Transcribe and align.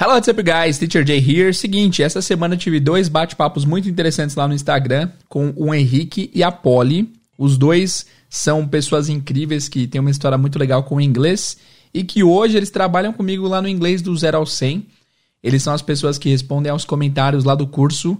Hello, 0.00 0.14
what's 0.14 0.28
up, 0.28 0.40
guys? 0.44 0.78
Teacher 0.78 1.04
Jay 1.04 1.18
here. 1.18 1.52
Seguinte, 1.52 2.04
essa 2.04 2.22
semana 2.22 2.56
tive 2.56 2.78
dois 2.78 3.08
bate-papos 3.08 3.64
muito 3.64 3.88
interessantes 3.88 4.36
lá 4.36 4.46
no 4.46 4.54
Instagram 4.54 5.10
com 5.28 5.52
o 5.56 5.74
Henrique 5.74 6.30
e 6.32 6.40
a 6.40 6.52
Polly. 6.52 7.12
Os 7.36 7.58
dois 7.58 8.06
são 8.30 8.64
pessoas 8.64 9.08
incríveis 9.08 9.68
que 9.68 9.88
têm 9.88 10.00
uma 10.00 10.12
história 10.12 10.38
muito 10.38 10.56
legal 10.56 10.84
com 10.84 10.94
o 10.94 11.00
inglês 11.00 11.58
e 11.92 12.04
que 12.04 12.22
hoje 12.22 12.56
eles 12.56 12.70
trabalham 12.70 13.12
comigo 13.12 13.48
lá 13.48 13.60
no 13.60 13.66
inglês 13.66 14.00
do 14.00 14.16
0 14.16 14.36
ao 14.36 14.46
100. 14.46 14.86
Eles 15.42 15.64
são 15.64 15.74
as 15.74 15.82
pessoas 15.82 16.16
que 16.16 16.28
respondem 16.28 16.70
aos 16.70 16.84
comentários 16.84 17.42
lá 17.42 17.56
do 17.56 17.66
curso. 17.66 18.16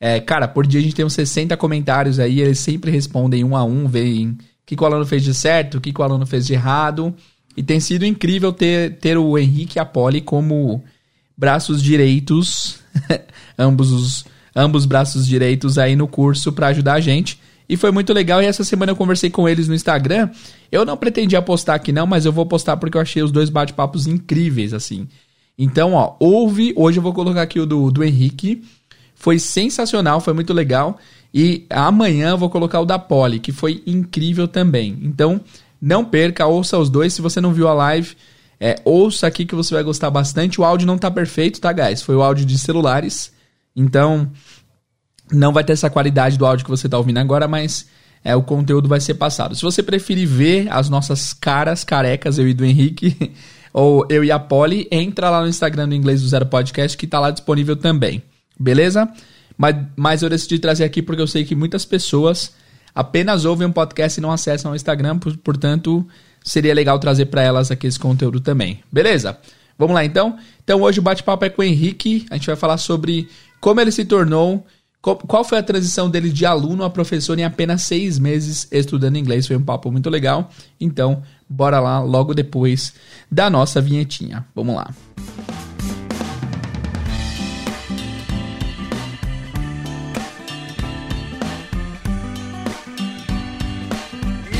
É, 0.00 0.20
cara, 0.20 0.48
por 0.48 0.66
dia 0.66 0.80
a 0.80 0.82
gente 0.82 0.94
tem 0.94 1.04
uns 1.04 1.12
60 1.12 1.54
comentários 1.58 2.18
aí, 2.18 2.40
eles 2.40 2.58
sempre 2.58 2.90
respondem 2.90 3.44
um 3.44 3.54
a 3.54 3.62
um, 3.62 3.86
veem 3.86 4.28
o 4.30 4.38
que, 4.64 4.74
que 4.74 4.82
o 4.82 4.86
aluno 4.86 5.04
fez 5.04 5.22
de 5.22 5.34
certo, 5.34 5.76
o 5.76 5.80
que, 5.82 5.92
que 5.92 6.00
o 6.00 6.04
aluno 6.04 6.24
fez 6.24 6.46
de 6.46 6.54
errado. 6.54 7.14
E 7.54 7.62
tem 7.62 7.80
sido 7.80 8.06
incrível 8.06 8.50
ter, 8.50 8.96
ter 8.96 9.18
o 9.18 9.36
Henrique 9.36 9.76
e 9.76 9.78
a 9.78 9.84
Polly 9.84 10.22
como 10.22 10.82
braços 11.38 11.80
direitos, 11.80 12.80
ambos 13.56 13.92
os 13.92 14.24
ambos 14.56 14.84
braços 14.84 15.24
direitos 15.24 15.78
aí 15.78 15.94
no 15.94 16.08
curso 16.08 16.52
para 16.52 16.66
ajudar 16.68 16.94
a 16.94 17.00
gente. 17.00 17.38
E 17.68 17.76
foi 17.76 17.92
muito 17.92 18.12
legal. 18.12 18.42
E 18.42 18.46
essa 18.46 18.64
semana 18.64 18.90
eu 18.90 18.96
conversei 18.96 19.30
com 19.30 19.48
eles 19.48 19.68
no 19.68 19.74
Instagram. 19.74 20.30
Eu 20.72 20.84
não 20.84 20.96
pretendia 20.96 21.40
postar 21.40 21.74
aqui 21.74 21.92
não, 21.92 22.06
mas 22.06 22.24
eu 22.24 22.32
vou 22.32 22.44
postar 22.44 22.76
porque 22.76 22.96
eu 22.96 23.00
achei 23.00 23.22
os 23.22 23.30
dois 23.30 23.50
bate-papos 23.50 24.06
incríveis, 24.06 24.74
assim. 24.74 25.06
Então, 25.56 25.92
ó, 25.92 26.16
ouve. 26.18 26.72
Hoje 26.76 26.98
eu 26.98 27.02
vou 27.02 27.12
colocar 27.12 27.42
aqui 27.42 27.60
o 27.60 27.66
do, 27.66 27.90
do 27.90 28.02
Henrique. 28.02 28.64
Foi 29.14 29.38
sensacional, 29.38 30.20
foi 30.20 30.32
muito 30.32 30.52
legal. 30.52 30.98
E 31.32 31.66
amanhã 31.68 32.30
eu 32.30 32.38
vou 32.38 32.48
colocar 32.48 32.80
o 32.80 32.86
da 32.86 32.98
Polly, 32.98 33.38
que 33.38 33.52
foi 33.52 33.82
incrível 33.86 34.48
também. 34.48 34.98
Então, 35.02 35.40
não 35.80 36.04
perca, 36.04 36.46
ouça 36.46 36.78
os 36.78 36.88
dois. 36.88 37.12
Se 37.12 37.20
você 37.20 37.40
não 37.40 37.52
viu 37.52 37.68
a 37.68 37.74
live, 37.74 38.16
é, 38.60 38.76
ouça 38.84 39.26
aqui 39.26 39.44
que 39.44 39.54
você 39.54 39.74
vai 39.74 39.82
gostar 39.82 40.10
bastante. 40.10 40.60
O 40.60 40.64
áudio 40.64 40.86
não 40.86 40.98
tá 40.98 41.10
perfeito, 41.10 41.60
tá, 41.60 41.72
guys? 41.72 42.02
Foi 42.02 42.16
o 42.16 42.22
áudio 42.22 42.44
de 42.44 42.58
celulares. 42.58 43.32
Então, 43.74 44.30
não 45.32 45.52
vai 45.52 45.62
ter 45.62 45.74
essa 45.74 45.88
qualidade 45.88 46.36
do 46.36 46.44
áudio 46.44 46.64
que 46.64 46.70
você 46.70 46.88
tá 46.88 46.98
ouvindo 46.98 47.18
agora, 47.18 47.46
mas 47.46 47.86
é, 48.24 48.34
o 48.34 48.42
conteúdo 48.42 48.88
vai 48.88 49.00
ser 49.00 49.14
passado. 49.14 49.54
Se 49.54 49.62
você 49.62 49.82
preferir 49.82 50.26
ver 50.26 50.68
as 50.70 50.88
nossas 50.88 51.32
caras 51.32 51.84
carecas, 51.84 52.38
eu 52.38 52.48
e 52.48 52.54
do 52.54 52.64
Henrique, 52.64 53.32
ou 53.72 54.04
eu 54.08 54.24
e 54.24 54.32
a 54.32 54.38
Polly, 54.38 54.88
entra 54.90 55.30
lá 55.30 55.40
no 55.40 55.48
Instagram 55.48 55.88
do 55.88 55.94
Inglês 55.94 56.22
do 56.22 56.28
Zero 56.28 56.46
Podcast, 56.46 56.96
que 56.96 57.06
tá 57.06 57.20
lá 57.20 57.30
disponível 57.30 57.76
também. 57.76 58.22
Beleza? 58.58 59.08
Mas, 59.56 59.76
mas 59.96 60.22
eu 60.22 60.28
decidi 60.28 60.58
trazer 60.58 60.84
aqui 60.84 61.00
porque 61.00 61.22
eu 61.22 61.26
sei 61.26 61.44
que 61.44 61.54
muitas 61.54 61.84
pessoas 61.84 62.52
apenas 62.92 63.44
ouvem 63.44 63.68
um 63.68 63.72
podcast 63.72 64.18
e 64.18 64.22
não 64.22 64.32
acessam 64.32 64.72
o 64.72 64.76
Instagram, 64.76 65.18
portanto 65.44 66.04
seria 66.42 66.74
legal 66.74 66.98
trazer 66.98 67.26
para 67.26 67.42
elas 67.42 67.70
aqui 67.70 67.86
esse 67.86 67.98
conteúdo 67.98 68.40
também. 68.40 68.80
Beleza? 68.90 69.38
Vamos 69.78 69.94
lá 69.94 70.04
então? 70.04 70.36
Então 70.64 70.82
hoje 70.82 70.98
o 70.98 71.02
bate-papo 71.02 71.44
é 71.44 71.50
com 71.50 71.62
o 71.62 71.64
Henrique. 71.64 72.26
A 72.30 72.36
gente 72.36 72.46
vai 72.46 72.56
falar 72.56 72.78
sobre 72.78 73.28
como 73.60 73.80
ele 73.80 73.92
se 73.92 74.04
tornou, 74.04 74.66
qual 75.00 75.44
foi 75.44 75.58
a 75.58 75.62
transição 75.62 76.10
dele 76.10 76.30
de 76.30 76.44
aluno 76.44 76.82
a 76.82 76.90
professor 76.90 77.38
em 77.38 77.44
apenas 77.44 77.82
seis 77.82 78.18
meses 78.18 78.66
estudando 78.72 79.16
inglês. 79.16 79.46
Foi 79.46 79.56
um 79.56 79.62
papo 79.62 79.90
muito 79.92 80.10
legal. 80.10 80.50
Então, 80.80 81.22
bora 81.48 81.78
lá 81.78 82.00
logo 82.00 82.34
depois 82.34 82.94
da 83.30 83.48
nossa 83.48 83.80
vinhetinha. 83.80 84.44
Vamos 84.54 84.74
lá. 84.74 84.90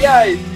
E 0.00 0.06
aí? 0.06 0.47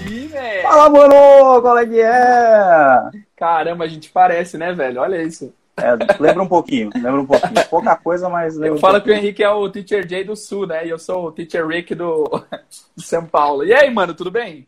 Fala, 0.73 0.89
mano! 0.89 1.61
Qual 1.61 1.77
é 1.77 1.85
que 1.85 2.01
é? 2.01 3.11
Caramba, 3.37 3.83
a 3.83 3.87
gente 3.87 4.09
parece, 4.09 4.57
né, 4.57 4.73
velho? 4.73 5.01
Olha 5.01 5.21
isso. 5.21 5.53
É, 5.77 5.91
lembra 6.19 6.41
um 6.41 6.47
pouquinho, 6.47 6.89
lembra 6.95 7.21
um 7.21 7.25
pouquinho. 7.27 7.53
Pouca 7.69 7.95
coisa, 7.95 8.27
mas 8.27 8.55
lembra 8.55 8.69
Eu 8.69 8.73
um 8.73 8.79
falo 8.79 8.93
pouquinho. 8.95 9.15
que 9.15 9.21
o 9.21 9.23
Henrique 9.23 9.43
é 9.43 9.49
o 9.51 9.69
Teacher 9.69 10.03
J 10.07 10.23
do 10.23 10.35
Sul, 10.35 10.65
né? 10.65 10.83
E 10.87 10.89
eu 10.89 10.97
sou 10.97 11.25
o 11.27 11.31
Teacher 11.31 11.67
Rick 11.67 11.93
do 11.93 12.23
São 12.97 13.23
Paulo. 13.23 13.63
E 13.63 13.71
aí, 13.71 13.87
mano, 13.93 14.15
tudo 14.15 14.31
bem? 14.31 14.67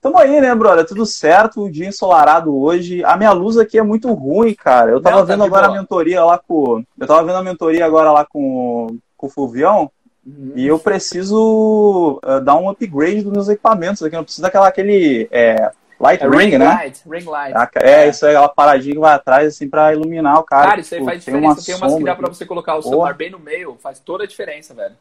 Tamo 0.00 0.16
aí, 0.16 0.40
né, 0.40 0.54
brother? 0.54 0.86
Tudo 0.86 1.04
certo, 1.04 1.68
dia 1.68 1.88
ensolarado 1.88 2.56
hoje. 2.56 3.02
A 3.04 3.16
minha 3.16 3.32
luz 3.32 3.58
aqui 3.58 3.78
é 3.78 3.82
muito 3.82 4.12
ruim, 4.12 4.54
cara. 4.54 4.92
Eu 4.92 5.00
tava 5.00 5.16
Não, 5.16 5.26
tá 5.26 5.32
vendo 5.32 5.42
agora 5.42 5.66
boa. 5.66 5.76
a 5.76 5.80
mentoria 5.80 6.24
lá 6.24 6.38
com. 6.38 6.84
Eu 6.96 7.06
tava 7.08 7.24
vendo 7.24 7.36
a 7.36 7.42
mentoria 7.42 7.84
agora 7.84 8.12
lá 8.12 8.24
com, 8.24 8.96
com 9.16 9.26
o 9.26 9.30
Fulvião. 9.30 9.90
Uhum. 10.26 10.52
E 10.54 10.66
eu 10.66 10.78
preciso 10.78 12.20
uh, 12.24 12.40
dar 12.40 12.56
um 12.56 12.68
upgrade 12.68 13.22
dos 13.22 13.32
meus 13.32 13.48
equipamentos 13.48 14.02
aqui. 14.02 14.14
Eu 14.16 14.22
preciso 14.22 14.42
daquela 14.42 14.68
aquele 14.68 15.26
é, 15.30 15.70
light 15.98 16.22
É 16.22 16.28
ring, 16.28 16.36
ring 16.50 16.58
né? 16.58 16.66
light, 16.66 17.02
ring 17.08 17.24
light. 17.24 17.56
A- 17.56 17.70
É, 17.76 18.08
isso 18.08 18.26
aí, 18.26 18.32
aquela 18.32 18.48
paradinha 18.48 18.94
que 18.94 19.00
vai 19.00 19.14
atrás, 19.14 19.48
assim, 19.48 19.68
pra 19.68 19.92
iluminar 19.92 20.38
o 20.38 20.44
cara. 20.44 20.68
Cara, 20.68 20.80
isso 20.80 20.94
aí 20.94 21.00
Tipo, 21.00 21.10
faz 21.10 21.24
tem 21.24 21.34
diferença. 21.34 21.64
Tem, 21.64 21.74
uma 21.74 21.86
umas 21.86 21.98
que 21.98 22.04
dá 22.04 22.14
pra 22.14 22.26
aqui. 22.26 22.36
você 22.36 22.46
colocar 22.46 22.76
o 22.76 22.82
celular 22.82 23.14
bem 23.14 23.30
no 23.30 23.38
meio, 23.38 23.76
faz 23.82 23.98
toda 23.98 24.24
a 24.24 24.26
diferença, 24.26 24.74
velho. 24.74 24.94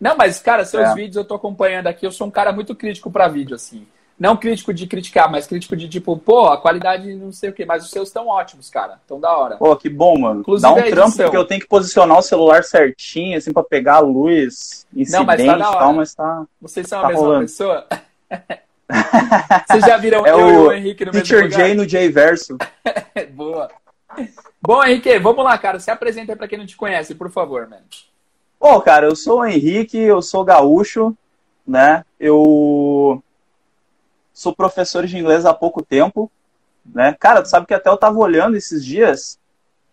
Não, 0.00 0.16
mas, 0.16 0.40
cara, 0.40 0.64
seus 0.64 0.88
É. 0.88 0.94
vídeos 0.94 1.16
eu 1.16 1.24
tô 1.24 1.34
acompanhando 1.34 1.86
aqui, 1.86 2.04
eu 2.06 2.10
sou 2.10 2.26
um 2.26 2.30
cara 2.30 2.50
muito 2.52 2.74
crítico 2.74 3.10
pra 3.10 3.28
vídeo, 3.28 3.54
assim. 3.54 3.86
Não 4.22 4.36
crítico 4.36 4.72
de 4.72 4.86
criticar, 4.86 5.28
mas 5.28 5.48
crítico 5.48 5.74
de 5.74 5.88
tipo, 5.88 6.16
pô, 6.16 6.46
a 6.46 6.56
qualidade 6.56 7.12
não 7.16 7.32
sei 7.32 7.50
o 7.50 7.52
quê, 7.52 7.64
mas 7.66 7.82
os 7.84 7.90
seus 7.90 8.06
estão 8.06 8.28
ótimos, 8.28 8.70
cara. 8.70 9.00
Tão 9.04 9.18
da 9.18 9.36
hora. 9.36 9.56
Pô, 9.56 9.74
que 9.74 9.88
bom, 9.88 10.16
mano. 10.16 10.42
Inclusive 10.42 10.62
Dá 10.62 10.72
um 10.72 10.76
a 10.76 10.86
edição. 10.86 10.96
trampo, 11.10 11.16
porque 11.24 11.36
eu 11.36 11.44
tenho 11.44 11.60
que 11.60 11.66
posicionar 11.66 12.18
o 12.18 12.22
celular 12.22 12.62
certinho, 12.62 13.36
assim, 13.36 13.52
pra 13.52 13.64
pegar 13.64 13.96
a 13.96 13.98
luz, 13.98 14.86
incidente 14.94 15.18
Não, 15.18 15.26
mas 15.26 15.44
tá 15.44 15.56
e 15.56 15.58
tal, 15.58 15.92
mas 15.92 16.14
tá... 16.14 16.44
Vocês 16.60 16.86
são 16.86 17.00
a 17.00 17.02
Tá 17.02 17.08
mesma 17.08 17.20
rolando. 17.24 17.40
pessoa? 17.46 17.84
Vocês 19.68 19.84
já 19.84 19.96
viram 19.96 20.24
É 20.24 20.30
eu 20.30 20.38
e 20.38 20.52
o 20.52 20.66
o 20.68 20.72
Henrique 20.72 21.04
no 21.04 21.10
mesmo 21.12 21.26
Teacher 21.26 21.44
lugar? 21.44 21.58
J 21.66 21.74
no 21.74 21.84
J 21.86 22.08
verso. 22.08 22.56
Boa. 23.34 23.68
Bom, 24.60 24.84
Henrique, 24.84 25.18
vamos 25.18 25.44
lá, 25.44 25.58
cara. 25.58 25.80
Se 25.80 25.90
apresenta 25.90 26.30
aí 26.30 26.36
pra 26.38 26.46
quem 26.46 26.58
não 26.58 26.66
te 26.66 26.76
conhece, 26.76 27.12
por 27.16 27.28
favor, 27.28 27.68
mano. 27.68 27.82
Bom, 28.60 28.80
cara, 28.82 29.06
eu 29.06 29.16
sou 29.16 29.40
o 29.40 29.44
Henrique, 29.44 29.98
eu 29.98 30.22
sou 30.22 30.44
gaúcho, 30.44 31.12
né? 31.66 32.04
Eu 32.20 33.20
sou 34.32 34.54
professor 34.54 35.06
de 35.06 35.18
inglês 35.18 35.44
há 35.46 35.54
pouco 35.54 35.82
tempo, 35.82 36.30
né? 36.84 37.14
Cara, 37.18 37.42
tu 37.42 37.48
sabe 37.48 37.66
que 37.66 37.74
até 37.74 37.88
eu 37.90 37.96
tava 37.96 38.18
olhando 38.18 38.56
esses 38.56 38.84
dias, 38.84 39.38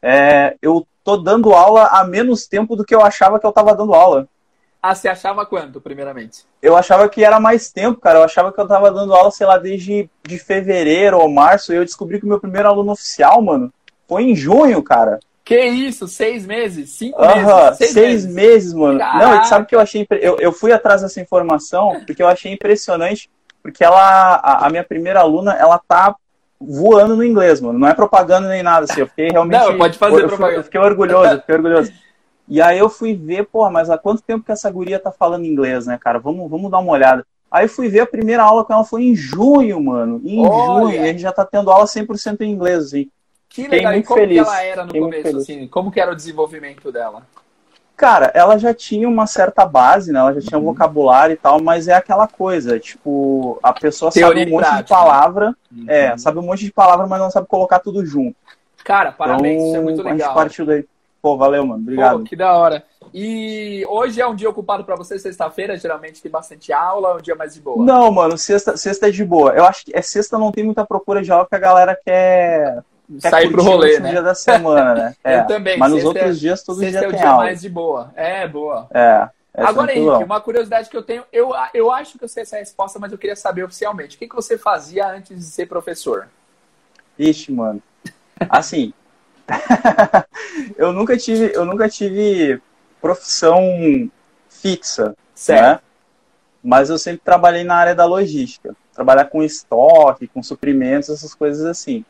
é, 0.01 0.55
eu 0.61 0.85
tô 1.03 1.17
dando 1.17 1.53
aula 1.53 1.85
há 1.85 2.03
menos 2.03 2.47
tempo 2.47 2.75
do 2.75 2.85
que 2.85 2.95
eu 2.95 3.01
achava 3.03 3.39
que 3.39 3.45
eu 3.45 3.51
tava 3.51 3.75
dando 3.75 3.93
aula. 3.93 4.27
Ah, 4.81 4.95
você 4.95 5.09
achava 5.09 5.45
quanto, 5.45 5.81
primeiramente? 5.81 6.45
Eu 6.61 6.75
achava 6.75 7.09
que 7.09 7.23
era 7.23 7.37
mais 7.37 7.69
tempo, 7.69 7.99
cara. 7.99 8.19
Eu 8.19 8.23
achava 8.23 8.51
que 8.51 8.59
eu 8.61 8.67
tava 8.67 8.89
dando 8.89 9.13
aula, 9.13 9.29
sei 9.29 9.45
lá, 9.45 9.57
desde 9.57 10.09
de 10.25 10.39
fevereiro 10.39 11.17
ou 11.19 11.27
março. 11.29 11.73
E 11.73 11.75
eu 11.75 11.83
descobri 11.83 12.17
que 12.17 12.25
o 12.25 12.29
meu 12.29 12.39
primeiro 12.39 12.69
aluno 12.69 12.93
oficial, 12.93 13.41
mano, 13.41 13.73
foi 14.07 14.23
em 14.23 14.35
junho, 14.35 14.81
cara. 14.81 15.19
Que 15.43 15.65
isso? 15.65 16.07
Seis 16.07 16.45
meses? 16.45 16.91
Cinco 16.91 17.21
Aham, 17.21 17.65
meses? 17.65 17.77
seis, 17.77 17.91
Seis, 17.91 18.25
meses. 18.25 18.73
mano. 18.73 18.99
Caraca. 18.99 19.35
Não, 19.35 19.43
sabe 19.45 19.63
o 19.65 19.67
que 19.67 19.75
eu 19.75 19.79
achei? 19.79 20.07
Eu, 20.11 20.37
eu 20.39 20.53
fui 20.53 20.71
atrás 20.71 21.01
dessa 21.01 21.19
informação 21.19 22.01
porque 22.05 22.23
eu 22.23 22.27
achei 22.27 22.53
impressionante. 22.53 23.29
Porque 23.71 23.83
ela, 23.83 24.35
a, 24.35 24.65
a 24.67 24.69
minha 24.69 24.83
primeira 24.83 25.19
aluna, 25.19 25.53
ela 25.53 25.79
tá 25.87 26.15
voando 26.59 27.15
no 27.15 27.23
inglês, 27.23 27.61
mano. 27.61 27.77
Não 27.79 27.87
é 27.87 27.93
propaganda 27.93 28.49
nem 28.49 28.61
nada, 28.63 28.85
assim. 28.89 29.01
Eu 29.01 29.07
fiquei 29.07 29.29
realmente. 29.29 29.59
Não, 29.61 29.77
pode 29.77 29.97
fazer 29.97 30.15
eu, 30.15 30.19
fui- 30.21 30.27
propaganda. 30.29 30.59
Eu 30.59 30.63
fiquei 30.63 30.79
orgulhoso, 30.81 31.31
eu 31.33 31.39
fiquei 31.39 31.55
orgulhoso. 31.55 31.93
E 32.47 32.61
aí 32.61 32.79
eu 32.79 32.89
fui 32.89 33.13
ver, 33.15 33.45
porra, 33.45 33.69
mas 33.69 33.89
há 33.89 33.97
quanto 33.97 34.23
tempo 34.23 34.43
que 34.43 34.51
essa 34.51 34.69
guria 34.71 34.99
tá 34.99 35.11
falando 35.11 35.45
inglês, 35.45 35.85
né, 35.85 35.97
cara? 36.01 36.17
Vamos, 36.19 36.49
vamos 36.49 36.71
dar 36.71 36.79
uma 36.79 36.91
olhada. 36.91 37.25
Aí 37.51 37.65
eu 37.65 37.69
fui 37.69 37.87
ver 37.89 38.01
a 38.01 38.05
primeira 38.07 38.43
aula 38.43 38.63
com 38.65 38.73
ela 38.73 38.83
foi 38.83 39.03
em 39.03 39.15
junho, 39.15 39.79
mano. 39.81 40.21
Em 40.23 40.45
Olha. 40.45 40.65
junho. 40.87 40.95
E 40.95 40.99
a 40.99 41.07
gente 41.07 41.21
já 41.21 41.31
tá 41.31 41.45
tendo 41.45 41.71
aula 41.71 41.85
100% 41.85 42.41
em 42.41 42.51
inglês, 42.51 42.85
assim. 42.85 43.09
Que 43.47 43.63
Fiquei 43.63 43.77
legal. 43.79 43.91
E 43.91 43.95
muito 43.95 44.07
como 44.07 44.19
feliz. 44.19 44.41
que 44.43 44.47
ela 44.47 44.63
era 44.63 44.81
no 44.83 44.87
Fiquei 44.87 45.01
começo, 45.01 45.37
assim? 45.37 45.67
Como 45.67 45.91
que 45.91 45.99
era 45.99 46.11
o 46.11 46.15
desenvolvimento 46.15 46.91
dela? 46.91 47.23
Cara, 47.99 48.31
ela 48.33 48.57
já 48.57 48.73
tinha 48.73 49.09
uma 49.09 49.27
certa 49.27 49.65
base, 49.65 50.13
né? 50.13 50.19
Ela 50.21 50.33
já 50.35 50.39
tinha 50.39 50.57
Uhum. 50.57 50.63
vocabulário 50.67 51.33
e 51.33 51.35
tal, 51.37 51.61
mas 51.61 51.89
é 51.89 51.93
aquela 51.93 52.29
coisa, 52.29 52.79
tipo, 52.79 53.59
a 53.61 53.73
pessoa 53.73 54.09
Teoria 54.09 54.43
sabe 54.45 54.53
um 54.53 54.55
monte 54.57 54.77
de 54.77 54.83
palavra, 54.87 55.53
é, 55.85 56.11
Uhum. 56.11 56.17
sabe 56.17 56.39
um 56.39 56.43
monte 56.43 56.63
de 56.63 56.71
palavra, 56.71 57.05
mas 57.07 57.19
não 57.19 57.29
sabe 57.29 57.45
colocar 57.47 57.79
tudo 57.79 58.05
junto. 58.05 58.37
Cara, 58.85 59.11
parabéns, 59.11 59.57
isso 59.61 59.65
é 59.65 59.69
então, 59.71 59.83
muito 59.83 59.99
a 59.99 60.11
gente 60.11 60.19
legal. 60.19 60.33
partiu 60.33 60.65
daí. 60.65 60.85
Pô, 61.21 61.35
valeu, 61.35 61.65
mano. 61.65 61.81
Obrigado. 61.81 62.19
Pô, 62.19 62.23
que 62.23 62.37
da 62.37 62.53
hora. 62.53 62.85
E 63.13 63.85
hoje 63.89 64.21
é 64.21 64.25
um 64.25 64.33
dia 64.33 64.49
ocupado 64.49 64.85
pra 64.85 64.95
você, 64.95 65.19
sexta-feira, 65.19 65.75
geralmente 65.77 66.21
tem 66.21 66.31
bastante 66.31 66.71
aula, 66.71 67.09
é 67.09 67.13
um 67.15 67.21
dia 67.21 67.35
mais 67.35 67.53
de 67.53 67.59
boa. 67.59 67.83
Não, 67.85 68.09
mano, 68.09 68.37
sexta, 68.37 68.77
sexta 68.77 69.09
é 69.09 69.11
de 69.11 69.25
boa. 69.25 69.51
Eu 69.51 69.65
acho 69.65 69.83
que 69.83 69.91
é 69.93 70.01
sexta 70.01 70.37
não 70.39 70.53
tem 70.53 70.63
muita 70.63 70.85
procura 70.85 71.21
de 71.21 71.29
aula 71.33 71.45
que 71.45 71.53
a 71.55 71.59
galera 71.59 71.99
quer 72.01 72.81
Sair 73.17 73.49
pro 73.51 73.63
rolê, 73.63 73.99
né? 73.99 74.11
dia 74.11 74.21
da 74.21 74.35
semana, 74.35 74.93
né? 74.93 75.15
É. 75.23 75.39
Eu 75.39 75.47
também. 75.47 75.77
Mas 75.77 75.91
nos 75.91 76.01
sexta 76.01 76.19
é- 76.19 76.21
outros 76.21 76.39
dias, 76.39 76.63
todo 76.63 76.79
dia 76.79 76.99
é 76.99 77.07
o 77.07 77.09
tem 77.09 77.19
dia 77.19 77.29
aula. 77.29 77.43
mais 77.45 77.61
de 77.61 77.69
boa. 77.69 78.11
É, 78.15 78.47
boa. 78.47 78.87
É. 78.93 79.29
é 79.53 79.63
Agora. 79.63 79.91
Henrique, 79.95 80.23
uma 80.23 80.39
curiosidade 80.39 80.89
que 80.89 80.95
eu 80.97 81.01
tenho, 81.01 81.23
eu, 81.33 81.51
eu 81.73 81.91
acho 81.91 82.17
que 82.17 82.23
eu 82.23 82.27
sei 82.27 82.43
essa 82.43 82.57
resposta, 82.57 82.99
mas 82.99 83.11
eu 83.11 83.17
queria 83.17 83.35
saber 83.35 83.63
oficialmente. 83.63 84.15
O 84.15 84.19
que, 84.19 84.27
que 84.27 84.35
você 84.35 84.57
fazia 84.57 85.07
antes 85.07 85.35
de 85.37 85.43
ser 85.43 85.65
professor? 85.65 86.27
Ixi, 87.17 87.51
mano. 87.51 87.81
Assim, 88.47 88.93
eu 90.77 90.93
nunca 90.93 91.17
tive, 91.17 91.51
eu 91.53 91.65
nunca 91.65 91.89
tive 91.89 92.61
profissão 93.01 93.61
fixa, 94.49 95.15
Certo. 95.33 95.61
né? 95.61 95.79
Mas 96.63 96.89
eu 96.89 96.97
sempre 96.97 97.21
trabalhei 97.23 97.63
na 97.63 97.75
área 97.75 97.95
da 97.95 98.05
logística, 98.05 98.75
trabalhar 98.93 99.25
com 99.25 99.41
estoque, 99.41 100.27
com 100.27 100.43
suprimentos, 100.43 101.09
essas 101.09 101.33
coisas 101.33 101.65
assim. 101.65 102.03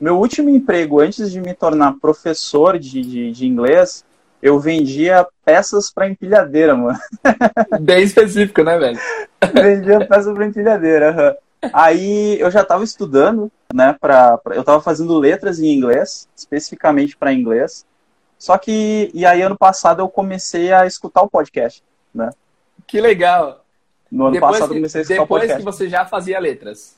Meu 0.00 0.18
último 0.18 0.50
emprego, 0.50 1.00
antes 1.00 1.30
de 1.30 1.40
me 1.40 1.54
tornar 1.54 1.98
professor 2.00 2.78
de, 2.78 3.02
de, 3.02 3.32
de 3.32 3.46
inglês, 3.46 4.04
eu 4.42 4.60
vendia 4.60 5.26
peças 5.44 5.90
para 5.90 6.08
empilhadeira, 6.08 6.74
mano. 6.74 6.98
Bem 7.80 8.02
específico, 8.02 8.62
né, 8.62 8.78
velho? 8.78 8.98
vendia 9.54 10.06
peças 10.06 10.32
para 10.34 10.46
empilhadeira. 10.46 11.38
Aí 11.72 12.38
eu 12.38 12.50
já 12.50 12.62
estava 12.62 12.84
estudando, 12.84 13.50
né, 13.72 13.96
pra, 14.00 14.38
pra, 14.38 14.54
eu 14.54 14.60
estava 14.60 14.80
fazendo 14.80 15.18
letras 15.18 15.58
em 15.58 15.72
inglês, 15.72 16.28
especificamente 16.36 17.16
para 17.16 17.32
inglês. 17.32 17.84
Só 18.38 18.58
que, 18.58 19.10
e 19.14 19.24
aí 19.24 19.40
ano 19.40 19.56
passado 19.56 20.00
eu 20.00 20.08
comecei 20.08 20.72
a 20.72 20.86
escutar 20.86 21.22
o 21.22 21.30
podcast, 21.30 21.82
né? 22.14 22.30
Que 22.86 23.00
legal. 23.00 23.64
No 24.12 24.26
ano 24.26 24.34
depois 24.34 24.52
passado 24.52 24.68
que, 24.68 24.74
eu 24.74 24.78
comecei 24.78 25.00
a 25.00 25.02
escutar 25.02 25.22
o 25.22 25.24
Depois 25.24 25.42
podcast. 25.42 25.64
que 25.64 25.72
você 25.72 25.88
já 25.88 26.04
fazia 26.04 26.38
letras. 26.38 26.96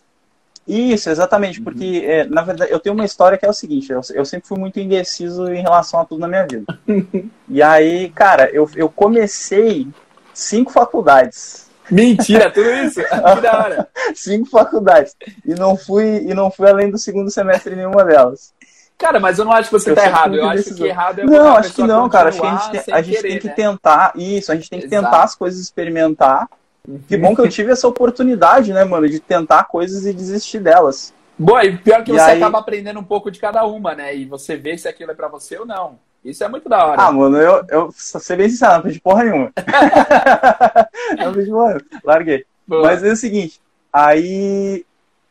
Isso, 0.68 1.08
exatamente, 1.08 1.62
porque, 1.62 2.04
é, 2.06 2.24
na 2.26 2.42
verdade, 2.42 2.70
eu 2.70 2.78
tenho 2.78 2.94
uma 2.94 3.04
história 3.04 3.38
que 3.38 3.46
é 3.46 3.48
o 3.48 3.54
seguinte, 3.54 3.90
eu, 3.90 4.02
eu 4.12 4.24
sempre 4.24 4.46
fui 4.46 4.58
muito 4.58 4.78
indeciso 4.78 5.50
em 5.50 5.62
relação 5.62 5.98
a 5.98 6.04
tudo 6.04 6.20
na 6.20 6.28
minha 6.28 6.46
vida. 6.46 6.78
e 7.48 7.62
aí, 7.62 8.10
cara, 8.10 8.50
eu, 8.50 8.68
eu 8.76 8.90
comecei 8.90 9.88
cinco 10.34 10.70
faculdades. 10.70 11.66
Mentira, 11.90 12.50
tudo 12.50 12.68
isso? 12.84 13.00
que 13.00 13.40
da 13.40 13.58
hora. 13.58 13.88
cinco 14.14 14.50
faculdades. 14.50 15.16
E 15.42 15.54
não 15.54 15.74
fui, 15.74 16.18
e 16.18 16.34
não 16.34 16.50
fui 16.50 16.68
além 16.68 16.90
do 16.90 16.98
segundo 16.98 17.30
semestre 17.30 17.72
em 17.72 17.76
nenhuma 17.76 18.04
delas. 18.04 18.52
Cara, 18.98 19.20
mas 19.20 19.38
eu 19.38 19.44
não 19.44 19.52
acho 19.52 19.70
que 19.70 19.78
você 19.78 19.94
tá 19.94 20.02
sempre 20.02 20.16
errado. 20.16 20.34
Eu 20.34 20.48
acho 20.50 20.74
que 20.74 20.84
errado 20.84 21.20
é 21.20 21.24
Não, 21.24 21.56
acho 21.56 21.72
que 21.72 21.82
não, 21.82 22.08
cara. 22.08 22.30
Acho 22.30 22.40
que 22.40 22.46
a 22.46 22.50
gente 22.50 22.70
tem, 22.70 22.94
a 22.94 23.00
gente 23.02 23.16
querer, 23.16 23.28
tem 23.28 23.38
que 23.38 23.46
né? 23.46 23.54
tentar. 23.54 24.12
Isso, 24.16 24.52
a 24.52 24.56
gente 24.56 24.68
tem 24.68 24.80
que 24.80 24.86
Exato. 24.86 25.04
tentar 25.04 25.22
as 25.22 25.34
coisas 25.36 25.60
experimentar. 25.60 26.48
Que 27.06 27.16
bom 27.16 27.34
que 27.34 27.40
eu 27.40 27.48
tive 27.48 27.72
essa 27.72 27.86
oportunidade, 27.86 28.72
né, 28.72 28.84
mano, 28.84 29.08
de 29.08 29.20
tentar 29.20 29.64
coisas 29.64 30.06
e 30.06 30.12
desistir 30.12 30.60
delas. 30.60 31.12
Boa, 31.38 31.64
e 31.64 31.76
pior 31.76 32.02
que 32.02 32.10
E 32.10 32.14
você 32.14 32.30
aí- 32.30 32.38
acaba 32.38 32.58
aprendendo 32.58 32.98
um 32.98 33.04
pouco 33.04 33.30
de 33.30 33.38
cada 33.38 33.64
uma, 33.64 33.94
né? 33.94 34.14
E 34.16 34.24
você 34.24 34.56
vê 34.56 34.76
se 34.76 34.88
aquilo 34.88 35.10
é 35.12 35.14
pra 35.14 35.28
você 35.28 35.58
ou 35.58 35.66
não. 35.66 35.98
Isso 36.24 36.42
é 36.42 36.48
muito 36.48 36.68
da 36.68 36.84
hora. 36.84 37.00
Ah, 37.00 37.12
mano, 37.12 37.36
eu, 37.36 37.64
eu 37.68 37.92
ser 37.92 38.36
bem 38.36 38.48
sincero, 38.48 38.72
não 38.72 38.78
aprendi 38.80 39.00
porra 39.00 39.24
nenhuma. 39.24 39.52
não 41.16 41.28
aprendi 41.28 41.50
porra 41.50 41.68
nenhuma. 41.68 42.00
Larguei. 42.02 42.44
Boa. 42.66 42.82
Mas 42.82 43.04
é 43.04 43.12
o 43.12 43.16
seguinte, 43.16 43.60
aí, 43.92 44.84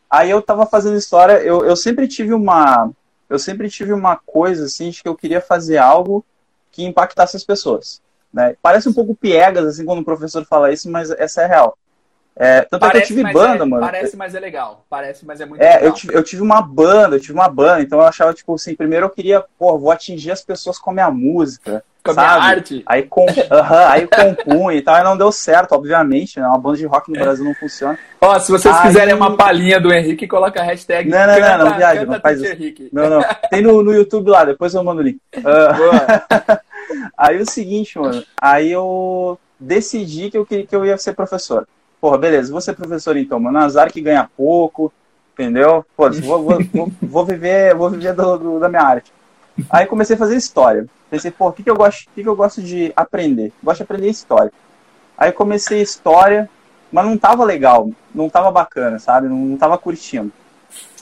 aí 0.09 0.29
eu 0.29 0.41
tava 0.41 0.65
fazendo 0.65 0.97
história, 0.97 1.33
eu, 1.33 1.65
eu 1.65 1.75
sempre 1.75 2.07
tive 2.07 2.33
uma. 2.33 2.89
Eu 3.29 3.37
sempre 3.37 3.69
tive 3.69 3.91
uma 3.91 4.15
coisa 4.15 4.65
assim 4.65 4.89
de 4.89 5.03
que 5.03 5.09
eu 5.09 5.15
queria 5.15 5.41
fazer 5.41 5.77
algo 5.77 6.23
que 6.71 6.85
impactasse 6.85 7.35
as 7.35 7.43
pessoas. 7.43 8.01
Né? 8.33 8.55
Parece 8.61 8.87
um 8.89 8.93
pouco 8.93 9.15
piegas, 9.15 9.65
assim, 9.65 9.85
quando 9.85 9.99
o 9.99 10.05
professor 10.05 10.45
fala 10.45 10.71
isso, 10.71 10.89
mas 10.91 11.09
essa 11.11 11.41
é 11.41 11.45
real. 11.47 11.77
É, 12.39 12.61
tanto 12.61 12.85
é 12.85 12.91
que 12.91 12.97
eu 12.97 13.01
tive 13.01 13.23
banda, 13.33 13.63
é, 13.63 13.65
mano. 13.65 13.83
Parece, 13.83 14.15
mas 14.15 14.35
é 14.35 14.39
legal. 14.39 14.85
Parece, 14.87 15.25
mas 15.25 15.41
é 15.41 15.45
muito 15.47 15.59
É, 15.59 15.69
legal. 15.71 15.83
eu 15.85 15.91
tive, 15.93 16.13
eu 16.15 16.23
tive 16.23 16.41
uma 16.43 16.61
banda, 16.61 17.15
eu 17.15 17.19
tive 17.19 17.33
uma 17.33 17.49
banda, 17.49 17.81
então 17.81 17.97
eu 17.99 18.05
achava, 18.05 18.31
tipo 18.31 18.53
assim, 18.53 18.75
primeiro 18.75 19.07
eu 19.07 19.09
queria, 19.09 19.43
pô, 19.57 19.75
vou 19.79 19.89
atingir 19.89 20.29
as 20.31 20.43
pessoas 20.43 20.77
com 20.77 20.91
a 20.91 20.93
minha 20.93 21.09
música. 21.09 21.83
Com 22.03 22.11
a 22.11 22.13
minha 22.13 22.27
sabe? 22.29 22.45
arte. 22.45 22.83
Aí, 22.85 23.03
com, 23.03 23.25
aham, 23.51 23.85
aí 23.89 24.07
compunha 24.07 24.77
e 24.77 24.81
tal, 24.83 24.97
e 24.99 25.03
não 25.03 25.17
deu 25.17 25.31
certo, 25.31 25.71
obviamente, 25.71 26.39
né? 26.39 26.45
Uma 26.47 26.59
banda 26.59 26.77
de 26.77 26.85
rock 26.85 27.11
no 27.11 27.19
Brasil 27.19 27.43
não 27.43 27.55
funciona. 27.55 27.97
Ó, 28.21 28.37
se 28.39 28.51
vocês 28.51 28.73
Aí- 28.75 28.83
quiserem 28.83 29.15
uma 29.15 29.35
palhinha 29.35 29.79
do 29.81 29.91
Henrique, 29.91 30.27
coloca 30.27 30.61
a 30.61 30.63
hashtag 30.63 31.09
Não, 31.09 31.17
não, 31.17 31.39
não, 31.39 31.57
não 31.71 31.75
viaja, 31.77 32.01
canta 32.01 32.11
não 32.13 32.21
faz 32.21 32.39
isso. 32.39 32.53
Henrique. 32.53 32.89
Não, 32.93 33.09
não. 33.09 33.21
Tem 33.49 33.63
no, 33.63 33.81
no 33.81 33.93
YouTube 33.93 34.29
lá, 34.29 34.45
depois 34.45 34.75
eu 34.75 34.83
mando 34.83 35.01
o 35.01 35.03
link. 35.03 35.19
Ah, 35.43 35.73
Boa. 35.73 36.61
aí 37.17 37.39
o 37.41 37.49
seguinte, 37.49 37.97
mano, 37.99 38.23
aí 38.41 38.71
eu 38.71 39.39
decidi 39.59 40.29
que 40.29 40.37
eu, 40.37 40.45
que 40.45 40.67
eu 40.71 40.85
ia 40.85 40.97
ser 40.97 41.13
professor. 41.13 41.67
Porra, 41.99 42.17
beleza, 42.17 42.51
vou 42.51 42.61
ser 42.61 42.73
professor 42.73 43.17
então, 43.17 43.39
mano. 43.39 43.57
Azar 43.57 43.91
que 43.91 44.01
ganha 44.01 44.29
pouco, 44.37 44.93
entendeu? 45.33 45.85
Pô, 45.95 46.09
vou, 46.11 46.43
vou, 46.43 46.59
vou, 46.73 46.91
vou 47.01 47.25
viver, 47.25 47.73
vou 47.75 47.89
viver 47.89 48.13
do, 48.13 48.37
do- 48.37 48.59
da 48.59 48.69
minha 48.69 48.83
arte. 48.83 49.11
Aí 49.69 49.85
comecei 49.87 50.15
a 50.15 50.19
fazer 50.19 50.35
história. 50.35 50.85
Pensei, 51.09 51.31
pô, 51.31 51.47
o 51.47 51.51
que, 51.53 51.63
que, 51.63 51.69
eu 51.69 51.75
gosto, 51.75 52.07
que, 52.13 52.21
que 52.21 52.29
eu 52.29 52.35
gosto 52.35 52.61
de 52.61 52.91
aprender? 52.95 53.51
Gosto 53.63 53.77
de 53.77 53.83
aprender 53.83 54.09
história. 54.09 54.51
Aí 55.17 55.31
comecei 55.31 55.81
história, 55.81 56.47
mas 56.91 57.05
não 57.05 57.17
tava 57.17 57.43
legal, 57.43 57.89
não 58.13 58.29
tava 58.29 58.51
bacana, 58.51 58.99
sabe? 58.99 59.27
Não, 59.27 59.35
não 59.37 59.57
tava 59.57 59.77
curtindo. 59.77 60.31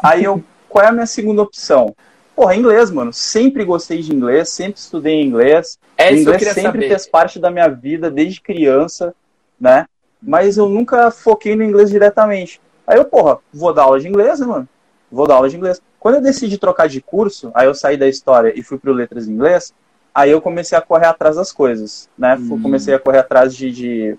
Aí 0.01 0.23
eu, 0.23 0.41
qual 0.69 0.85
é 0.85 0.87
a 0.87 0.91
minha 0.91 1.05
segunda 1.05 1.41
opção? 1.41 1.93
Porra, 2.35 2.55
inglês, 2.55 2.91
mano. 2.91 3.13
Sempre 3.13 3.63
gostei 3.63 4.01
de 4.01 4.13
inglês, 4.13 4.49
sempre 4.49 4.79
estudei 4.79 5.21
inglês. 5.21 5.79
É 5.97 6.11
isso 6.11 6.25
que 6.25 6.29
eu 6.29 6.35
inglês 6.35 6.53
sempre 6.53 6.71
saber. 6.71 6.87
fez 6.89 7.07
parte 7.07 7.39
da 7.39 7.49
minha 7.49 7.69
vida 7.69 8.11
desde 8.11 8.41
criança, 8.41 9.15
né? 9.59 9.85
Mas 10.21 10.57
eu 10.57 10.67
nunca 10.67 11.09
foquei 11.11 11.55
no 11.55 11.63
inglês 11.63 11.89
diretamente. 11.89 12.59
Aí 12.85 12.97
eu, 12.97 13.05
porra, 13.05 13.39
vou 13.53 13.73
dar 13.73 13.83
aula 13.83 13.99
de 13.99 14.07
inglês, 14.07 14.39
né, 14.39 14.45
mano? 14.45 14.67
Vou 15.09 15.25
dar 15.25 15.35
aula 15.35 15.49
de 15.49 15.55
inglês. 15.55 15.81
Quando 15.99 16.15
eu 16.15 16.21
decidi 16.21 16.57
trocar 16.57 16.87
de 16.87 17.01
curso, 17.01 17.51
aí 17.53 17.67
eu 17.67 17.73
saí 17.73 17.95
da 17.95 18.07
história 18.07 18.53
e 18.55 18.61
fui 18.61 18.77
pro 18.77 18.91
letras 18.91 19.27
em 19.27 19.31
inglês, 19.31 19.73
aí 20.13 20.29
eu 20.29 20.41
comecei 20.41 20.77
a 20.77 20.81
correr 20.81 21.07
atrás 21.07 21.37
das 21.37 21.51
coisas, 21.51 22.09
né? 22.17 22.35
Hum. 22.35 22.61
Comecei 22.61 22.93
a 22.93 22.99
correr 22.99 23.19
atrás 23.19 23.55
de, 23.55 23.71
de, 23.71 24.17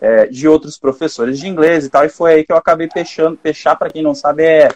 é, 0.00 0.26
de 0.26 0.48
outros 0.48 0.78
professores 0.78 1.38
de 1.38 1.48
inglês 1.48 1.86
e 1.86 1.90
tal, 1.90 2.04
e 2.04 2.08
foi 2.08 2.34
aí 2.34 2.44
que 2.44 2.52
eu 2.52 2.56
acabei 2.56 2.88
fechando. 2.92 3.38
Fechar, 3.40 3.76
para 3.76 3.88
quem 3.88 4.02
não 4.02 4.14
sabe, 4.14 4.42
é, 4.42 4.68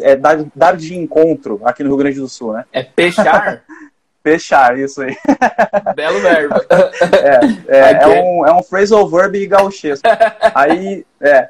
é 0.00 0.16
dar, 0.16 0.44
dar 0.54 0.76
de 0.76 0.96
encontro 0.96 1.60
aqui 1.64 1.82
no 1.82 1.90
Rio 1.90 1.98
Grande 1.98 2.20
do 2.20 2.28
Sul, 2.28 2.52
né? 2.54 2.64
É 2.72 2.82
peixar. 2.82 3.62
Fechar, 4.22 4.78
isso 4.78 5.00
aí. 5.00 5.16
Belo 5.96 6.20
verbo. 6.20 6.54
É, 7.68 7.78
é, 7.78 7.96
Ok. 7.96 8.18
é 8.18 8.22
um, 8.22 8.46
é 8.46 8.52
um 8.52 8.62
phrasal 8.62 9.08
verb 9.08 9.46
gauchesco. 9.46 10.06
Aí, 10.54 11.06
é. 11.20 11.48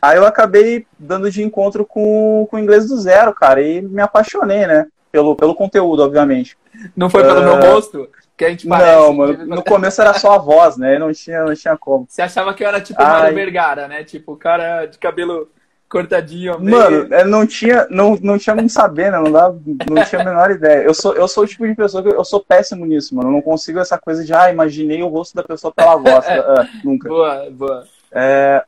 Aí 0.00 0.16
eu 0.16 0.24
acabei 0.24 0.86
dando 0.98 1.30
de 1.30 1.42
encontro 1.42 1.84
com, 1.84 2.46
com 2.48 2.56
o 2.56 2.60
inglês 2.60 2.88
do 2.88 2.96
zero, 2.96 3.34
cara, 3.34 3.60
e 3.60 3.82
me 3.82 4.00
apaixonei, 4.00 4.66
né? 4.66 4.86
Pelo, 5.10 5.34
pelo 5.34 5.54
conteúdo, 5.54 6.04
obviamente. 6.04 6.56
Não 6.96 7.10
foi 7.10 7.22
pelo 7.22 7.40
Ah. 7.40 7.56
meu 7.56 7.72
rosto? 7.72 8.08
Que 8.36 8.44
a 8.44 8.50
gente 8.50 8.68
parece. 8.68 8.94
não, 8.96 9.12
mano, 9.14 9.46
no 9.46 9.62
começo 9.64 10.00
era 10.00 10.14
só 10.14 10.34
a 10.34 10.38
voz, 10.38 10.76
né? 10.76 10.98
Não 10.98 11.12
tinha, 11.12 11.42
não 11.44 11.54
tinha 11.54 11.76
como. 11.76 12.06
Você 12.08 12.22
achava 12.22 12.54
que 12.54 12.62
eu 12.62 12.68
era 12.68 12.80
tipo 12.80 13.02
Ai. 13.02 13.08
Mário 13.22 13.34
Vergara, 13.34 13.88
né? 13.88 14.04
Tipo, 14.04 14.32
o 14.32 14.36
cara 14.36 14.86
de 14.86 14.98
cabelo 14.98 15.50
cortadinho. 15.88 16.54
ao 16.54 16.60
meio. 16.60 16.76
Mano, 16.76 17.14
é, 17.14 17.24
não 17.24 17.46
tinha, 17.46 17.86
não, 17.90 18.16
não 18.22 18.38
tinha 18.38 18.54
como 18.56 18.68
saber, 18.68 19.10
né? 19.12 19.18
Não, 19.18 19.30
dava, 19.30 19.58
não 19.88 20.04
tinha 20.04 20.20
a 20.20 20.24
menor 20.24 20.50
ideia. 20.50 20.82
Eu 20.82 20.94
sou, 20.94 21.14
eu 21.14 21.26
sou 21.28 21.44
o 21.44 21.46
tipo 21.46 21.66
de 21.66 21.74
pessoa 21.74 22.02
que 22.02 22.08
eu 22.08 22.24
sou 22.24 22.40
péssimo 22.40 22.84
nisso, 22.84 23.14
mano. 23.14 23.28
Eu 23.28 23.32
não 23.32 23.42
consigo 23.42 23.78
essa 23.78 23.96
coisa 23.98 24.24
de, 24.24 24.32
ah, 24.32 24.50
imaginei 24.50 25.02
o 25.02 25.08
rosto 25.08 25.34
da 25.34 25.42
pessoa 25.42 25.72
pela 25.72 25.96
voz. 25.96 26.24
Ah, 26.28 26.68
nunca. 26.84 27.08
Boa, 27.08 27.50
boa. 27.50 27.84
É, 28.12 28.64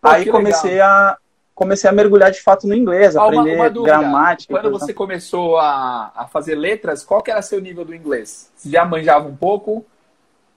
Pô, 0.00 0.08
aí 0.08 0.26
comecei 0.26 0.80
a, 0.80 1.16
comecei 1.54 1.88
a 1.88 1.92
mergulhar 1.92 2.30
de 2.30 2.42
fato 2.42 2.66
no 2.66 2.74
inglês, 2.74 3.14
uma- 3.16 3.24
aprender 3.24 3.54
uma 3.56 3.70
dúvida. 3.70 3.98
gramática. 3.98 4.52
Quando 4.54 4.70
você 4.70 4.92
começou 4.92 5.56
a, 5.58 6.12
a 6.14 6.26
fazer 6.26 6.54
letras, 6.54 7.02
qual 7.04 7.22
que 7.22 7.30
era 7.30 7.40
seu 7.42 7.60
nível 7.60 7.84
do 7.84 7.94
inglês? 7.94 8.50
Você 8.56 8.70
já 8.70 8.84
manjava 8.84 9.26
um 9.28 9.36
pouco? 9.36 9.84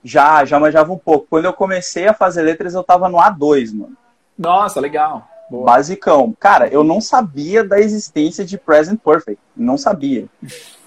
Já, 0.04 0.44
já 0.44 0.58
manjava 0.58 0.92
um 0.92 0.98
pouco. 0.98 1.26
Quando 1.28 1.44
eu 1.44 1.52
comecei 1.52 2.06
a 2.08 2.14
fazer 2.14 2.42
letras, 2.42 2.74
eu 2.74 2.82
tava 2.82 3.08
no 3.08 3.18
A2, 3.18 3.72
mano. 3.74 3.96
Nossa, 4.38 4.80
legal. 4.80 5.28
Boa. 5.50 5.64
Basicão. 5.66 6.34
Cara, 6.38 6.68
eu 6.68 6.84
não 6.84 7.00
sabia 7.00 7.64
da 7.64 7.80
existência 7.80 8.44
de 8.44 8.56
present 8.56 9.00
perfect. 9.04 9.40
Não 9.56 9.76
sabia. 9.76 10.26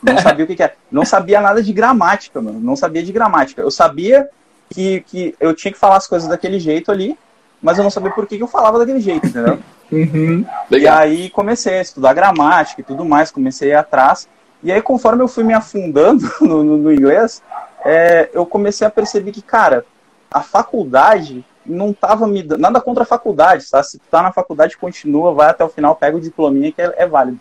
Não 0.01 0.17
sabia 0.17 0.45
o 0.45 0.47
que, 0.47 0.55
que 0.55 0.63
é. 0.63 0.73
Não 0.91 1.05
sabia 1.05 1.41
nada 1.41 1.61
de 1.61 1.73
gramática, 1.73 2.41
mano. 2.41 2.59
Não 2.59 2.75
sabia 2.75 3.03
de 3.03 3.11
gramática. 3.11 3.61
Eu 3.61 3.69
sabia 3.71 4.29
que, 4.69 5.01
que 5.01 5.35
eu 5.39 5.53
tinha 5.53 5.71
que 5.71 5.77
falar 5.79 5.97
as 5.97 6.07
coisas 6.07 6.29
daquele 6.29 6.59
jeito 6.59 6.91
ali, 6.91 7.17
mas 7.61 7.77
eu 7.77 7.83
não 7.83 7.91
sabia 7.91 8.11
por 8.11 8.25
que, 8.25 8.37
que 8.37 8.43
eu 8.43 8.47
falava 8.47 8.79
daquele 8.79 8.99
jeito, 9.01 9.27
entendeu? 9.27 9.59
Uhum. 9.91 10.45
E 10.71 10.87
aí 10.87 11.29
comecei 11.29 11.77
a 11.77 11.81
estudar 11.81 12.13
gramática 12.13 12.81
e 12.81 12.83
tudo 12.83 13.05
mais, 13.05 13.29
comecei 13.31 13.69
a 13.71 13.73
ir 13.73 13.77
atrás. 13.77 14.27
E 14.63 14.71
aí, 14.71 14.81
conforme 14.81 15.21
eu 15.21 15.27
fui 15.27 15.43
me 15.43 15.53
afundando 15.53 16.23
no, 16.41 16.63
no- 16.63 16.77
no 16.77 16.91
inglês, 16.93 17.43
é, 17.85 18.29
eu 18.33 18.45
comecei 18.45 18.87
a 18.87 18.89
perceber 18.89 19.31
que, 19.33 19.41
cara, 19.41 19.85
a 20.31 20.41
faculdade 20.41 21.45
não 21.65 21.93
tava 21.93 22.27
me 22.27 22.43
dando. 22.43 22.59
Nada 22.59 22.81
contra 22.81 23.03
a 23.03 23.05
faculdade, 23.05 23.69
tá? 23.69 23.81
Se 23.83 23.97
tu 23.99 24.05
tá 24.09 24.21
na 24.21 24.31
faculdade, 24.31 24.77
continua, 24.77 25.33
vai 25.33 25.49
até 25.49 25.63
o 25.63 25.69
final, 25.69 25.95
pega 25.95 26.17
o 26.17 26.21
diplominha 26.21 26.71
que 26.71 26.81
é, 26.81 26.93
é 26.97 27.07
válido. 27.07 27.39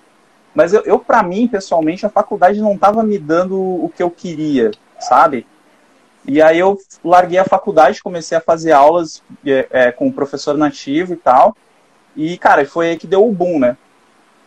Mas 0.55 0.73
eu, 0.73 0.83
eu 0.83 0.99
para 0.99 1.23
mim, 1.23 1.49
pessoalmente, 1.49 2.05
a 2.07 2.11
faculdade 2.11 2.61
não 2.61 2.76
tava 2.76 3.02
me 3.02 3.19
dando 3.19 3.59
o 3.61 3.91
que 3.95 4.02
eu 4.02 4.11
queria, 4.11 4.71
sabe? 5.00 5.47
E 6.26 6.41
aí 6.41 6.59
eu 6.59 6.79
larguei 7.05 7.38
a 7.38 7.45
faculdade, 7.45 8.02
comecei 8.02 8.38
a 8.38 8.41
fazer 8.41 8.73
aulas 8.73 9.23
é, 9.45 9.67
é, 9.71 9.93
com 9.93 10.09
o 10.09 10.12
professor 10.12 10.57
nativo 10.57 11.14
e 11.14 11.17
tal. 11.17 11.57
E, 12.17 12.38
cara, 12.38 12.64
foi 12.67 12.91
aí 12.91 12.97
que 12.97 13.07
deu 13.07 13.26
o 13.26 13.33
boom, 13.33 13.59
né? 13.59 13.76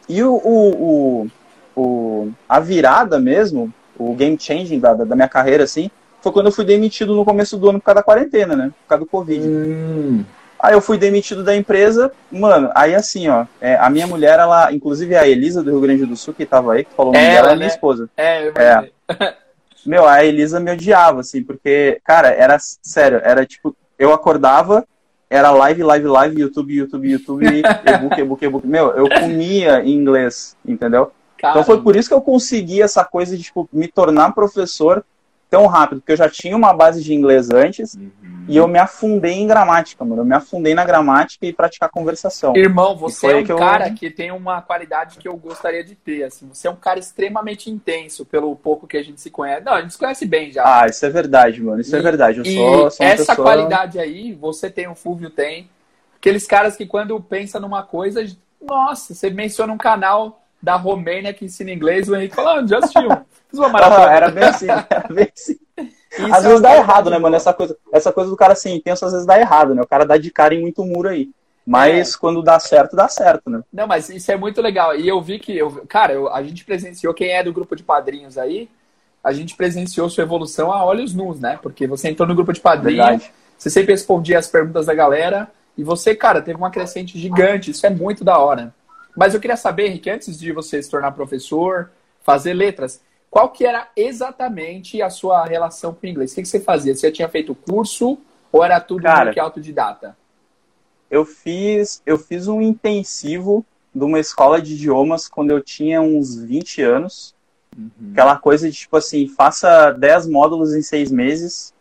E 0.07 0.23
o, 0.23 0.35
o, 0.35 1.23
o, 1.25 1.31
o- 1.75 2.31
a 2.47 2.59
virada 2.59 3.19
mesmo, 3.19 3.73
o 3.97 4.13
game 4.13 4.37
changing 4.39 4.79
da 4.79 4.93
da 4.93 5.15
minha 5.15 5.27
carreira, 5.27 5.63
assim, 5.63 5.89
foi 6.25 6.31
quando 6.31 6.47
eu 6.47 6.51
fui 6.51 6.65
demitido 6.65 7.15
no 7.15 7.23
começo 7.23 7.55
do 7.55 7.69
ano 7.69 7.79
por 7.79 7.85
causa 7.85 7.99
da 7.99 8.03
quarentena, 8.03 8.55
né? 8.55 8.71
Por 8.81 8.89
causa 8.89 9.05
do 9.05 9.09
Covid. 9.09 9.47
Hum. 9.47 10.25
Aí 10.57 10.73
eu 10.73 10.81
fui 10.81 10.97
demitido 10.97 11.43
da 11.43 11.55
empresa, 11.55 12.11
mano, 12.31 12.71
aí 12.73 12.95
assim, 12.95 13.27
ó, 13.27 13.45
é, 13.61 13.75
a 13.75 13.87
minha 13.89 14.07
mulher, 14.07 14.39
ela, 14.39 14.73
inclusive 14.73 15.15
a 15.15 15.27
Elisa 15.27 15.61
do 15.61 15.69
Rio 15.69 15.81
Grande 15.81 16.05
do 16.05 16.15
Sul, 16.15 16.33
que 16.33 16.45
tava 16.45 16.73
aí, 16.73 16.85
que 16.85 16.93
falou 16.95 17.11
o 17.11 17.15
nome 17.15 17.23
Ela, 17.23 17.35
dela, 17.35 17.47
é 17.47 17.51
né? 17.51 17.55
minha 17.57 17.67
esposa. 17.67 18.09
É, 18.17 18.47
eu 18.47 18.51
imaginei. 18.51 18.91
Meu, 19.85 20.07
a 20.07 20.25
Elisa 20.25 20.59
me 20.59 20.71
odiava, 20.71 21.19
assim, 21.19 21.43
porque, 21.43 22.01
cara, 22.03 22.29
era 22.29 22.57
sério, 22.59 23.21
era 23.23 23.45
tipo, 23.45 23.75
eu 23.99 24.11
acordava, 24.11 24.83
era 25.29 25.51
live, 25.51 25.83
live, 25.83 26.07
live, 26.07 26.41
YouTube, 26.41 26.73
YouTube, 26.73 27.11
YouTube, 27.11 27.45
e-book, 27.85 28.19
e-book, 28.19 28.45
e-book. 28.45 28.67
Meu, 28.67 28.91
eu 28.93 29.07
comia 29.07 29.83
em 29.83 29.91
inglês, 29.91 30.57
entendeu? 30.65 31.11
Então 31.37 31.63
foi 31.63 31.79
por 31.81 31.95
isso 31.95 32.09
que 32.09 32.15
eu 32.15 32.21
consegui 32.21 32.81
essa 32.81 33.03
coisa 33.03 33.37
de 33.37 33.43
tipo, 33.43 33.69
me 33.71 33.87
tornar 33.87 34.33
professor 34.33 35.05
tão 35.49 35.67
rápido, 35.67 36.01
porque 36.01 36.11
eu 36.11 36.17
já 36.17 36.29
tinha 36.29 36.55
uma 36.55 36.73
base 36.73 37.03
de 37.03 37.13
inglês 37.13 37.49
antes 37.49 37.95
uhum. 37.95 38.11
e 38.47 38.57
eu 38.57 38.67
me 38.67 38.79
afundei 38.79 39.33
em 39.33 39.47
gramática, 39.47 40.03
mano. 40.03 40.21
Eu 40.21 40.25
me 40.25 40.35
afundei 40.35 40.73
na 40.73 40.83
gramática 40.83 41.45
e 41.45 41.53
praticar 41.53 41.89
conversação. 41.89 42.55
Irmão, 42.55 42.95
você 42.95 43.27
é 43.27 43.35
um 43.37 43.43
que 43.43 43.53
cara 43.53 43.87
eu... 43.89 43.95
que 43.95 44.09
tem 44.09 44.31
uma 44.31 44.61
qualidade 44.61 45.17
que 45.17 45.27
eu 45.27 45.37
gostaria 45.37 45.83
de 45.83 45.95
ter, 45.95 46.23
assim. 46.23 46.47
Você 46.47 46.67
é 46.67 46.71
um 46.71 46.75
cara 46.75 46.99
extremamente 46.99 47.69
intenso 47.69 48.25
pelo 48.25 48.55
pouco 48.55 48.87
que 48.87 48.97
a 48.97 49.03
gente 49.03 49.21
se 49.21 49.29
conhece. 49.29 49.63
Não, 49.63 49.73
a 49.73 49.81
gente 49.81 49.93
se 49.93 49.99
conhece 49.99 50.25
bem 50.25 50.51
já. 50.51 50.63
Ah, 50.65 50.87
isso 50.87 51.05
é 51.05 51.09
verdade, 51.09 51.61
mano. 51.61 51.79
Isso 51.79 51.95
é 51.95 51.99
e, 51.99 52.01
é 52.01 52.03
verdade. 52.03 52.39
Eu 52.39 52.45
sou, 52.45 52.91
sou 52.91 53.05
essa 53.05 53.25
pessoa... 53.27 53.45
qualidade 53.45 53.99
aí, 53.99 54.33
você 54.33 54.69
tem, 54.69 54.87
o 54.87 54.95
Fulvio 54.95 55.29
tem. 55.29 55.69
Aqueles 56.17 56.47
caras 56.47 56.75
que 56.75 56.85
quando 56.85 57.19
pensa 57.21 57.59
numa 57.59 57.83
coisa, 57.83 58.25
nossa, 58.61 59.13
você 59.13 59.29
menciona 59.29 59.71
um 59.71 59.77
canal 59.77 60.41
da 60.61 60.75
Romênia 60.75 61.33
que 61.33 61.45
ensina 61.45 61.71
inglês, 61.71 62.09
o 62.09 62.15
Henrique 62.15 62.35
fala, 62.35 62.59
ah, 62.59 62.67
já 62.67 62.79
assistiu. 62.79 63.09
Fiz 63.49 63.59
uma 63.59 63.69
maratona. 63.69 64.11
era 64.11 64.29
bem 64.29 64.43
assim, 64.43 64.67
era 64.89 65.07
bem 65.09 65.31
assim. 65.35 65.57
às 66.31 66.43
vezes 66.43 66.59
é 66.59 66.61
dá 66.61 66.75
errado, 66.75 67.09
né, 67.09 67.17
mano? 67.17 67.35
Essa 67.35 67.53
coisa, 67.53 67.77
essa 67.91 68.11
coisa 68.11 68.29
do 68.29 68.37
cara 68.37 68.53
assim, 68.53 68.75
intenso, 68.75 69.05
às 69.05 69.11
vezes 69.11 69.27
dá 69.27 69.39
errado, 69.39 69.73
né? 69.75 69.81
O 69.81 69.87
cara 69.87 70.05
dá 70.05 70.17
de 70.17 70.31
cara 70.31 70.53
em 70.53 70.61
muito 70.61 70.83
muro 70.83 71.09
aí. 71.09 71.29
Mas 71.65 72.13
é. 72.13 72.17
quando 72.17 72.43
dá 72.43 72.59
certo, 72.59 72.95
dá 72.95 73.07
certo, 73.07 73.49
né? 73.49 73.61
Não, 73.73 73.87
mas 73.87 74.09
isso 74.09 74.31
é 74.31 74.37
muito 74.37 74.61
legal. 74.61 74.95
E 74.95 75.07
eu 75.07 75.19
vi 75.19 75.39
que, 75.39 75.57
eu, 75.57 75.83
cara, 75.87 76.13
eu, 76.13 76.31
a 76.31 76.43
gente 76.43 76.63
presenciou, 76.63 77.13
quem 77.13 77.31
é 77.31 77.43
do 77.43 77.51
grupo 77.51 77.75
de 77.75 77.81
padrinhos 77.81 78.37
aí, 78.37 78.69
a 79.23 79.33
gente 79.33 79.55
presenciou 79.55 80.07
sua 80.07 80.23
evolução 80.23 80.71
a 80.71 80.85
olhos 80.85 81.13
nus, 81.13 81.39
né? 81.39 81.57
Porque 81.61 81.87
você 81.87 82.09
entrou 82.09 82.27
no 82.27 82.35
grupo 82.35 82.53
de 82.53 82.61
padrinhos, 82.61 83.03
Verdade. 83.03 83.31
você 83.57 83.71
sempre 83.71 83.93
respondia 83.93 84.37
as 84.37 84.47
perguntas 84.47 84.85
da 84.85 84.93
galera, 84.93 85.49
e 85.75 85.83
você, 85.83 86.13
cara, 86.13 86.41
teve 86.41 86.57
uma 86.57 86.69
crescente 86.69 87.19
gigante. 87.19 87.71
Isso 87.71 87.85
é 87.85 87.89
muito 87.89 88.23
da 88.23 88.37
hora. 88.37 88.73
Mas 89.17 89.33
eu 89.33 89.39
queria 89.39 89.57
saber, 89.57 89.87
Henrique, 89.87 90.09
antes 90.09 90.37
de 90.37 90.51
você 90.51 90.81
se 90.81 90.89
tornar 90.89 91.11
professor, 91.11 91.89
fazer 92.21 92.53
letras, 92.53 93.01
qual 93.35 93.49
que 93.49 93.65
era 93.65 93.89
exatamente 93.97 95.01
a 95.01 95.09
sua 95.09 95.43
relação 95.43 95.93
com 95.93 96.07
o 96.07 96.09
inglês? 96.09 96.31
O 96.31 96.35
que, 96.35 96.45
você 96.45 96.57
fazia? 96.57 96.95
Você 96.95 97.11
tinha 97.11 97.27
feito 97.27 97.53
curso 97.53 98.17
ou 98.49 98.63
era 98.63 98.79
tudo 98.79 99.03
Cara, 99.03 99.33
que 99.33 99.37
autodidata? 99.41 100.15
Eu 101.11 101.25
fiz, 101.25 102.01
eu 102.05 102.17
fiz 102.17 102.47
um 102.47 102.61
intensivo 102.61 103.65
de 103.93 104.05
uma 104.05 104.21
escola 104.21 104.61
de 104.61 104.75
idiomas 104.75 105.27
quando 105.27 105.51
eu 105.51 105.59
tinha 105.59 106.01
uns 106.01 106.37
20 106.37 106.81
anos. 106.81 107.35
Uhum. 107.77 107.89
Aquela 108.13 108.37
coisa 108.37 108.71
de, 108.71 108.77
tipo 108.77 108.95
assim, 108.95 109.27
faça 109.27 109.91
10 109.91 110.27
módulos 110.27 110.73
em 110.73 110.81
6 110.81 111.11
meses. 111.11 111.73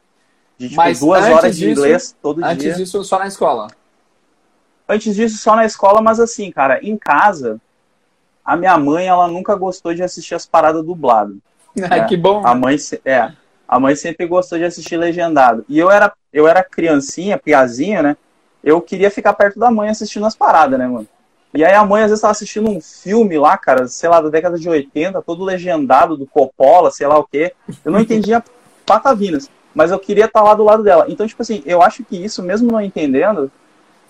De, 0.58 0.70
tipo, 0.70 0.80
Mas 0.80 0.98
duas 0.98 1.24
horas 1.24 1.56
de 1.56 1.70
inglês 1.70 2.16
todo 2.20 2.44
antes 2.44 2.58
dia. 2.58 2.72
Antes 2.72 2.84
disso, 2.84 3.04
só 3.04 3.16
na 3.16 3.28
escola? 3.28 3.68
Antes 4.88 5.14
disso, 5.14 5.38
só 5.38 5.54
na 5.54 5.64
escola, 5.64 6.02
mas 6.02 6.18
assim, 6.18 6.50
cara, 6.50 6.80
em 6.82 6.96
casa, 6.96 7.60
a 8.44 8.56
minha 8.56 8.76
mãe, 8.76 9.06
ela 9.06 9.26
nunca 9.26 9.54
gostou 9.54 9.94
de 9.94 10.02
assistir 10.02 10.34
as 10.34 10.44
paradas 10.44 10.84
dubladas. 10.84 11.36
Ai, 11.90 12.00
né? 12.00 12.06
que 12.06 12.16
bom. 12.16 12.46
A 12.46 12.54
mãe, 12.54 12.76
é, 13.04 13.32
a 13.66 13.80
mãe 13.80 13.96
sempre 13.96 14.26
gostou 14.26 14.58
de 14.58 14.64
assistir 14.64 14.96
legendado. 14.96 15.64
E 15.68 15.78
eu 15.78 15.90
era, 15.90 16.12
eu 16.32 16.46
era 16.46 16.62
criancinha, 16.62 17.38
piazinha, 17.38 18.02
né? 18.02 18.16
Eu 18.62 18.80
queria 18.80 19.10
ficar 19.10 19.32
perto 19.34 19.58
da 19.58 19.70
mãe 19.70 19.88
assistindo 19.88 20.26
as 20.26 20.36
paradas, 20.36 20.78
né, 20.78 20.86
mano? 20.86 21.08
E 21.54 21.64
aí 21.64 21.72
a 21.72 21.84
mãe 21.84 22.02
às 22.02 22.10
vezes 22.10 22.20
tava 22.20 22.32
assistindo 22.32 22.68
um 22.68 22.80
filme 22.80 23.38
lá, 23.38 23.56
cara, 23.56 23.86
sei 23.86 24.08
lá, 24.08 24.20
da 24.20 24.28
década 24.28 24.58
de 24.58 24.68
80, 24.68 25.22
todo 25.22 25.44
legendado 25.44 26.16
do 26.16 26.26
Coppola, 26.26 26.90
sei 26.90 27.06
lá 27.06 27.16
o 27.16 27.24
quê. 27.24 27.52
Eu 27.84 27.92
não 27.92 28.00
entendia 28.00 28.42
patavinas, 28.84 29.48
mas 29.72 29.92
eu 29.92 29.98
queria 29.98 30.24
estar 30.24 30.40
tá 30.40 30.44
lá 30.44 30.54
do 30.54 30.64
lado 30.64 30.82
dela. 30.82 31.06
Então, 31.08 31.26
tipo 31.26 31.42
assim, 31.42 31.62
eu 31.64 31.80
acho 31.80 32.02
que 32.04 32.16
isso, 32.16 32.42
mesmo 32.42 32.72
não 32.72 32.80
entendendo, 32.80 33.52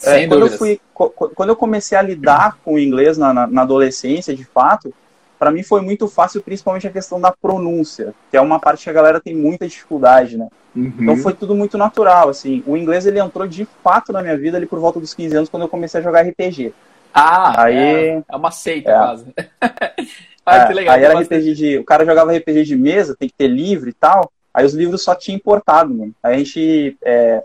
é, 0.03 0.27
quando, 0.27 0.47
eu 0.47 0.59
fui, 0.59 0.81
quando 0.93 1.49
eu 1.49 1.57
comecei 1.57 1.97
a 1.97 2.03
lidar 2.03 2.59
com 2.65 2.75
o 2.75 2.79
inglês 2.79 3.17
na, 3.17 3.33
na, 3.33 3.47
na 3.47 3.63
adolescência, 3.63 4.35
de 4.35 4.45
fato, 4.45 4.93
para 5.39 5.51
mim 5.51 5.63
foi 5.63 5.81
muito 5.81 6.09
fácil, 6.09 6.43
principalmente 6.43 6.87
a 6.87 6.91
questão 6.91 7.21
da 7.21 7.31
pronúncia, 7.31 8.15
que 8.31 8.37
é 8.37 8.41
uma 8.41 8.59
parte 8.59 8.85
que 8.85 8.91
a 8.91 8.95
galera 8.95 9.21
tem 9.21 9.35
muita 9.35 9.69
dificuldade, 9.69 10.37
né? 10.37 10.49
Uhum. 10.75 10.93
Então 10.99 11.17
foi 11.17 11.33
tudo 11.33 11.55
muito 11.55 11.79
natural, 11.79 12.29
assim. 12.29 12.63
O 12.67 12.77
inglês 12.77 13.07
ele 13.07 13.21
entrou 13.21 13.47
de 13.47 13.67
fato 13.83 14.13
na 14.13 14.23
minha 14.23 14.37
vida 14.37 14.57
ali 14.57 14.67
por 14.67 14.79
volta 14.79 14.99
dos 14.99 15.15
15 15.15 15.37
anos, 15.37 15.49
quando 15.49 15.65
eu 15.65 15.69
comecei 15.69 16.01
a 16.01 16.03
jogar 16.03 16.23
RPG. 16.23 16.73
Ah, 17.13 17.63
aí 17.63 17.77
é, 17.77 18.23
é 18.29 18.37
uma 18.37 18.51
seita 18.51 18.91
é. 18.91 18.95
quase. 18.95 19.27
ah, 20.45 20.57
é, 20.57 20.67
que 20.67 20.73
legal. 20.73 20.95
Aí 20.95 21.05
era 21.05 21.21
RPG 21.21 21.55
de, 21.55 21.79
o 21.79 21.85
cara 21.85 22.05
jogava 22.05 22.37
RPG 22.37 22.65
de 22.65 22.77
mesa, 22.77 23.17
tem 23.17 23.29
que 23.29 23.37
ter 23.37 23.47
livro 23.47 23.89
e 23.89 23.93
tal. 23.93 24.33
Aí 24.53 24.65
os 24.65 24.75
livros 24.75 25.03
só 25.03 25.15
tinha 25.15 25.37
importado, 25.37 25.95
mano. 25.95 26.15
Aí 26.23 26.35
a 26.35 26.39
gente 26.39 26.97
é, 27.05 27.45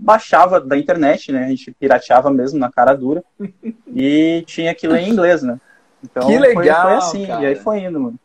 baixava 0.00 0.60
da 0.60 0.76
internet, 0.76 1.30
né? 1.30 1.44
A 1.44 1.48
gente 1.48 1.70
pirateava 1.72 2.30
mesmo 2.30 2.58
na 2.58 2.70
cara 2.70 2.94
dura 2.94 3.22
e 3.94 4.42
tinha 4.46 4.74
que 4.74 4.88
ler 4.88 5.02
em 5.02 5.10
inglês, 5.10 5.42
né? 5.42 5.60
Então 6.02 6.26
que 6.26 6.38
legal, 6.38 6.54
foi, 6.54 6.64
foi 6.64 6.94
assim, 6.94 7.26
cara. 7.26 7.42
e 7.42 7.46
aí 7.46 7.56
foi 7.56 7.80
indo, 7.80 8.00
mano. 8.00 8.18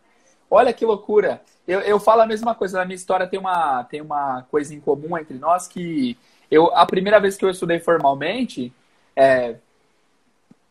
Olha 0.50 0.72
que 0.72 0.86
loucura. 0.86 1.42
Eu, 1.68 1.82
eu 1.82 2.00
falo 2.00 2.22
a 2.22 2.28
mesma 2.28 2.56
coisa, 2.56 2.78
na 2.78 2.86
minha 2.86 2.96
história 2.96 3.28
tem 3.28 3.40
uma, 3.40 3.84
tem 3.84 4.00
uma 4.00 4.44
coisa 4.50 4.74
em 4.74 4.80
comum 4.80 5.18
entre 5.18 5.38
nós 5.38 5.68
que 5.68 6.18
eu 6.50 6.74
a 6.76 6.86
primeira 6.86 7.20
vez 7.20 7.36
que 7.36 7.44
eu 7.44 7.50
estudei 7.50 7.80
formalmente, 7.80 8.72
é, 9.16 9.56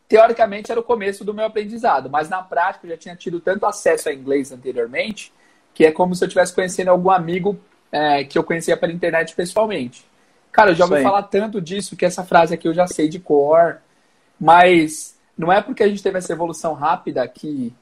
teoricamente 0.07 0.71
era 0.71 0.79
o 0.79 0.83
começo 0.83 1.23
do 1.23 1.33
meu 1.33 1.45
aprendizado, 1.45 2.09
mas 2.09 2.29
na 2.29 2.41
prática 2.41 2.87
eu 2.87 2.91
já 2.91 2.97
tinha 2.97 3.15
tido 3.15 3.39
tanto 3.39 3.65
acesso 3.65 4.09
a 4.09 4.13
inglês 4.13 4.51
anteriormente 4.51 5.31
que 5.73 5.85
é 5.85 5.91
como 5.91 6.15
se 6.15 6.23
eu 6.23 6.27
estivesse 6.27 6.55
conhecendo 6.55 6.89
algum 6.89 7.11
amigo 7.11 7.59
é, 7.91 8.23
que 8.23 8.37
eu 8.37 8.43
conhecia 8.43 8.77
pela 8.77 8.93
internet 8.93 9.35
pessoalmente. 9.35 10.05
Cara, 10.55 10.71
eu 10.71 10.75
já 10.75 10.85
ouvi 10.85 11.03
falar 11.03 11.23
tanto 11.23 11.59
disso 11.59 11.97
que 11.97 12.05
essa 12.05 12.23
frase 12.23 12.53
aqui 12.53 12.65
eu 12.65 12.73
já 12.73 12.87
sei 12.87 13.09
de 13.09 13.19
cor, 13.19 13.77
mas 14.39 15.15
não 15.37 15.51
é 15.51 15.61
porque 15.61 15.83
a 15.83 15.87
gente 15.87 16.01
teve 16.01 16.17
essa 16.17 16.31
evolução 16.31 16.73
rápida 16.73 17.27
que 17.27 17.73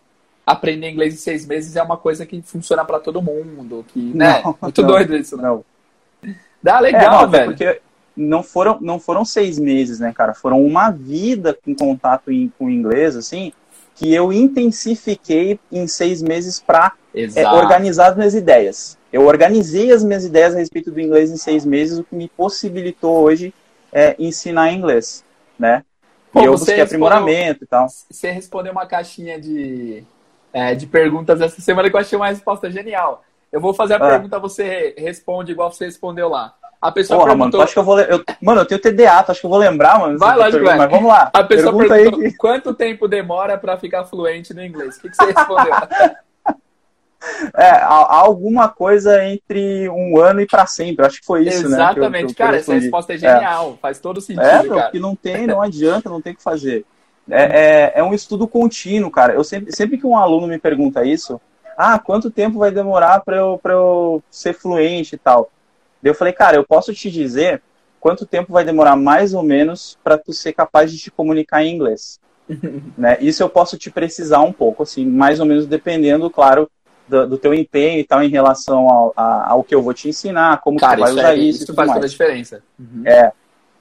aprender 0.44 0.90
inglês 0.90 1.14
em 1.14 1.18
seis 1.18 1.46
meses 1.46 1.76
é 1.76 1.84
uma 1.84 1.98
coisa 1.98 2.26
que 2.26 2.42
funciona 2.42 2.84
para 2.84 3.00
todo 3.00 3.22
mundo, 3.22 3.86
que, 3.94 4.00
né? 4.00 4.42
Não, 4.44 4.58
Muito 4.62 4.82
não, 4.82 4.88
doido 4.88 5.16
isso, 5.16 5.38
né? 5.38 5.44
não. 5.44 5.64
Dá 6.64 6.80
legal, 6.80 7.20
é, 7.20 7.22
não, 7.22 7.30
velho. 7.30 7.46
Porque 7.52 7.82
não 8.18 8.42
foram, 8.42 8.80
não 8.82 9.00
foram 9.00 9.24
seis 9.24 9.60
meses, 9.60 10.00
né, 10.00 10.12
cara? 10.12 10.34
Foram 10.34 10.66
uma 10.66 10.90
vida 10.90 11.56
com 11.64 11.76
contato 11.76 12.32
em, 12.32 12.52
com 12.58 12.66
o 12.66 12.70
inglês, 12.72 13.16
assim, 13.16 13.54
que 13.94 14.12
eu 14.12 14.34
intensifiquei 14.34 15.60
em 15.72 15.86
seis 15.86 16.24
meses 16.24 16.60
para 16.60 16.94
é, 17.14 17.48
organizar 17.50 18.10
as 18.10 18.18
minhas 18.18 18.34
ideias. 18.34 18.98
Eu 19.14 19.28
organizei 19.28 19.92
as 19.92 20.04
minhas 20.04 20.26
ideias 20.26 20.56
a 20.56 20.58
respeito 20.58 20.90
do 20.90 21.00
inglês 21.00 21.30
em 21.30 21.38
seis 21.38 21.64
meses, 21.64 22.00
o 22.00 22.04
que 22.04 22.16
me 22.16 22.28
possibilitou 22.28 23.22
hoje 23.22 23.54
é, 23.92 24.16
ensinar 24.18 24.74
inglês, 24.74 25.24
né? 25.58 25.84
Pô, 26.32 26.42
e 26.42 26.46
eu 26.46 26.54
busquei 26.54 26.82
aprimoramento 26.82 27.64
e 27.64 27.68
tal. 27.68 27.88
Você 27.88 28.32
respondeu 28.32 28.72
uma 28.72 28.88
caixinha 28.88 29.40
de, 29.40 30.04
é, 30.52 30.74
de 30.74 30.88
perguntas 30.88 31.40
essa 31.40 31.62
semana 31.62 31.92
que 31.92 31.96
eu 31.96 32.00
achei 32.00 32.18
uma 32.18 32.28
resposta 32.28 32.72
genial. 32.72 33.24
Eu 33.52 33.62
vou 33.62 33.72
fazer 33.72 33.94
a 33.94 33.98
ah. 33.98 34.10
pergunta, 34.10 34.40
você 34.40 34.96
responde 34.98 35.52
igual 35.52 35.72
você 35.72 35.86
respondeu 35.86 36.28
lá. 36.28 36.56
A 36.82 36.92
pessoa 36.92 37.20
Porra, 37.20 37.30
perguntou... 37.34 37.60
mano, 37.60 37.64
acho 37.64 37.74
que 37.74 37.80
eu 37.80 37.84
vou. 37.84 38.00
Eu... 38.00 38.24
Mano, 38.42 38.62
eu 38.62 38.66
tenho 38.66 38.82
TDA, 38.82 39.26
acho 39.28 39.40
que 39.40 39.46
eu 39.46 39.50
vou 39.50 39.60
lembrar, 39.60 40.00
mano. 40.00 40.18
Vai, 40.18 40.36
lógico, 40.36 40.66
Mas 40.66 40.90
vamos 40.90 41.08
lá. 41.08 41.30
A 41.32 41.44
pessoa 41.44 41.72
Pergunta 41.72 41.94
perguntou 41.94 42.20
que... 42.20 42.36
quanto 42.36 42.74
tempo 42.74 43.08
demora 43.08 43.60
para 43.60 43.78
ficar 43.78 44.06
fluente 44.06 44.56
no 44.56 44.66
inglês. 44.66 44.98
O 44.98 45.02
que, 45.02 45.10
que 45.12 45.16
você 45.16 45.26
respondeu? 45.26 45.72
É, 47.56 47.70
alguma 47.82 48.68
coisa 48.68 49.24
entre 49.26 49.88
um 49.90 50.20
ano 50.20 50.42
e 50.42 50.46
para 50.46 50.66
sempre. 50.66 51.06
Acho 51.06 51.20
que 51.20 51.26
foi 51.26 51.48
isso, 51.48 51.66
Exatamente. 51.66 51.78
né? 51.78 51.92
Exatamente. 51.92 52.34
Cara, 52.34 52.58
essa 52.58 52.74
resposta 52.74 53.14
é 53.14 53.18
genial. 53.18 53.74
É. 53.74 53.82
Faz 53.82 54.00
todo 54.00 54.22
sentido, 54.22 54.46
é, 54.46 54.68
cara. 54.68 54.92
que 54.92 55.00
não 55.00 55.16
tem, 55.16 55.48
não 55.48 55.62
adianta, 55.62 56.10
não 56.10 56.22
tem 56.22 56.34
o 56.34 56.36
que 56.36 56.44
fazer. 56.44 56.86
É, 57.30 57.44
é, 57.44 57.94
é, 57.96 58.04
um 58.04 58.14
estudo 58.14 58.48
contínuo, 58.48 59.10
cara. 59.10 59.34
Eu 59.34 59.44
sempre, 59.44 59.76
sempre 59.76 59.98
que 59.98 60.06
um 60.06 60.18
aluno 60.18 60.48
me 60.48 60.60
pergunta 60.60 61.06
isso, 61.06 61.40
ah, 61.78 61.98
quanto 61.98 62.30
tempo 62.30 62.60
vai 62.60 62.72
demorar 62.72 63.22
para 63.22 63.38
eu, 63.38 63.60
eu 63.64 64.24
ser 64.30 64.54
fluente 64.54 65.16
e 65.16 65.18
tal? 65.18 65.50
Eu 66.04 66.14
falei, 66.14 66.34
cara, 66.34 66.58
eu 66.58 66.66
posso 66.66 66.94
te 66.94 67.10
dizer 67.10 67.62
quanto 68.00 68.26
tempo 68.26 68.52
vai 68.52 68.66
demorar 68.66 68.98
mais 68.98 69.34
ou 69.34 69.42
menos 69.42 69.98
para 70.04 70.18
tu 70.18 70.34
ser 70.34 70.52
capaz 70.52 70.92
de 70.92 70.98
te 70.98 71.10
comunicar 71.10 71.64
em 71.64 71.74
inglês. 71.74 72.20
né? 72.98 73.18
Isso 73.22 73.42
eu 73.42 73.50
posso 73.50 73.78
te 73.78 73.90
precisar 73.90 74.42
um 74.42 74.52
pouco, 74.52 74.84
assim, 74.84 75.06
mais 75.06 75.40
ou 75.40 75.46
menos 75.46 75.66
dependendo, 75.66 76.30
claro, 76.30 76.70
do, 77.08 77.28
do, 77.28 77.38
teu 77.38 77.54
empenho 77.54 78.00
e 78.00 78.04
tal 78.04 78.24
em 78.24 78.30
relação 78.30 78.88
ao, 78.90 79.14
ao 79.16 79.64
que 79.64 79.76
eu 79.76 79.82
vou 79.82 79.94
te 79.94 80.10
ensinar, 80.10 80.62
como 80.62 80.80
cara, 80.80 80.98
tu 80.98 81.00
vai 81.02 81.12
usar 81.12 81.34
é, 81.34 81.38
isso. 81.38 81.64
Isso 81.64 81.74
faz 81.74 81.88
mais. 81.88 81.98
toda 81.98 82.06
a 82.06 82.10
diferença. 82.10 82.64
Uhum. 82.80 83.04
É. 83.06 83.32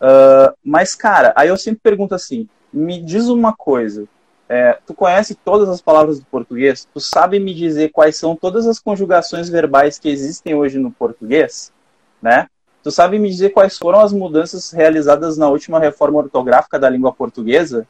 Uh, 0.00 0.52
mas, 0.64 0.94
cara, 0.94 1.32
aí 1.36 1.48
eu 1.48 1.56
sempre 1.56 1.80
pergunto 1.82 2.14
assim: 2.14 2.48
me 2.72 3.00
diz 3.00 3.28
uma 3.28 3.52
coisa. 3.52 4.06
É, 4.48 4.78
tu 4.86 4.92
conhece 4.92 5.34
todas 5.34 5.68
as 5.68 5.80
palavras 5.80 6.18
do 6.18 6.26
português? 6.26 6.86
Tu 6.92 7.00
sabe 7.00 7.38
me 7.38 7.54
dizer 7.54 7.90
quais 7.90 8.16
são 8.16 8.36
todas 8.36 8.66
as 8.66 8.78
conjugações 8.78 9.48
verbais 9.48 9.98
que 9.98 10.10
existem 10.10 10.54
hoje 10.54 10.78
no 10.78 10.90
português? 10.90 11.72
Né? 12.20 12.46
Tu 12.82 12.90
sabe 12.90 13.18
me 13.18 13.30
dizer 13.30 13.50
quais 13.50 13.78
foram 13.78 14.00
as 14.00 14.12
mudanças 14.12 14.70
realizadas 14.70 15.38
na 15.38 15.48
última 15.48 15.78
reforma 15.78 16.18
ortográfica 16.18 16.78
da 16.78 16.90
língua 16.90 17.12
portuguesa? 17.12 17.86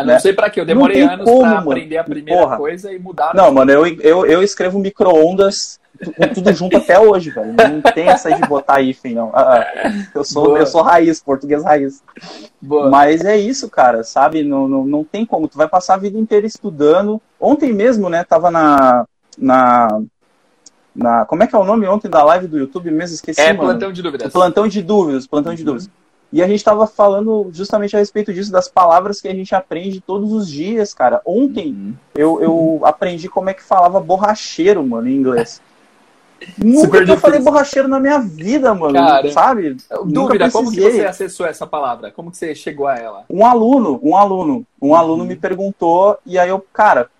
Eu 0.00 0.06
não 0.06 0.14
né? 0.14 0.18
sei 0.18 0.32
pra 0.32 0.50
quê, 0.50 0.60
eu 0.60 0.66
demorei 0.66 1.02
anos 1.02 1.24
como, 1.24 1.40
pra 1.40 1.50
mano. 1.50 1.70
aprender 1.70 1.96
a 1.96 2.04
primeira 2.04 2.42
Porra. 2.42 2.56
coisa 2.56 2.92
e 2.92 2.98
mudar. 2.98 3.34
Não, 3.34 3.52
mano, 3.52 3.70
eu, 3.70 3.86
eu, 3.86 4.26
eu 4.26 4.42
escrevo 4.42 4.78
micro-ondas 4.78 5.78
com 6.16 6.28
tudo 6.28 6.52
junto 6.52 6.76
até 6.76 6.98
hoje, 6.98 7.30
velho. 7.30 7.54
Não 7.54 7.80
tem 7.92 8.08
essa 8.08 8.32
de 8.32 8.46
botar 8.46 8.80
hífen, 8.80 9.14
não. 9.14 9.30
Ah, 9.34 9.60
ah. 9.60 9.92
eu, 10.14 10.24
sou, 10.24 10.44
Boa. 10.46 10.58
eu 10.58 10.66
sou 10.66 10.82
raiz, 10.82 11.20
português 11.20 11.64
raiz. 11.64 12.02
Boa. 12.60 12.88
Mas 12.88 13.24
é 13.24 13.36
isso, 13.36 13.68
cara, 13.68 14.04
sabe? 14.04 14.42
Não, 14.42 14.68
não, 14.68 14.84
não 14.84 15.04
tem 15.04 15.26
como. 15.26 15.48
Tu 15.48 15.56
vai 15.56 15.68
passar 15.68 15.94
a 15.94 15.98
vida 15.98 16.18
inteira 16.18 16.46
estudando. 16.46 17.20
Ontem 17.40 17.72
mesmo, 17.72 18.08
né, 18.08 18.24
tava 18.24 18.50
na. 18.50 19.06
na, 19.36 20.00
na 20.94 21.24
como 21.24 21.42
é 21.42 21.46
que 21.46 21.54
é 21.54 21.58
o 21.58 21.64
nome 21.64 21.86
ontem 21.86 22.08
da 22.08 22.22
live 22.22 22.46
do 22.46 22.58
YouTube 22.58 22.90
mesmo? 22.90 23.14
Esqueci, 23.14 23.40
é 23.40 23.52
mano. 23.52 23.70
plantão 23.70 23.92
de 23.92 24.02
dúvidas. 24.02 24.32
Plantão 24.32 24.68
de 24.68 24.82
dúvidas, 24.82 25.26
plantão 25.26 25.54
de 25.54 25.64
dúvidas. 25.64 25.90
E 26.32 26.42
a 26.42 26.46
gente 26.46 26.62
tava 26.62 26.86
falando 26.86 27.48
justamente 27.52 27.96
a 27.96 27.98
respeito 27.98 28.32
disso, 28.34 28.52
das 28.52 28.68
palavras 28.68 29.20
que 29.20 29.28
a 29.28 29.34
gente 29.34 29.54
aprende 29.54 30.00
todos 30.00 30.30
os 30.32 30.48
dias, 30.48 30.92
cara. 30.92 31.22
Ontem 31.24 31.72
Uhum. 31.72 31.94
eu, 32.14 32.42
eu 32.42 32.80
aprendi 32.84 33.28
como 33.28 33.48
é 33.48 33.54
que 33.54 33.62
falava 33.62 33.98
borracheiro, 33.98 34.86
mano, 34.86 35.08
em 35.08 35.16
inglês. 35.16 35.62
Nunca 36.56 36.80
Super 36.82 37.08
eu 37.08 37.16
falei 37.16 37.40
borracheiro 37.40 37.88
na 37.88 37.98
minha 37.98 38.18
vida, 38.20 38.72
mano. 38.72 38.94
Cara, 38.94 39.32
sabe? 39.32 39.76
Dúvida, 40.04 40.50
como 40.50 40.70
que 40.70 40.80
você 40.80 41.04
acessou 41.04 41.46
essa 41.46 41.66
palavra? 41.66 42.12
Como 42.12 42.30
que 42.30 42.36
você 42.36 42.54
chegou 42.54 42.86
a 42.86 42.96
ela? 42.96 43.24
Um 43.28 43.44
aluno, 43.44 43.98
um 44.02 44.16
aluno, 44.16 44.64
um 44.80 44.94
aluno 44.94 45.24
me 45.24 45.34
perguntou, 45.34 46.16
e 46.24 46.38
aí 46.38 46.48
eu, 46.48 46.64
cara, 46.72 47.10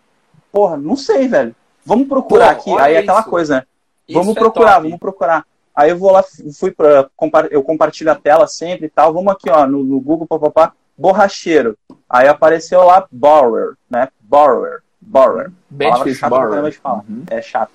porra, 0.52 0.76
não 0.76 0.94
sei, 0.96 1.26
velho. 1.26 1.54
Vamos 1.84 2.06
procurar 2.06 2.54
Pô, 2.54 2.60
aqui. 2.60 2.82
Aí 2.82 2.94
é 2.94 2.98
aquela 2.98 3.22
coisa, 3.22 3.56
né? 3.56 3.62
Isso 4.06 4.18
Vamos 4.18 4.36
é 4.36 4.38
procurar, 4.38 4.74
top. 4.74 4.84
vamos 4.84 5.00
procurar. 5.00 5.46
Aí 5.78 5.90
eu 5.90 5.96
vou 5.96 6.10
lá, 6.10 6.24
fui 6.58 6.72
pra, 6.72 7.08
compa- 7.16 7.46
eu 7.52 7.62
compartilho 7.62 8.10
a 8.10 8.14
tela 8.16 8.48
sempre 8.48 8.86
e 8.86 8.90
tal. 8.90 9.12
Vamos 9.14 9.32
aqui, 9.32 9.48
ó, 9.48 9.64
no, 9.64 9.84
no 9.84 10.00
Google, 10.00 10.26
papapá, 10.26 10.72
borracheiro. 10.96 11.78
Aí 12.10 12.26
apareceu 12.26 12.82
lá 12.82 13.06
borrower, 13.12 13.74
né? 13.88 14.08
Borrower, 14.20 14.80
borrower. 15.00 15.52
Bem 15.70 15.94
difícil, 15.94 16.28
borrower. 16.28 16.50
caramba 16.50 16.70
de 16.72 16.78
falar. 16.78 17.04
Uhum. 17.08 17.22
É 17.30 17.40
chato. 17.40 17.70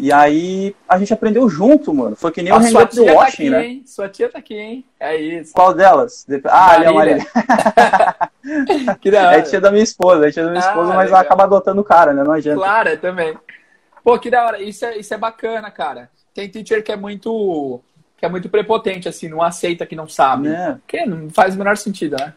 E 0.00 0.12
aí 0.12 0.74
a 0.88 0.98
gente 0.98 1.12
aprendeu 1.12 1.48
junto, 1.48 1.94
mano. 1.94 2.16
Foi 2.16 2.32
que 2.32 2.42
nem 2.42 2.52
o 2.52 2.56
A 2.56 2.60
sua 2.62 2.70
Hangout 2.80 2.96
do 2.96 3.04
tia 3.04 3.14
tá 3.14 3.22
aqui, 3.26 3.50
né? 3.50 3.66
hein? 3.66 3.82
Sua 3.86 4.08
tia 4.08 4.28
tá 4.28 4.38
aqui, 4.38 4.54
hein? 4.56 4.84
É 4.98 5.16
isso. 5.16 5.52
Qual 5.52 5.72
delas? 5.72 6.26
Ah, 6.44 6.72
ali 6.72 6.84
é 6.84 6.88
a 6.88 6.92
Marília. 6.92 7.26
Que 9.00 9.10
da 9.12 9.18
É 9.20 9.26
hora. 9.26 9.42
tia 9.42 9.60
da 9.60 9.70
minha 9.70 9.82
esposa, 9.84 10.26
é 10.28 10.30
tia 10.32 10.44
da 10.44 10.50
minha 10.50 10.62
Ah, 10.64 10.68
esposa, 10.68 10.88
mas 10.88 11.04
legal. 11.06 11.10
ela 11.14 11.20
acaba 11.20 11.44
adotando 11.44 11.80
o 11.80 11.84
cara, 11.84 12.12
né? 12.12 12.24
Não 12.24 12.32
adianta. 12.32 12.58
Claro, 12.60 12.88
eu 12.88 13.00
também. 13.00 13.36
Pô, 14.02 14.18
que 14.18 14.30
da 14.30 14.44
hora. 14.44 14.60
Isso 14.62 14.84
é, 14.84 14.96
isso 14.98 15.12
é 15.14 15.18
bacana, 15.18 15.70
cara. 15.70 16.10
Tem 16.38 16.48
teacher 16.48 16.84
que 16.84 16.92
é 16.92 16.96
muito 16.96 17.80
que 18.16 18.24
é 18.24 18.28
muito 18.28 18.48
prepotente, 18.48 19.08
assim, 19.08 19.28
não 19.28 19.42
aceita 19.42 19.84
que 19.84 19.96
não 19.96 20.08
sabe. 20.08 20.48
Né? 20.48 20.78
Porque 20.86 21.04
não 21.04 21.28
faz 21.30 21.56
o 21.56 21.58
menor 21.58 21.76
sentido, 21.76 22.16
né? 22.16 22.32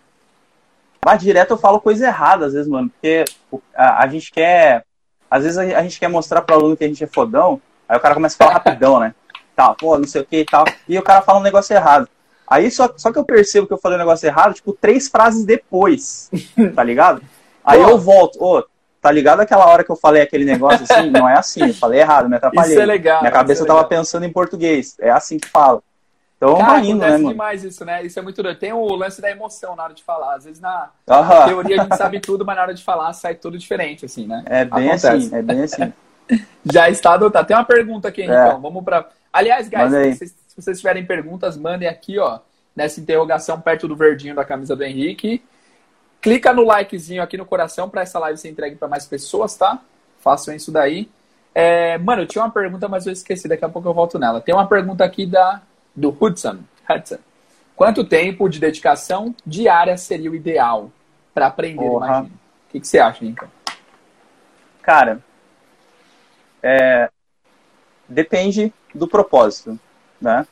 Mas 1.05 1.22
direto 1.22 1.51
eu 1.51 1.58
falo 1.58 1.79
coisa 1.79 2.08
errada, 2.08 2.48
às 2.48 2.53
vezes, 2.53 2.67
mano. 2.67 2.89
Porque 2.89 3.25
o- 3.51 3.62
a, 3.75 4.03
a 4.03 4.08
gente 4.08 4.31
quer. 4.31 4.84
Às 5.29 5.43
vezes 5.43 5.58
a, 5.60 5.62
a 5.62 5.84
gente 5.84 6.00
quer 6.00 6.08
mostrar 6.08 6.41
pro 6.41 6.55
aluno 6.55 6.75
que 6.75 6.84
a 6.84 6.88
gente 6.88 7.03
é 7.03 7.08
fodão, 7.08 7.62
aí 7.88 7.96
o 7.96 8.00
cara 8.00 8.15
começa 8.15 8.36
a 8.36 8.38
falar 8.39 8.53
rapidão, 8.53 9.00
né? 9.00 9.13
Tal, 9.55 9.75
pô, 9.75 9.96
não 10.00 10.08
sei 10.08 10.22
o 10.22 10.25
que 10.25 10.38
e 10.38 10.46
tal. 10.46 10.65
E 10.89 10.98
o 10.98 11.03
cara 11.03 11.22
fala 11.22 11.38
um 11.39 11.43
negócio 11.43 11.75
errado. 11.75 12.10
Aí 12.48 12.72
só, 12.72 12.91
só 12.98 13.12
que 13.12 13.20
eu 13.20 13.24
percebo 13.25 13.67
que 13.67 13.74
eu 13.74 13.77
falei 13.77 13.98
um 13.98 14.00
negócio 14.00 14.25
errado, 14.25 14.55
tipo, 14.55 14.74
três 14.74 15.08
frases 15.10 15.46
depois. 15.46 16.31
Tá 16.74 16.84
ligado? 16.84 17.22
Aí 17.63 17.79
eu 17.79 18.00
volto, 18.00 18.43
ô, 18.43 18.63
tá 19.01 19.12
ligado 19.12 19.39
aquela 19.41 19.65
hora 19.67 19.84
que 19.84 19.91
eu 19.91 19.96
falei 19.96 20.22
aquele 20.22 20.46
negócio 20.46 20.86
assim? 20.89 21.10
Não 21.12 21.27
é 21.27 21.34
assim, 21.38 21.67
eu 21.67 21.74
falei 21.74 22.00
errado, 22.00 22.29
me 22.29 22.36
atrapalhei. 22.38 22.72
Isso 22.74 22.81
é 22.81 22.86
legal. 22.86 23.22
Minha 23.22 23.31
cabeça 23.31 23.63
é 23.63 23.65
tava 23.67 23.79
legal. 23.79 23.89
pensando 23.89 24.25
em 24.25 24.31
português. 24.31 24.96
É 25.00 25.10
assim 25.10 25.38
que 25.38 25.48
fala. 25.48 25.81
Então 26.38 26.58
Cara, 26.58 26.72
vai 26.72 26.86
indo, 26.86 27.00
né, 27.00 27.12
mano? 27.12 27.29
demais 27.29 27.63
isso, 27.63 27.86
né? 27.86 28.03
Isso 28.03 28.17
é 28.17 28.22
muito 28.22 28.41
doido. 28.41 28.58
Tem 28.58 28.74
o 28.74 28.84
lance 28.96 29.22
da 29.22 29.29
emoção 29.29 29.75
na 29.75 29.84
hora 29.84 29.93
de 29.93 30.03
falar. 30.03 30.36
Às 30.36 30.46
vezes 30.46 30.60
na 30.60 30.89
Aham. 31.08 31.46
teoria 31.48 31.79
a 31.81 31.84
gente 31.84 31.96
sabe 31.98 32.20
tudo, 32.20 32.43
mas 32.43 32.55
na 32.55 32.62
hora 32.63 32.74
de 32.74 32.84
falar 32.84 33.13
sai 33.13 33.36
tudo 33.36 33.58
diferente, 33.60 34.05
assim, 34.05 34.25
né? 34.25 34.43
É 34.48 34.65
bem 34.65 34.89
Acontece. 34.89 35.08
assim, 35.08 35.36
é 35.36 35.41
bem 35.41 35.62
assim. 35.63 35.93
Já 36.72 36.89
está 36.89 37.13
adotado. 37.13 37.48
Tem 37.48 37.55
uma 37.55 37.63
pergunta 37.65 38.08
aqui, 38.08 38.22
É. 38.24 38.25
então. 38.25 38.60
Vamos 38.62 38.84
para. 38.84 39.08
Aliás, 39.31 39.67
guys, 39.70 39.91
se 39.91 40.15
vocês, 40.15 40.36
se 40.48 40.62
vocês 40.62 40.77
tiverem 40.79 41.05
perguntas, 41.05 41.58
mandem 41.58 41.88
aqui, 41.88 42.17
ó, 42.17 42.39
nessa 42.75 43.00
interrogação 43.00 43.62
perto 43.62 43.88
do 43.88 43.96
verdinho 43.96 44.34
da 44.34 44.43
camisa 44.43 44.75
do 44.75 44.84
Henrique. 44.84 45.43
Clica 46.22 46.54
no 46.54 46.63
likezinho 46.63 47.24
aqui 47.24 47.36
no 47.36 47.46
coração 47.46 47.90
para 47.90 48.01
essa 48.01 48.20
live 48.20 48.38
ser 48.38 48.50
entregue 48.50 48.75
para 48.75 48.88
mais 48.88 49.06
pessoas, 49.06 49.56
tá? 49.56 49.82
Façam 50.20 50.54
isso 50.54 50.72
daí. 50.72 51.10
É, 51.54 51.98
mano, 51.98 52.22
eu 52.22 52.28
tinha 52.28 52.44
uma 52.44 52.51
pergunta, 52.51 52.88
mas 52.88 53.08
eu 53.08 53.13
esqueci. 53.13 53.48
Daqui 53.48 53.66
a 53.66 53.70
pouco 53.70 53.90
eu 53.90 53.94
volto 53.94 54.20
nela. 54.20 54.40
Tem 54.40 54.54
uma 54.54 54.68
pergunta 54.68 55.04
aqui 55.04 55.25
da 55.25 55.62
do 55.96 56.16
Hudson. 56.20 56.60
Hudson. 56.90 57.18
Quanto 57.75 58.05
tempo 58.05 58.48
de 58.48 58.60
dedicação 58.60 59.36
diária 59.46 59.98
seria 59.98 60.29
o 60.29 60.36
ideal 60.36 60.92
para 61.34 61.48
aprender? 61.48 61.84
O 61.84 62.29
que, 62.70 62.79
que 62.79 62.88
você 62.88 63.00
acha, 63.00 63.25
Lincoln? 63.25 63.48
Cara, 64.81 65.20
é, 66.62 67.10
depende 68.07 68.74
do 68.94 69.07
propósito, 69.07 69.79
né? 70.22 70.46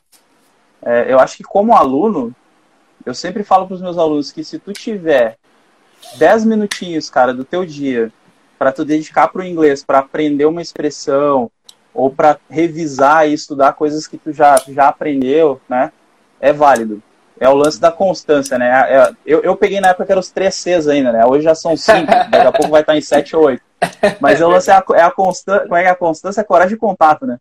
É, 0.81 1.11
eu 1.11 1.19
acho 1.19 1.37
que 1.37 1.43
como 1.43 1.75
aluno, 1.75 2.33
eu 3.05 3.13
sempre 3.13 3.43
falo 3.43 3.67
para 3.67 3.75
os 3.75 3.81
meus 3.81 3.97
alunos 3.97 4.31
que 4.31 4.43
se 4.43 4.57
tu 4.57 4.73
tiver 4.73 5.37
10 6.17 6.45
minutinhos, 6.45 7.09
cara, 7.09 7.33
do 7.33 7.43
teu 7.43 7.65
dia 7.65 8.11
para 8.59 8.73
tu 8.73 8.83
dedicar 8.83 9.29
para 9.29 9.41
o 9.41 9.45
inglês, 9.45 9.83
para 9.83 9.99
aprender 9.99 10.45
uma 10.45 10.61
expressão 10.61 11.49
ou 11.93 12.11
para 12.11 12.37
revisar 12.49 13.27
e 13.27 13.33
estudar 13.33 13.73
coisas 13.73 14.05
que 14.05 14.17
tu 14.17 14.33
já, 14.33 14.61
já 14.67 14.89
aprendeu, 14.89 15.61
né? 15.67 15.93
É 16.41 16.51
válido. 16.51 17.01
É 17.39 17.47
o 17.47 17.55
lance 17.55 17.79
da 17.79 17.89
constância, 17.89 18.57
né? 18.57 18.69
É- 18.69 19.11
eu, 19.25 19.41
eu 19.41 19.55
peguei 19.55 19.79
na 19.79 19.89
época 19.89 20.05
que 20.05 20.11
eram 20.11 20.19
os 20.19 20.29
três 20.29 20.55
Cs 20.55 20.89
ainda, 20.89 21.13
né? 21.13 21.25
Hoje 21.25 21.45
já 21.45 21.55
são 21.55 21.75
cinco, 21.77 22.07
daqui 22.29 22.47
a 22.47 22.51
pouco 22.51 22.69
vai 22.69 22.81
estar 22.81 22.97
em 22.97 23.01
sete 23.01 23.33
ou 23.33 23.45
oito. 23.45 23.63
Mas 24.19 24.41
o 24.41 24.49
lance 24.49 24.69
é 24.69 24.73
a, 24.73 24.83
é 24.95 25.01
a 25.01 25.11
constância, 25.11 25.61
como 25.61 25.75
é 25.77 25.83
que 25.83 25.87
é 25.87 25.91
a 25.91 25.95
constância? 25.95 26.41
É 26.41 26.43
a 26.43 26.45
coragem 26.45 26.75
de 26.75 26.79
contato, 26.79 27.25
né? 27.25 27.37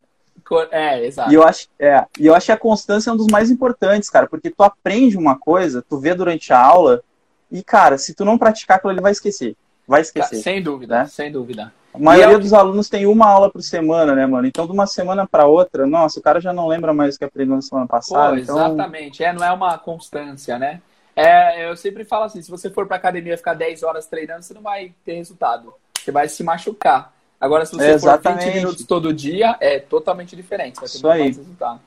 É, 0.71 1.05
exato. 1.05 1.31
E 1.31 1.35
eu 1.35 1.43
acho, 1.43 1.67
é, 1.79 2.05
e 2.19 2.27
eu 2.27 2.35
acho 2.35 2.47
que 2.47 2.53
a 2.53 2.57
constância 2.57 3.11
é 3.11 3.13
um 3.13 3.17
dos 3.17 3.27
mais 3.27 3.51
importantes, 3.51 4.09
cara, 4.09 4.27
porque 4.29 4.51
tu 4.51 4.63
aprende 4.63 5.17
uma 5.19 5.37
coisa, 5.37 5.85
tu 5.87 5.99
vê 5.99 6.15
durante 6.15 6.53
a 6.53 6.59
aula, 6.59 7.03
e, 7.51 7.63
cara, 7.63 7.99
se 7.99 8.15
tu 8.15 8.25
não 8.25 8.39
praticar 8.39 8.77
aquilo, 8.77 8.93
ele 8.93 9.01
vai 9.01 9.13
esquecer. 9.13 9.57
Vai 9.87 10.03
esquecer. 10.03 10.37
Sem 10.37 10.63
dúvida, 10.63 11.01
né? 11.01 11.07
sem 11.07 11.33
dúvida. 11.33 11.73
A 11.95 11.99
maioria 11.99 12.37
é 12.37 12.39
dos 12.39 12.53
alunos 12.53 12.89
tem 12.89 13.07
uma 13.07 13.27
aula 13.27 13.51
por 13.51 13.63
semana, 13.63 14.15
né, 14.15 14.27
mano? 14.27 14.47
Então, 14.47 14.67
de 14.67 14.73
uma 14.73 14.87
semana 14.87 15.27
para 15.27 15.47
outra, 15.47 15.87
nossa, 15.87 16.21
o 16.21 16.23
cara 16.23 16.41
já 16.41 16.53
não 16.53 16.69
lembra 16.69 16.93
mais 16.93 17.17
o 17.17 17.19
que 17.19 17.25
aprendeu 17.25 17.57
na 17.57 17.63
semana 17.63 17.87
Pô, 17.87 17.93
passada. 17.93 18.39
então, 18.39 18.57
exatamente. 18.57 19.25
É, 19.25 19.33
não 19.33 19.45
é 19.45 19.51
uma 19.51 19.79
constância, 19.79 20.59
né? 20.59 20.81
É, 21.17 21.69
eu 21.69 21.77
sempre 21.77 22.05
falo 22.05 22.25
assim, 22.25 22.41
se 22.43 22.51
você 22.51 22.71
for 22.71 22.87
pra 22.87 22.97
academia 22.97 23.37
ficar 23.37 23.55
10 23.55 23.83
horas 23.83 24.07
treinando, 24.07 24.43
você 24.43 24.55
não 24.55 24.63
vai 24.63 24.93
ter 25.05 25.15
resultado. 25.15 25.75
Você 25.99 26.13
vai 26.13 26.29
se 26.29 26.45
machucar. 26.45 27.13
Agora, 27.41 27.65
se 27.65 27.73
você 27.73 27.89
for 27.89 27.95
Exatamente. 27.95 28.45
20 28.45 28.55
minutos 28.55 28.85
todo 28.85 29.13
dia, 29.13 29.57
é 29.59 29.79
totalmente 29.79 30.37
diferente. 30.37 30.79
Você 30.79 31.01
vai 31.01 31.19
ter 31.19 31.31
Isso 31.31 31.41
aí. 31.41 31.45
resultado. 31.45 31.81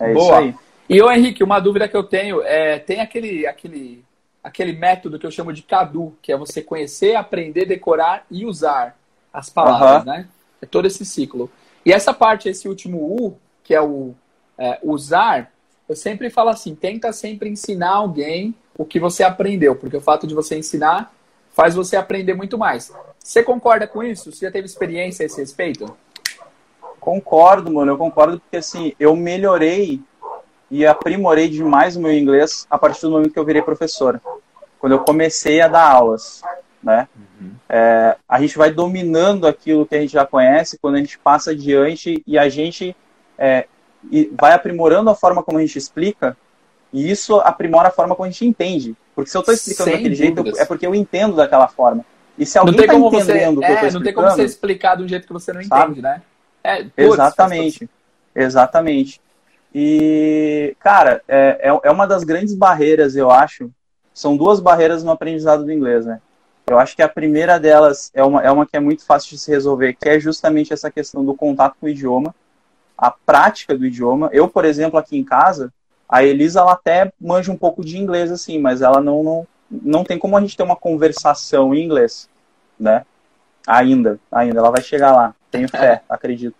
é 0.00 0.12
Boa. 0.12 0.24
isso 0.24 0.34
aí. 0.34 0.54
E, 0.90 1.00
ô 1.00 1.10
Henrique, 1.10 1.44
uma 1.44 1.60
dúvida 1.60 1.86
que 1.86 1.96
eu 1.96 2.02
tenho 2.02 2.42
é, 2.42 2.78
tem 2.78 3.00
aquele, 3.00 3.46
aquele, 3.46 4.04
aquele 4.42 4.72
método 4.72 5.18
que 5.18 5.26
eu 5.26 5.30
chamo 5.30 5.52
de 5.52 5.62
CADU, 5.62 6.14
que 6.22 6.32
é 6.32 6.36
você 6.36 6.62
conhecer, 6.62 7.14
aprender, 7.14 7.66
decorar 7.66 8.24
e 8.30 8.44
usar 8.44 8.96
as 9.32 9.50
palavras, 9.50 10.06
Aham. 10.06 10.18
né? 10.18 10.28
É 10.60 10.66
todo 10.66 10.86
esse 10.86 11.04
ciclo. 11.04 11.50
E 11.84 11.92
essa 11.92 12.12
parte, 12.12 12.48
esse 12.48 12.68
último 12.68 12.98
U, 12.98 13.36
que 13.62 13.74
é 13.74 13.80
o 13.80 14.14
é, 14.58 14.78
usar, 14.82 15.50
eu 15.88 15.96
sempre 15.96 16.28
falo 16.28 16.50
assim, 16.50 16.74
tenta 16.74 17.12
sempre 17.12 17.48
ensinar 17.48 17.92
alguém 17.92 18.54
o 18.76 18.84
que 18.84 19.00
você 19.00 19.22
aprendeu, 19.22 19.74
porque 19.74 19.96
o 19.96 20.00
fato 20.00 20.26
de 20.26 20.34
você 20.34 20.56
ensinar 20.56 21.12
faz 21.52 21.74
você 21.74 21.96
aprender 21.96 22.34
muito 22.34 22.56
mais. 22.56 22.92
Você 23.18 23.42
concorda 23.42 23.86
com 23.86 24.02
isso? 24.02 24.30
Você 24.32 24.46
já 24.46 24.52
teve 24.52 24.66
experiência 24.66 25.22
a 25.22 25.26
esse 25.26 25.40
respeito? 25.40 25.96
Concordo, 26.98 27.72
mano, 27.72 27.92
eu 27.92 27.98
concordo 27.98 28.38
porque 28.38 28.58
assim, 28.58 28.92
eu 29.00 29.16
melhorei 29.16 30.00
e 30.70 30.86
aprimorei 30.86 31.48
demais 31.48 31.96
o 31.96 32.00
meu 32.00 32.12
inglês 32.12 32.66
a 32.70 32.78
partir 32.78 33.02
do 33.02 33.10
momento 33.10 33.32
que 33.32 33.38
eu 33.38 33.44
virei 33.44 33.62
professor. 33.62 34.20
Quando 34.78 34.92
eu 34.92 35.00
comecei 35.00 35.60
a 35.60 35.68
dar 35.68 35.90
aulas, 35.90 36.42
né? 36.82 37.08
É, 37.68 38.16
a 38.28 38.40
gente 38.40 38.56
vai 38.56 38.70
dominando 38.70 39.46
aquilo 39.46 39.86
que 39.86 39.94
a 39.94 40.00
gente 40.00 40.12
já 40.12 40.26
conhece 40.26 40.78
quando 40.78 40.96
a 40.96 40.98
gente 40.98 41.18
passa 41.18 41.50
adiante 41.50 42.22
e 42.26 42.38
a 42.38 42.48
gente 42.48 42.94
é, 43.38 43.66
e 44.10 44.30
vai 44.38 44.52
aprimorando 44.52 45.10
a 45.10 45.14
forma 45.14 45.42
como 45.42 45.58
a 45.58 45.60
gente 45.60 45.76
explica 45.76 46.36
e 46.92 47.10
isso 47.10 47.36
aprimora 47.40 47.88
a 47.88 47.92
forma 47.92 48.14
como 48.14 48.26
a 48.26 48.30
gente 48.30 48.46
entende. 48.46 48.96
Porque 49.14 49.30
se 49.30 49.36
eu 49.36 49.40
estou 49.40 49.54
explicando 49.54 49.90
Sem 49.90 49.98
daquele 49.98 50.14
jeito, 50.14 50.36
dúvidas. 50.36 50.60
é 50.60 50.64
porque 50.64 50.86
eu 50.86 50.94
entendo 50.94 51.36
daquela 51.36 51.68
forma. 51.68 52.04
E 52.38 52.46
se 52.46 52.58
alguém 52.58 52.80
está 52.80 52.92
como 52.92 53.10
você, 53.10 53.32
entendendo 53.32 53.58
o 53.58 53.60
que 53.60 53.66
eu 53.66 53.70
é, 53.70 53.86
estou 53.86 53.92
não 53.92 54.02
tem 54.02 54.14
como 54.14 54.26
você 54.26 54.44
explicando, 54.44 54.50
explicar 54.50 54.96
de 54.96 55.02
um 55.02 55.08
jeito 55.08 55.26
que 55.26 55.32
você 55.32 55.52
não 55.52 55.62
Sabe? 55.62 55.82
entende, 55.84 56.02
né? 56.02 56.22
É, 56.64 56.82
putz, 56.84 56.94
Exatamente. 56.96 57.90
Exatamente. 58.34 59.20
E, 59.74 60.76
cara, 60.80 61.22
é, 61.28 61.68
é, 61.68 61.80
é 61.84 61.90
uma 61.90 62.06
das 62.06 62.24
grandes 62.24 62.54
barreiras, 62.54 63.14
eu 63.14 63.30
acho. 63.30 63.70
São 64.12 64.36
duas 64.36 64.60
barreiras 64.60 65.04
no 65.04 65.10
aprendizado 65.10 65.64
do 65.64 65.72
inglês, 65.72 66.04
né? 66.04 66.20
Eu 66.66 66.78
acho 66.78 66.94
que 66.94 67.02
a 67.02 67.08
primeira 67.08 67.58
delas 67.58 68.10
é 68.14 68.22
uma, 68.22 68.42
é 68.42 68.50
uma 68.50 68.66
que 68.66 68.76
é 68.76 68.80
muito 68.80 69.04
fácil 69.04 69.30
de 69.30 69.38
se 69.38 69.50
resolver, 69.50 69.94
que 69.94 70.08
é 70.08 70.20
justamente 70.20 70.72
essa 70.72 70.90
questão 70.90 71.24
do 71.24 71.34
contato 71.34 71.76
com 71.80 71.86
o 71.86 71.88
idioma, 71.88 72.34
a 72.96 73.10
prática 73.10 73.76
do 73.76 73.86
idioma. 73.86 74.28
Eu, 74.32 74.46
por 74.46 74.64
exemplo, 74.64 74.98
aqui 74.98 75.18
em 75.18 75.24
casa, 75.24 75.72
a 76.08 76.22
Elisa 76.22 76.60
ela 76.60 76.72
até 76.72 77.12
manja 77.20 77.50
um 77.50 77.56
pouco 77.56 77.84
de 77.84 77.98
inglês, 77.98 78.30
assim, 78.30 78.58
mas 78.58 78.82
ela 78.82 79.00
não, 79.00 79.22
não, 79.22 79.46
não 79.70 80.04
tem 80.04 80.18
como 80.18 80.36
a 80.36 80.40
gente 80.40 80.56
ter 80.56 80.62
uma 80.62 80.76
conversação 80.76 81.74
em 81.74 81.84
inglês, 81.84 82.28
né? 82.78 83.04
Ainda, 83.66 84.18
ainda, 84.30 84.58
ela 84.58 84.70
vai 84.70 84.82
chegar 84.82 85.12
lá. 85.12 85.34
Tenho 85.50 85.68
fé, 85.68 86.02
acredito. 86.08 86.54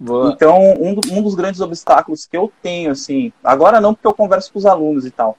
Boa. 0.00 0.32
Então, 0.32 0.58
um, 0.80 0.98
um 1.12 1.22
dos 1.22 1.34
grandes 1.34 1.60
obstáculos 1.60 2.24
que 2.24 2.34
eu 2.34 2.50
tenho, 2.62 2.90
assim, 2.90 3.30
agora 3.44 3.82
não 3.82 3.92
porque 3.92 4.06
eu 4.06 4.14
converso 4.14 4.50
com 4.50 4.58
os 4.58 4.64
alunos 4.64 5.04
e 5.04 5.10
tal, 5.10 5.36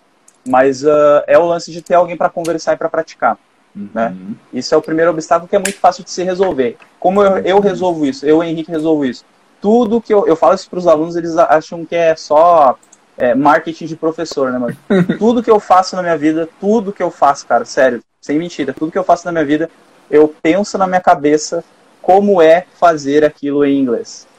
mas 0.48 0.84
uh, 0.84 1.24
é 1.26 1.36
o 1.36 1.48
lance 1.48 1.72
de 1.72 1.82
ter 1.82 1.96
alguém 1.96 2.16
para 2.16 2.30
conversar 2.30 2.74
e 2.74 2.78
para 2.78 2.88
praticar. 2.88 3.40
Uhum. 3.76 3.90
Né? 3.92 4.16
Isso 4.54 4.76
é 4.76 4.78
o 4.78 4.82
primeiro 4.82 5.10
obstáculo 5.10 5.50
que 5.50 5.56
é 5.56 5.60
muito 5.60 5.80
fácil 5.80 6.04
de 6.04 6.12
se 6.12 6.22
resolver. 6.24 6.78
Como 7.00 7.24
eu, 7.24 7.40
eu 7.40 7.60
resolvo 7.60 8.06
isso? 8.06 8.24
Eu, 8.24 8.44
Henrique, 8.44 8.70
resolvo 8.70 9.04
isso. 9.04 9.26
Tudo 9.60 10.00
que 10.00 10.14
eu, 10.14 10.28
eu 10.28 10.36
falo 10.36 10.54
isso 10.54 10.70
para 10.70 10.80
os 10.80 10.86
alunos, 10.86 11.16
eles 11.16 11.36
acham 11.38 11.84
que 11.84 11.96
é 11.96 12.16
só 12.16 12.78
é, 13.18 13.34
marketing 13.34 13.88
de 13.88 13.96
professor, 13.96 14.52
né, 14.52 14.60
mano? 14.60 14.78
tudo 15.18 15.42
que 15.42 15.50
eu 15.50 15.60
faço 15.60 15.96
na 15.96 16.04
minha 16.04 16.18
vida, 16.18 16.48
tudo 16.60 16.94
que 16.94 17.02
eu 17.02 17.10
faço, 17.10 17.48
cara, 17.48 17.66
sério, 17.66 18.04
sem 18.22 18.38
mentira, 18.38 18.74
tudo 18.74 18.92
que 18.92 18.98
eu 18.98 19.04
faço 19.04 19.26
na 19.26 19.32
minha 19.32 19.46
vida, 19.46 19.72
eu 20.10 20.28
penso 20.28 20.78
na 20.78 20.86
minha 20.86 21.02
cabeça 21.02 21.64
como 22.00 22.40
é 22.42 22.66
fazer 22.80 23.26
aquilo 23.26 23.66
em 23.66 23.80
inglês 23.80 24.30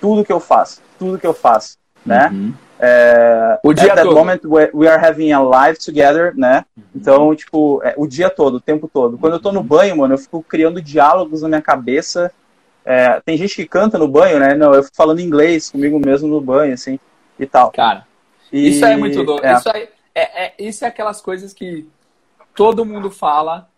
tudo 0.00 0.24
que 0.24 0.32
eu 0.32 0.40
faço, 0.40 0.80
tudo 0.98 1.18
que 1.18 1.26
eu 1.26 1.34
faço, 1.34 1.76
né? 2.04 2.28
Uhum. 2.32 2.54
É, 2.80 3.58
o 3.64 3.74
dia 3.74 3.92
at 3.92 3.96
that 3.96 4.06
todo. 4.06 4.14
moment 4.14 4.40
we 4.72 4.86
are 4.86 5.04
having 5.04 5.32
a 5.32 5.40
live 5.40 5.78
together, 5.78 6.32
né? 6.36 6.64
Uhum. 6.76 6.84
Então, 6.94 7.34
tipo, 7.34 7.80
é, 7.82 7.94
o 7.96 8.06
dia 8.06 8.30
todo, 8.30 8.54
o 8.54 8.60
tempo 8.60 8.88
todo. 8.88 9.18
Quando 9.18 9.34
eu 9.34 9.40
tô 9.40 9.50
no 9.50 9.62
banho, 9.62 9.96
mano, 9.96 10.14
eu 10.14 10.18
fico 10.18 10.42
criando 10.42 10.80
diálogos 10.80 11.42
na 11.42 11.48
minha 11.48 11.62
cabeça. 11.62 12.32
É, 12.84 13.20
tem 13.20 13.36
gente 13.36 13.54
que 13.56 13.66
canta 13.66 13.98
no 13.98 14.08
banho, 14.08 14.38
né? 14.38 14.54
Não, 14.54 14.72
eu 14.72 14.82
fico 14.82 14.96
falando 14.96 15.20
inglês 15.20 15.70
comigo 15.70 15.98
mesmo 15.98 16.28
no 16.28 16.40
banho, 16.40 16.72
assim, 16.72 16.98
e 17.38 17.44
tal. 17.44 17.70
Cara, 17.72 18.06
e, 18.52 18.68
isso 18.68 18.84
é 18.84 18.96
muito 18.96 19.24
doido. 19.24 19.44
É. 19.44 19.54
Isso, 19.54 19.68
é, 19.68 20.44
é, 20.44 20.54
isso 20.58 20.84
é 20.84 20.88
aquelas 20.88 21.20
coisas 21.20 21.52
que 21.52 21.88
todo 22.54 22.84
mundo 22.84 23.10
fala, 23.10 23.68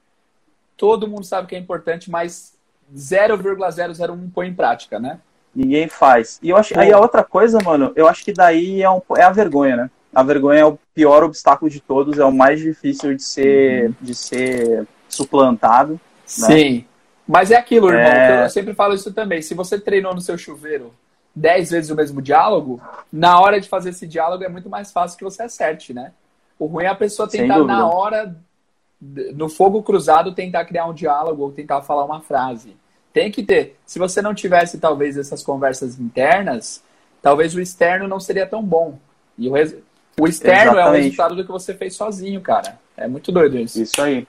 todo 0.76 1.08
mundo 1.08 1.24
sabe 1.24 1.48
que 1.48 1.56
é 1.56 1.58
importante, 1.58 2.10
mas 2.10 2.54
0,001 2.96 4.30
põe 4.30 4.48
em 4.48 4.54
prática, 4.54 4.98
né? 4.98 5.20
Ninguém 5.54 5.88
faz. 5.88 6.38
E 6.42 6.50
eu 6.50 6.56
acho. 6.56 6.74
Pô. 6.74 6.80
Aí 6.80 6.92
a 6.92 6.98
outra 6.98 7.24
coisa, 7.24 7.58
mano, 7.64 7.92
eu 7.96 8.06
acho 8.08 8.24
que 8.24 8.32
daí 8.32 8.82
é, 8.82 8.90
um, 8.90 9.00
é 9.16 9.22
a 9.22 9.30
vergonha, 9.30 9.76
né? 9.76 9.90
A 10.14 10.22
vergonha 10.22 10.60
é 10.60 10.64
o 10.64 10.78
pior 10.94 11.22
obstáculo 11.22 11.70
de 11.70 11.80
todos, 11.80 12.18
é 12.18 12.24
o 12.24 12.32
mais 12.32 12.60
difícil 12.60 13.14
de 13.14 13.22
ser, 13.22 13.86
uhum. 13.86 13.94
de 14.00 14.14
ser 14.14 14.86
suplantado. 15.08 15.92
Né? 15.92 15.98
Sim. 16.24 16.84
Mas 17.26 17.50
é 17.50 17.56
aquilo, 17.56 17.88
irmão. 17.88 18.02
É... 18.02 18.44
Eu 18.44 18.50
sempre 18.50 18.74
falo 18.74 18.94
isso 18.94 19.12
também. 19.12 19.40
Se 19.40 19.54
você 19.54 19.78
treinou 19.78 20.14
no 20.14 20.20
seu 20.20 20.36
chuveiro 20.36 20.92
dez 21.34 21.70
vezes 21.70 21.90
o 21.90 21.94
mesmo 21.94 22.20
diálogo, 22.20 22.80
na 23.12 23.38
hora 23.40 23.60
de 23.60 23.68
fazer 23.68 23.90
esse 23.90 24.06
diálogo 24.06 24.42
é 24.42 24.48
muito 24.48 24.68
mais 24.68 24.90
fácil 24.90 25.16
que 25.16 25.24
você 25.24 25.44
acerte, 25.44 25.94
né? 25.94 26.12
O 26.58 26.66
ruim 26.66 26.84
é 26.84 26.88
a 26.88 26.94
pessoa 26.94 27.28
tentar 27.28 27.58
na 27.58 27.88
hora, 27.88 28.36
no 29.00 29.48
fogo 29.48 29.82
cruzado, 29.82 30.34
tentar 30.34 30.64
criar 30.64 30.86
um 30.86 30.92
diálogo 30.92 31.44
ou 31.44 31.52
tentar 31.52 31.82
falar 31.82 32.04
uma 32.04 32.20
frase. 32.20 32.76
Tem 33.12 33.30
que 33.30 33.42
ter. 33.42 33.78
Se 33.84 33.98
você 33.98 34.22
não 34.22 34.34
tivesse, 34.34 34.78
talvez, 34.78 35.16
essas 35.16 35.42
conversas 35.42 35.98
internas, 35.98 36.82
talvez 37.20 37.54
o 37.54 37.60
externo 37.60 38.06
não 38.06 38.20
seria 38.20 38.46
tão 38.46 38.62
bom. 38.62 38.98
E 39.36 39.48
o, 39.48 39.52
res... 39.52 39.76
o 40.18 40.28
externo 40.28 40.72
Exatamente. 40.72 40.86
é 40.86 40.90
o 40.90 41.02
resultado 41.02 41.36
do 41.36 41.44
que 41.44 41.50
você 41.50 41.74
fez 41.74 41.96
sozinho, 41.96 42.40
cara. 42.40 42.78
É 42.96 43.08
muito 43.08 43.32
doido 43.32 43.58
isso. 43.58 43.82
Isso 43.82 44.00
aí. 44.00 44.26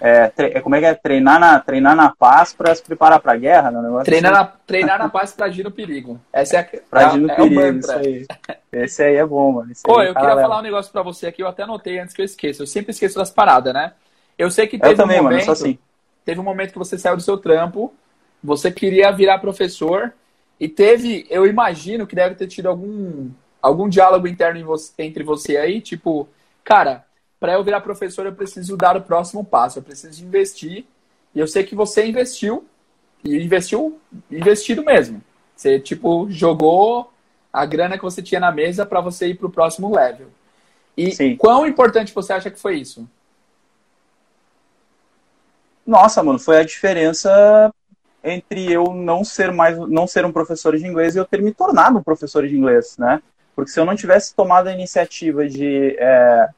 É, 0.00 0.28
tre... 0.28 0.52
É, 0.54 0.60
como 0.60 0.76
é 0.76 0.80
que 0.80 0.86
é? 0.86 0.94
Treinar 0.94 1.40
na, 1.40 1.58
treinar 1.58 1.96
na 1.96 2.10
paz 2.10 2.52
para 2.52 2.74
se 2.74 2.82
preparar 2.82 3.20
para 3.20 3.32
a 3.32 3.36
guerra? 3.36 3.70
Não? 3.70 4.02
Treinar, 4.02 4.32
assim. 4.32 4.42
na, 4.42 4.52
treinar 4.66 4.98
na 4.98 5.08
paz 5.08 5.32
para 5.32 5.46
agir 5.46 5.64
no 5.64 5.70
perigo. 5.70 6.20
Essa 6.32 6.58
é, 6.58 6.60
a... 6.60 6.64
pra 6.88 7.06
agir 7.08 7.20
no 7.20 7.30
é, 7.30 7.34
perigo, 7.34 7.60
é 7.60 7.70
isso 7.70 7.92
aí. 7.92 8.26
Esse 8.72 9.02
aí 9.02 9.16
é 9.16 9.26
bom, 9.26 9.52
mano. 9.52 9.72
Esse 9.72 9.82
Pô, 9.82 10.02
eu 10.02 10.14
queria 10.14 10.36
falar 10.36 10.58
um 10.58 10.62
negócio 10.62 10.92
para 10.92 11.02
você 11.02 11.26
aqui, 11.26 11.42
eu 11.42 11.48
até 11.48 11.62
anotei 11.64 11.98
antes 11.98 12.14
que 12.14 12.20
eu 12.20 12.26
esqueça. 12.26 12.62
Eu 12.62 12.66
sempre 12.66 12.92
esqueço 12.92 13.16
das 13.16 13.30
paradas, 13.30 13.72
né? 13.72 13.92
Eu 14.36 14.50
sei 14.50 14.66
que 14.68 14.78
teve 14.78 14.92
eu 14.92 14.96
também, 14.96 15.20
um 15.20 15.24
momento... 15.24 15.40
Mano, 15.40 15.52
assim. 15.52 15.78
Teve 16.24 16.40
um 16.40 16.44
momento 16.44 16.72
que 16.72 16.78
você 16.78 16.98
saiu 16.98 17.16
do 17.16 17.22
seu 17.22 17.38
trampo 17.38 17.92
você 18.42 18.70
queria 18.70 19.10
virar 19.10 19.38
professor 19.38 20.12
e 20.60 20.68
teve, 20.68 21.26
eu 21.30 21.46
imagino 21.46 22.06
que 22.06 22.16
deve 22.16 22.34
ter 22.34 22.46
tido 22.46 22.68
algum, 22.68 23.30
algum 23.60 23.88
diálogo 23.88 24.26
interno 24.26 24.64
você, 24.64 24.92
entre 24.98 25.22
você 25.22 25.56
aí, 25.56 25.80
tipo, 25.80 26.28
cara, 26.64 27.04
para 27.38 27.52
eu 27.52 27.62
virar 27.62 27.80
professor 27.80 28.26
eu 28.26 28.34
preciso 28.34 28.76
dar 28.76 28.96
o 28.96 29.02
próximo 29.02 29.44
passo, 29.44 29.78
eu 29.78 29.82
preciso 29.82 30.24
investir. 30.24 30.84
E 31.34 31.38
eu 31.38 31.46
sei 31.46 31.62
que 31.62 31.74
você 31.74 32.06
investiu 32.06 32.66
e 33.24 33.36
investiu 33.36 34.00
investido 34.30 34.82
mesmo. 34.82 35.22
Você 35.54 35.78
tipo 35.78 36.26
jogou 36.30 37.12
a 37.52 37.64
grana 37.64 37.96
que 37.96 38.04
você 38.04 38.22
tinha 38.22 38.40
na 38.40 38.52
mesa 38.52 38.84
para 38.84 39.00
você 39.00 39.28
ir 39.28 39.34
para 39.34 39.46
o 39.46 39.50
próximo 39.50 39.94
level. 39.94 40.28
E 40.96 41.12
Sim. 41.12 41.36
quão 41.36 41.66
importante 41.66 42.12
você 42.12 42.32
acha 42.32 42.50
que 42.50 42.58
foi 42.58 42.76
isso? 42.76 43.08
Nossa, 45.86 46.22
mano, 46.22 46.38
foi 46.38 46.58
a 46.58 46.64
diferença 46.64 47.72
entre 48.30 48.72
eu 48.72 48.92
não 48.94 49.24
ser 49.24 49.52
mais 49.52 49.76
não 49.76 50.06
ser 50.06 50.24
um 50.24 50.32
professor 50.32 50.76
de 50.76 50.86
inglês 50.86 51.14
e 51.14 51.18
eu 51.18 51.24
ter 51.24 51.42
me 51.42 51.52
tornado 51.52 51.98
um 51.98 52.02
professor 52.02 52.46
de 52.46 52.56
inglês, 52.56 52.96
né? 52.98 53.22
Porque 53.54 53.70
se 53.70 53.80
eu 53.80 53.84
não 53.84 53.96
tivesse 53.96 54.34
tomado 54.34 54.68
a 54.68 54.72
iniciativa 54.72 55.48
de 55.48 55.96
é, 55.98 56.48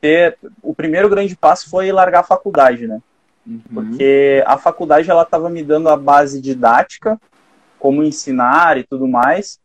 ter 0.00 0.36
o 0.62 0.74
primeiro 0.74 1.08
grande 1.08 1.36
passo 1.36 1.70
foi 1.70 1.90
largar 1.90 2.20
a 2.20 2.24
faculdade, 2.24 2.86
né? 2.86 3.00
Uhum. 3.46 3.60
Porque 3.72 4.42
a 4.46 4.58
faculdade 4.58 5.10
ela 5.10 5.22
estava 5.22 5.48
me 5.48 5.62
dando 5.62 5.88
a 5.88 5.96
base 5.96 6.40
didática, 6.40 7.20
como 7.78 8.02
ensinar 8.02 8.78
e 8.78 8.84
tudo 8.84 9.08
mais, 9.08 9.58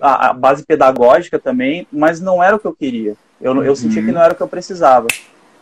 a, 0.00 0.30
a, 0.30 0.32
base 0.32 0.64
pedagógica 0.64 1.38
também, 1.38 1.86
mas 1.92 2.20
não 2.20 2.42
era 2.42 2.56
o 2.56 2.58
que 2.58 2.66
eu 2.66 2.74
queria. 2.74 3.16
Eu, 3.40 3.52
uhum. 3.52 3.62
eu 3.62 3.76
sentia 3.76 4.02
que 4.02 4.08
uhum. 4.08 4.14
não 4.14 4.22
era 4.22 4.34
o 4.34 4.36
que 4.36 4.42
eu 4.42 4.48
precisava. 4.48 5.06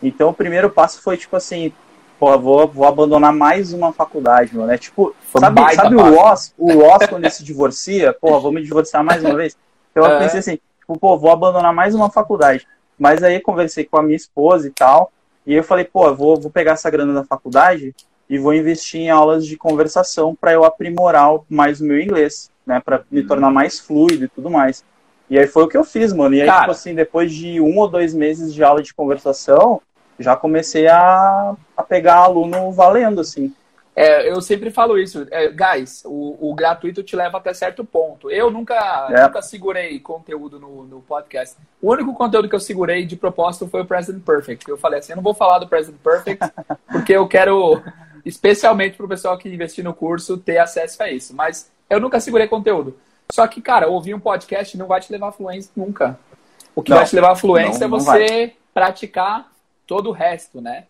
Então 0.02 0.30
o 0.30 0.34
primeiro 0.34 0.70
passo 0.70 1.02
foi 1.02 1.16
tipo 1.16 1.36
assim, 1.36 1.72
pô, 2.20 2.38
vou, 2.38 2.68
vou 2.68 2.86
abandonar 2.86 3.32
mais 3.32 3.72
uma 3.72 3.94
faculdade, 3.94 4.54
mano. 4.54 4.70
É 4.70 4.76
tipo, 4.76 5.16
Foi 5.22 5.40
sabe, 5.40 5.74
sabe 5.74 5.96
o 5.96 6.14
Ross, 6.14 6.54
o 6.58 6.72
Ross 6.74 7.06
quando 7.08 7.24
ele 7.24 7.30
se 7.30 7.42
divorcia? 7.42 8.12
Pô, 8.12 8.38
vou 8.38 8.52
me 8.52 8.62
divorciar 8.62 9.02
mais 9.02 9.24
uma 9.24 9.34
vez. 9.34 9.56
Então 9.90 10.04
eu 10.04 10.16
é. 10.16 10.18
pensei 10.18 10.40
assim, 10.40 10.60
tipo, 10.78 10.98
pô, 10.98 11.16
vou 11.16 11.30
abandonar 11.30 11.72
mais 11.72 11.94
uma 11.94 12.10
faculdade. 12.10 12.68
Mas 12.98 13.22
aí 13.22 13.40
conversei 13.40 13.84
com 13.84 13.96
a 13.96 14.02
minha 14.02 14.16
esposa 14.16 14.68
e 14.68 14.70
tal, 14.70 15.10
e 15.46 15.54
eu 15.54 15.64
falei, 15.64 15.86
pô, 15.86 16.14
vou, 16.14 16.38
vou 16.38 16.50
pegar 16.50 16.72
essa 16.72 16.90
grana 16.90 17.14
da 17.14 17.24
faculdade 17.24 17.94
e 18.28 18.38
vou 18.38 18.52
investir 18.52 19.00
em 19.00 19.10
aulas 19.10 19.46
de 19.46 19.56
conversação 19.56 20.36
para 20.38 20.52
eu 20.52 20.62
aprimorar 20.62 21.30
mais 21.48 21.80
o 21.80 21.84
meu 21.84 21.98
inglês, 21.98 22.50
né, 22.66 22.80
para 22.84 23.02
me 23.10 23.22
tornar 23.22 23.48
uhum. 23.48 23.54
mais 23.54 23.80
fluido 23.80 24.26
e 24.26 24.28
tudo 24.28 24.50
mais. 24.50 24.84
E 25.30 25.38
aí 25.38 25.46
foi 25.46 25.64
o 25.64 25.68
que 25.68 25.76
eu 25.76 25.84
fiz, 25.84 26.12
mano. 26.12 26.34
E 26.34 26.42
aí, 26.42 26.46
Cara, 26.46 26.60
tipo 26.60 26.72
assim, 26.72 26.94
depois 26.94 27.32
de 27.32 27.60
um 27.60 27.78
ou 27.78 27.88
dois 27.88 28.12
meses 28.12 28.52
de 28.52 28.62
aula 28.62 28.82
de 28.82 28.92
conversação, 28.92 29.80
já 30.20 30.36
comecei 30.36 30.86
a, 30.86 31.54
a 31.76 31.82
pegar 31.82 32.16
aluno 32.16 32.70
valendo, 32.70 33.20
assim. 33.20 33.52
É, 33.96 34.30
eu 34.30 34.40
sempre 34.40 34.70
falo 34.70 34.96
isso, 34.96 35.26
é, 35.30 35.48
guys, 35.48 36.02
o, 36.04 36.50
o, 36.50 36.54
gratuito 36.54 37.02
te 37.02 37.16
leva 37.16 37.38
até 37.38 37.52
certo 37.52 37.84
ponto. 37.84 38.30
Eu 38.30 38.50
nunca, 38.50 39.08
é. 39.10 39.24
nunca 39.24 39.42
segurei 39.42 39.98
conteúdo 39.98 40.60
no, 40.60 40.84
no, 40.84 41.00
podcast. 41.02 41.56
O 41.82 41.90
único 41.90 42.14
conteúdo 42.14 42.48
que 42.48 42.54
eu 42.54 42.60
segurei 42.60 43.04
de 43.04 43.16
propósito 43.16 43.66
foi 43.66 43.82
o 43.82 43.84
Present 43.84 44.22
Perfect. 44.22 44.68
Eu 44.68 44.78
falei 44.78 45.00
assim, 45.00 45.12
eu 45.12 45.16
não 45.16 45.22
vou 45.22 45.34
falar 45.34 45.58
do 45.58 45.68
Present 45.68 45.96
Perfect, 45.96 46.50
porque 46.90 47.12
eu 47.12 47.26
quero, 47.26 47.82
especialmente 48.24 48.96
para 48.96 49.06
o 49.06 49.08
pessoal 49.08 49.36
que 49.36 49.52
investir 49.52 49.84
no 49.84 49.92
curso, 49.92 50.38
ter 50.38 50.58
acesso 50.58 51.02
a 51.02 51.10
isso. 51.10 51.34
Mas 51.34 51.70
eu 51.90 51.98
nunca 52.00 52.20
segurei 52.20 52.46
conteúdo. 52.46 52.96
Só 53.32 53.46
que, 53.46 53.60
cara, 53.60 53.88
ouvir 53.88 54.14
um 54.14 54.20
podcast 54.20 54.78
não 54.78 54.86
vai 54.86 55.00
te 55.00 55.12
levar 55.12 55.28
a 55.28 55.32
fluência 55.32 55.70
nunca. 55.76 56.18
O 56.74 56.82
que 56.82 56.90
não, 56.90 56.98
vai 56.98 57.06
te 57.06 57.14
levar 57.14 57.32
a 57.32 57.36
fluência 57.36 57.86
não, 57.86 57.98
é 57.98 58.00
você 58.00 58.52
praticar 58.72 59.50
todo 59.90 60.10
o 60.10 60.12
resto, 60.12 60.60
né? 60.60 60.84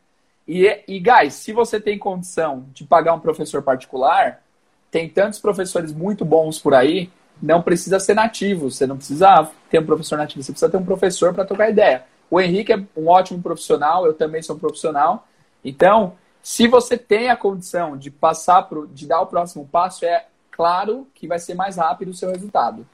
E, 0.46 0.66
e, 0.86 1.00
guys, 1.00 1.32
se 1.32 1.54
você 1.54 1.80
tem 1.80 1.98
condição 1.98 2.66
de 2.74 2.84
pagar 2.84 3.14
um 3.14 3.18
professor 3.18 3.62
particular, 3.62 4.42
tem 4.90 5.08
tantos 5.08 5.38
professores 5.38 5.90
muito 5.90 6.22
bons 6.22 6.58
por 6.58 6.74
aí, 6.74 7.10
não 7.40 7.62
precisa 7.62 7.98
ser 7.98 8.12
nativo, 8.12 8.70
você 8.70 8.86
não 8.86 8.98
precisa 8.98 9.50
ter 9.70 9.78
um 9.78 9.86
professor 9.86 10.18
nativo, 10.18 10.42
você 10.42 10.52
precisa 10.52 10.70
ter 10.70 10.76
um 10.76 10.84
professor 10.84 11.32
para 11.32 11.46
trocar 11.46 11.70
ideia. 11.70 12.04
O 12.30 12.38
Henrique 12.38 12.74
é 12.74 12.84
um 12.94 13.08
ótimo 13.08 13.40
profissional, 13.42 14.04
eu 14.04 14.12
também 14.12 14.42
sou 14.42 14.54
um 14.54 14.58
profissional. 14.58 15.26
Então, 15.64 16.12
se 16.42 16.68
você 16.68 16.98
tem 16.98 17.30
a 17.30 17.36
condição 17.36 17.96
de 17.96 18.10
passar 18.10 18.64
pro, 18.64 18.86
de 18.86 19.06
dar 19.06 19.22
o 19.22 19.26
próximo 19.26 19.66
passo, 19.66 20.04
é 20.04 20.26
claro 20.50 21.08
que 21.14 21.26
vai 21.26 21.38
ser 21.38 21.54
mais 21.54 21.78
rápido 21.78 22.10
o 22.10 22.14
seu 22.14 22.30
resultado. 22.30 22.86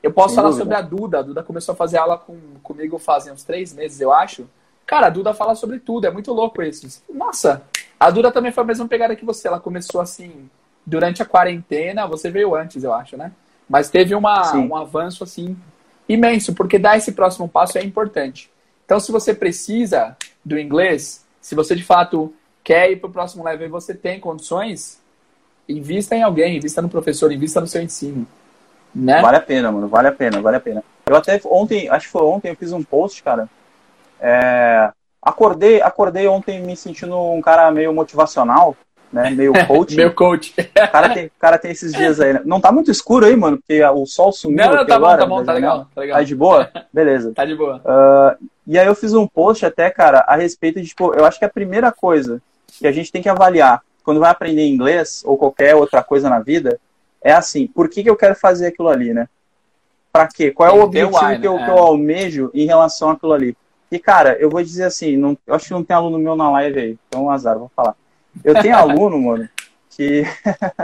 Eu 0.00 0.12
posso 0.12 0.28
Sem 0.28 0.36
falar 0.36 0.50
dúvida. 0.50 0.64
sobre 0.64 0.76
a 0.76 0.82
Duda. 0.82 1.18
A 1.18 1.22
Duda 1.22 1.42
começou 1.42 1.72
a 1.72 1.76
fazer 1.76 1.98
aula 1.98 2.16
com, 2.16 2.38
comigo 2.62 2.96
fazem 2.96 3.32
uns 3.32 3.42
três 3.42 3.74
meses, 3.74 4.00
eu 4.00 4.12
acho. 4.12 4.48
Cara, 4.86 5.08
a 5.08 5.10
Duda 5.10 5.34
fala 5.34 5.54
sobre 5.54 5.80
tudo, 5.80 6.06
é 6.06 6.10
muito 6.10 6.32
louco 6.32 6.62
isso. 6.62 7.02
Nossa, 7.12 7.62
a 7.98 8.10
Duda 8.10 8.30
também 8.30 8.52
foi 8.52 8.62
a 8.62 8.66
mesma 8.66 8.86
pegada 8.86 9.16
que 9.16 9.24
você. 9.24 9.48
Ela 9.48 9.58
começou 9.58 10.00
assim, 10.00 10.48
durante 10.84 11.20
a 11.20 11.26
quarentena, 11.26 12.06
você 12.06 12.30
veio 12.30 12.54
antes, 12.54 12.84
eu 12.84 12.94
acho, 12.94 13.16
né? 13.16 13.32
Mas 13.68 13.90
teve 13.90 14.14
uma, 14.14 14.54
um 14.56 14.76
avanço 14.76 15.24
assim 15.24 15.56
imenso, 16.08 16.54
porque 16.54 16.78
dar 16.78 16.96
esse 16.96 17.10
próximo 17.12 17.48
passo 17.48 17.78
é 17.78 17.82
importante. 17.82 18.48
Então, 18.84 19.00
se 19.00 19.10
você 19.10 19.34
precisa 19.34 20.16
do 20.44 20.56
inglês, 20.56 21.24
se 21.40 21.56
você 21.56 21.74
de 21.74 21.82
fato 21.82 22.32
quer 22.62 22.92
ir 22.92 22.96
para 22.96 23.08
o 23.08 23.12
próximo 23.12 23.44
level 23.44 23.66
e 23.66 23.70
você 23.70 23.92
tem 23.92 24.20
condições, 24.20 25.00
invista 25.68 26.14
em 26.14 26.22
alguém, 26.22 26.56
invista 26.56 26.80
no 26.80 26.88
professor, 26.88 27.32
invista 27.32 27.60
no 27.60 27.66
seu 27.66 27.82
ensino. 27.82 28.24
Né? 28.94 29.20
Vale 29.20 29.36
a 29.36 29.40
pena, 29.40 29.72
mano, 29.72 29.88
vale 29.88 30.08
a 30.08 30.12
pena, 30.12 30.40
vale 30.40 30.56
a 30.56 30.60
pena. 30.60 30.84
Eu 31.06 31.16
até 31.16 31.40
ontem, 31.44 31.88
acho 31.88 32.06
que 32.06 32.12
foi 32.12 32.22
ontem, 32.22 32.50
eu 32.50 32.56
fiz 32.56 32.72
um 32.72 32.82
post, 32.82 33.22
cara, 33.22 33.48
é, 34.20 34.90
acordei, 35.22 35.82
acordei 35.82 36.26
ontem 36.26 36.60
me 36.60 36.76
sentindo 36.76 37.16
um 37.18 37.40
cara 37.40 37.70
meio 37.70 37.92
motivacional, 37.92 38.76
né? 39.12 39.30
Meio 39.30 39.52
coach. 39.66 39.96
Meu 39.96 40.14
coach. 40.14 40.54
O 40.58 40.92
cara, 40.92 41.08
tem, 41.10 41.30
cara 41.38 41.58
tem 41.58 41.70
esses 41.70 41.92
dias 41.92 42.20
aí, 42.20 42.34
né? 42.34 42.42
Não 42.44 42.60
tá 42.60 42.70
muito 42.70 42.90
escuro 42.90 43.26
aí, 43.26 43.36
mano, 43.36 43.58
porque 43.58 43.82
o 43.84 44.06
sol 44.06 44.32
sumiu. 44.32 44.64
Não, 44.64 44.76
não, 44.76 44.86
tá 44.86 44.98
bom, 44.98 45.04
agora, 45.06 45.18
tá 45.18 45.26
bom, 45.26 45.44
tá 45.44 45.52
né? 45.52 45.60
legal, 45.60 45.88
tá 45.94 46.00
legal. 46.00 46.18
Tá 46.18 46.24
de 46.24 46.34
boa? 46.34 46.70
Beleza. 46.92 47.32
Tá 47.34 47.44
de 47.44 47.54
boa. 47.54 47.80
Uh, 47.84 48.48
e 48.66 48.78
aí 48.78 48.86
eu 48.86 48.94
fiz 48.94 49.14
um 49.14 49.26
post 49.26 49.64
até, 49.64 49.90
cara, 49.90 50.24
a 50.26 50.36
respeito 50.36 50.80
de, 50.80 50.88
tipo, 50.88 51.14
eu 51.14 51.24
acho 51.24 51.38
que 51.38 51.44
a 51.44 51.50
primeira 51.50 51.92
coisa 51.92 52.42
que 52.78 52.86
a 52.86 52.92
gente 52.92 53.10
tem 53.10 53.22
que 53.22 53.28
avaliar 53.28 53.82
quando 54.02 54.20
vai 54.20 54.30
aprender 54.30 54.66
inglês 54.66 55.22
ou 55.24 55.36
qualquer 55.36 55.74
outra 55.74 56.02
coisa 56.02 56.28
na 56.28 56.38
vida 56.38 56.78
é 57.22 57.32
assim, 57.32 57.66
por 57.66 57.88
que, 57.88 58.04
que 58.04 58.10
eu 58.10 58.16
quero 58.16 58.36
fazer 58.36 58.68
aquilo 58.68 58.88
ali, 58.88 59.12
né? 59.12 59.28
Pra 60.12 60.28
quê? 60.28 60.50
Qual 60.50 60.68
é 60.68 60.72
o 60.72 60.82
objetivo 60.82 61.18
why, 61.18 61.40
que, 61.40 61.46
eu, 61.46 61.56
né? 61.56 61.64
que 61.64 61.70
eu 61.70 61.78
almejo 61.78 62.50
em 62.54 62.66
relação 62.66 63.10
àquilo 63.10 63.32
ali? 63.32 63.56
E, 63.90 63.98
cara, 63.98 64.36
eu 64.40 64.50
vou 64.50 64.62
dizer 64.62 64.84
assim, 64.84 65.16
não, 65.16 65.36
eu 65.46 65.54
acho 65.54 65.66
que 65.66 65.72
não 65.72 65.84
tem 65.84 65.96
aluno 65.96 66.18
meu 66.18 66.34
na 66.34 66.50
live 66.50 66.78
aí, 66.78 66.98
então 67.08 67.30
azar, 67.30 67.58
vou 67.58 67.70
falar. 67.74 67.94
Eu 68.44 68.60
tenho 68.60 68.76
aluno, 68.76 69.20
mano, 69.20 69.48
que 69.96 70.24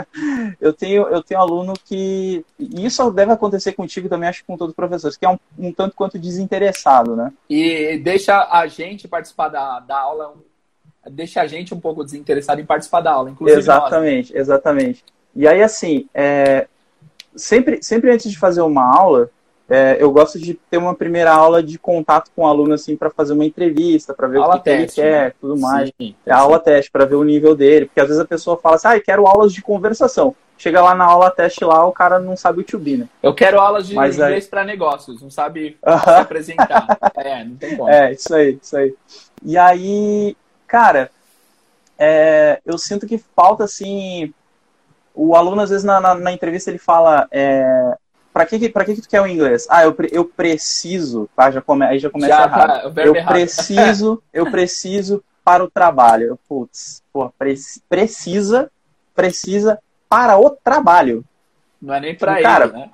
eu 0.59 0.73
tenho 0.73 1.03
eu 1.07 1.21
tenho 1.21 1.39
aluno 1.39 1.73
que 1.85 2.43
e 2.57 2.85
isso 2.85 3.11
deve 3.11 3.31
acontecer 3.31 3.73
contigo 3.73 4.09
também 4.09 4.27
acho 4.27 4.41
que 4.41 4.47
com 4.47 4.57
todos 4.57 4.71
os 4.71 4.75
professores 4.75 5.15
que 5.15 5.23
é 5.23 5.29
um, 5.29 5.37
um 5.57 5.71
tanto 5.71 5.95
quanto 5.95 6.17
desinteressado 6.17 7.15
né 7.15 7.31
E 7.47 7.97
deixa 7.99 8.49
a 8.49 8.65
gente 8.65 9.07
participar 9.07 9.49
da, 9.49 9.79
da 9.79 9.99
aula, 9.99 10.33
deixa 11.11 11.41
a 11.41 11.47
gente 11.47 11.75
um 11.75 11.79
pouco 11.79 12.03
desinteressado 12.03 12.59
em 12.59 12.65
participar 12.65 13.01
da 13.01 13.11
aula, 13.11 13.29
inclusive 13.29 13.57
nós. 13.57 13.65
exatamente 13.67 14.35
exatamente 14.35 15.05
e 15.35 15.47
aí 15.47 15.61
assim 15.61 16.09
é, 16.11 16.67
sempre 17.35 17.83
sempre 17.83 18.11
antes 18.11 18.31
de 18.31 18.39
fazer 18.39 18.61
uma 18.61 18.83
aula 18.83 19.29
é, 19.69 19.97
eu 19.99 20.11
gosto 20.11 20.37
de 20.37 20.53
ter 20.53 20.77
uma 20.77 20.93
primeira 20.93 21.31
aula 21.31 21.63
de 21.63 21.79
contato 21.79 22.29
com 22.35 22.43
o 22.43 22.47
aluno 22.47 22.73
assim 22.73 22.97
para 22.97 23.09
fazer 23.09 23.33
uma 23.33 23.45
entrevista 23.45 24.13
para 24.13 24.27
ver 24.27 24.39
Aula 24.39 24.55
o 24.55 24.57
que, 24.57 24.63
que 24.63 24.69
ele 24.69 24.81
teste, 24.83 25.01
quer 25.01 25.25
né? 25.27 25.33
tudo 25.39 25.57
mais 25.57 25.91
Sim, 25.99 26.15
É 26.25 26.31
a 26.33 26.37
aula 26.37 26.59
teste 26.59 26.91
para 26.91 27.05
ver 27.05 27.15
o 27.15 27.23
nível 27.23 27.55
dele, 27.55 27.85
porque 27.85 27.99
às 28.01 28.07
vezes 28.07 28.21
a 28.21 28.25
pessoa 28.27 28.57
fala 28.57 28.75
assim, 28.75 28.87
ah, 28.89 28.97
eu 28.97 29.03
quero 29.03 29.25
aulas 29.25 29.53
de 29.53 29.61
conversação. 29.61 30.35
Chega 30.57 30.81
lá 30.81 30.93
na 30.93 31.05
aula 31.05 31.31
teste 31.31 31.63
lá, 31.65 31.85
o 31.85 31.91
cara 31.91 32.19
não 32.19 32.37
sabe 32.37 32.61
o 32.61 32.63
to 32.63 32.77
be, 32.77 32.97
né? 32.97 33.07
Eu 33.21 33.33
quero 33.33 33.59
aulas 33.59 33.87
de 33.87 33.95
Mas 33.95 34.15
inglês 34.15 34.47
para 34.47 34.63
negócios, 34.63 35.21
não 35.21 35.29
sabe 35.29 35.71
se 35.71 35.77
Aham. 35.85 36.21
apresentar. 36.21 36.87
é, 37.17 37.43
não 37.43 37.55
tem 37.55 37.75
como. 37.75 37.89
É, 37.91 38.11
isso 38.13 38.33
aí, 38.35 38.59
isso 38.61 38.77
aí. 38.77 38.93
E 39.43 39.57
aí, 39.57 40.37
cara, 40.67 41.09
é, 41.97 42.61
eu 42.65 42.77
sinto 42.77 43.07
que 43.07 43.17
falta, 43.17 43.63
assim, 43.63 44.33
o 45.13 45.35
aluno, 45.35 45.61
às 45.61 45.69
vezes, 45.69 45.83
na, 45.83 45.99
na, 45.99 46.15
na 46.15 46.31
entrevista, 46.31 46.69
ele 46.69 46.77
fala, 46.79 47.27
é, 47.31 47.97
pra 48.33 48.45
que, 48.45 48.69
pra 48.69 48.83
que, 48.83 48.95
que 48.95 49.01
tu 49.01 49.07
quer 49.09 49.21
o 49.21 49.27
inglês? 49.27 49.67
Ah, 49.69 49.83
eu, 49.83 49.93
pre- 49.93 50.09
eu 50.11 50.25
preciso, 50.25 51.29
tá? 51.35 51.51
Já 51.51 51.61
come, 51.61 51.85
aí 51.85 51.99
já 51.99 52.09
começa 52.09 52.35
Já 52.35 52.43
errado. 52.43 52.67
tá, 52.67 52.91
eu 53.05 53.15
errado. 53.15 53.27
preciso, 53.27 54.23
eu 54.33 54.49
preciso 54.49 55.23
para 55.43 55.63
o 55.63 55.69
trabalho. 55.69 56.39
Putz, 56.49 57.03
pô, 57.13 57.29
preci- 57.37 57.81
precisa, 57.87 58.71
precisa 59.15 59.79
para 60.09 60.37
o 60.37 60.49
trabalho. 60.49 61.23
Não 61.81 61.93
é 61.93 61.99
nem 61.99 62.15
para 62.15 62.41
Cara, 62.41 62.65
ele, 62.65 62.73
né? 62.73 62.89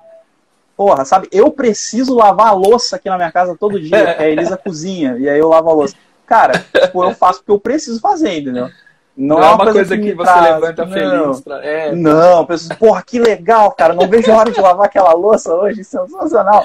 Porra, 0.76 1.04
sabe? 1.04 1.28
Eu 1.30 1.50
preciso 1.50 2.14
lavar 2.14 2.48
a 2.48 2.52
louça 2.52 2.96
aqui 2.96 3.08
na 3.08 3.16
minha 3.16 3.30
casa 3.30 3.56
todo 3.58 3.80
dia, 3.80 4.14
que 4.14 4.22
a 4.22 4.28
Elisa 4.28 4.56
cozinha, 4.62 5.16
e 5.18 5.28
aí 5.28 5.38
eu 5.38 5.48
lavo 5.48 5.70
a 5.70 5.74
louça. 5.74 5.94
Cara, 6.26 6.64
tipo, 6.72 7.04
eu 7.04 7.12
faço 7.14 7.40
porque 7.40 7.50
eu 7.52 7.60
preciso 7.60 8.00
fazer, 8.00 8.38
entendeu? 8.38 8.70
Não, 9.16 9.42
é 9.42 9.50
uma 9.50 9.72
coisa, 9.72 9.96
que, 9.98 10.02
me 10.04 10.14
você 10.14 10.22
traz, 10.24 10.54
levanta 10.60 10.86
não. 10.86 10.92
feliz. 10.92 11.40
Pra... 11.42 11.64
É, 11.64 11.94
Não, 11.94 12.46
pessoas, 12.46 12.78
porra, 12.78 13.02
que 13.02 13.18
legal, 13.18 13.70
cara, 13.72 13.92
não 13.92 14.08
vejo 14.08 14.32
a 14.32 14.36
hora 14.36 14.50
de 14.50 14.60
lavar 14.60 14.86
aquela 14.86 15.12
louça 15.12 15.52
hoje, 15.54 15.84
sensacional. 15.84 16.64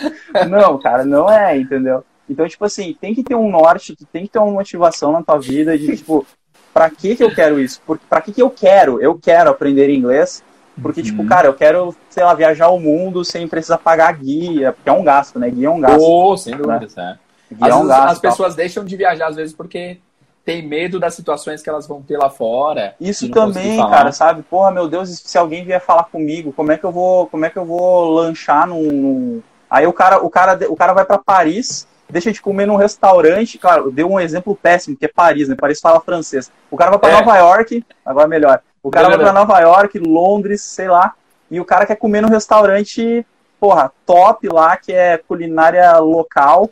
Não, 0.50 0.78
cara, 0.80 1.04
não 1.04 1.30
é, 1.30 1.58
entendeu? 1.58 2.04
Então, 2.30 2.48
tipo 2.48 2.64
assim, 2.64 2.96
tem 3.00 3.14
que 3.14 3.24
ter 3.24 3.36
um 3.36 3.50
norte, 3.52 3.96
tem 4.12 4.24
que 4.24 4.30
ter 4.32 4.40
uma 4.40 4.52
motivação 4.52 5.12
na 5.12 5.22
tua 5.22 5.38
vida 5.40 5.78
de, 5.78 5.98
tipo, 5.98 6.26
pra 6.74 6.90
que 6.90 7.16
que 7.16 7.24
eu 7.24 7.34
quero 7.34 7.60
isso? 7.60 7.82
Pra 8.10 8.22
que 8.22 8.32
que 8.32 8.42
eu 8.42 8.50
quero? 8.50 9.02
Eu 9.02 9.16
quero 9.22 9.50
aprender 9.50 9.90
inglês, 9.90 10.42
porque, 10.82 11.02
Uhum. 11.02 11.06
tipo, 11.08 11.26
cara, 11.26 11.48
eu 11.48 11.54
quero, 11.54 11.94
sei 12.10 12.24
lá, 12.24 12.34
viajar 12.34 12.70
o 12.70 12.80
mundo 12.80 13.26
sem 13.26 13.48
precisar 13.48 13.78
pagar 13.80 14.14
guia, 14.14 14.72
porque 14.72 14.90
é 14.90 14.94
um 14.94 15.04
gasto, 15.04 15.38
né? 15.40 15.50
Guia 15.50 15.68
é 15.68 15.72
um 15.72 15.80
gasto. 15.82 16.02
oh, 16.02 16.38
sem 16.38 16.56
dúvidas, 16.56 16.98
é. 16.98 17.16
Guia 17.52 17.68
Às 17.68 17.70
é 17.70 17.76
um 17.76 17.80
vezes 17.80 17.88
gasto. 17.90 18.08
as 18.12 18.20
tal. 18.20 18.32
pessoas 18.32 18.56
deixam 18.56 18.84
de 18.86 18.96
viajar, 18.96 19.28
às 19.28 19.36
vezes, 19.36 19.54
porque 19.54 19.98
tem 20.46 20.62
medo 20.66 21.00
das 21.00 21.16
situações 21.16 21.62
que 21.64 21.70
elas 21.70 21.88
vão 21.88 22.02
ter 22.02 22.18
lá 22.18 22.30
fora. 22.30 22.94
Isso 23.02 23.30
também, 23.32 23.78
cara, 23.90 24.12
sabe? 24.12 24.44
Porra, 24.44 24.70
meu 24.72 24.88
Deus, 24.88 25.10
se 25.26 25.38
alguém 25.38 25.66
vier 25.66 25.82
falar 25.82 26.04
comigo, 26.06 26.54
como 26.54 26.72
é 26.72 26.78
que 26.78 26.84
eu 26.84 26.92
vou, 26.92 27.26
como 27.28 27.44
é 27.46 27.50
que 27.50 27.58
eu 27.58 27.66
vou 27.66 28.12
lanchar 28.12 28.68
num, 28.68 28.84
num- 28.92 29.42
Aí 29.70 29.88
o 29.88 29.92
cara, 29.92 30.24
o 30.24 30.30
cara, 30.30 30.58
o 30.72 30.76
cara 30.76 30.94
vai 30.94 31.04
pra 31.04 31.18
Paris, 31.18 31.88
deixa 32.08 32.32
de 32.32 32.40
comer 32.42 32.68
num 32.68 32.76
restaurante, 32.76 33.58
claro, 33.58 33.92
deu 33.92 34.10
um 34.10 34.20
exemplo 34.20 34.56
péssimo, 34.56 34.96
que 34.96 35.06
é 35.06 35.10
Paris, 35.10 35.50
né? 35.50 35.56
Paris 35.60 35.82
fala 35.82 36.00
francês. 36.00 36.52
O 36.70 36.78
cara 36.78 36.92
vai 36.92 37.00
pra 37.00 37.10
É. 37.10 37.14
Nova 37.20 37.38
York, 37.38 37.84
agora 38.06 38.28
melhor. 38.28 38.62
O 38.84 38.92
cara 38.92 39.10
vai 39.10 39.18
pra 39.18 39.34
Nova 39.34 39.60
York, 39.60 39.98
Londres, 39.98 40.62
sei 40.62 40.88
lá, 40.88 41.14
e 41.50 41.60
o 41.60 41.66
cara 41.66 41.88
quer 41.88 41.96
comer 41.96 42.22
num 42.22 42.30
restaurante, 42.30 43.26
porra, 43.60 43.92
top 44.06 44.48
lá, 44.48 44.78
que 44.78 44.94
é 44.94 45.18
culinária 45.18 45.98
local. 45.98 46.70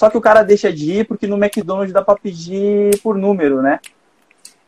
Só 0.00 0.08
que 0.08 0.16
o 0.16 0.20
cara 0.20 0.42
deixa 0.42 0.72
de 0.72 0.92
ir 1.00 1.04
porque 1.06 1.26
no 1.26 1.36
McDonald's 1.36 1.92
dá 1.92 2.00
pra 2.00 2.14
pedir 2.16 2.98
por 3.02 3.18
número, 3.18 3.60
né? 3.60 3.80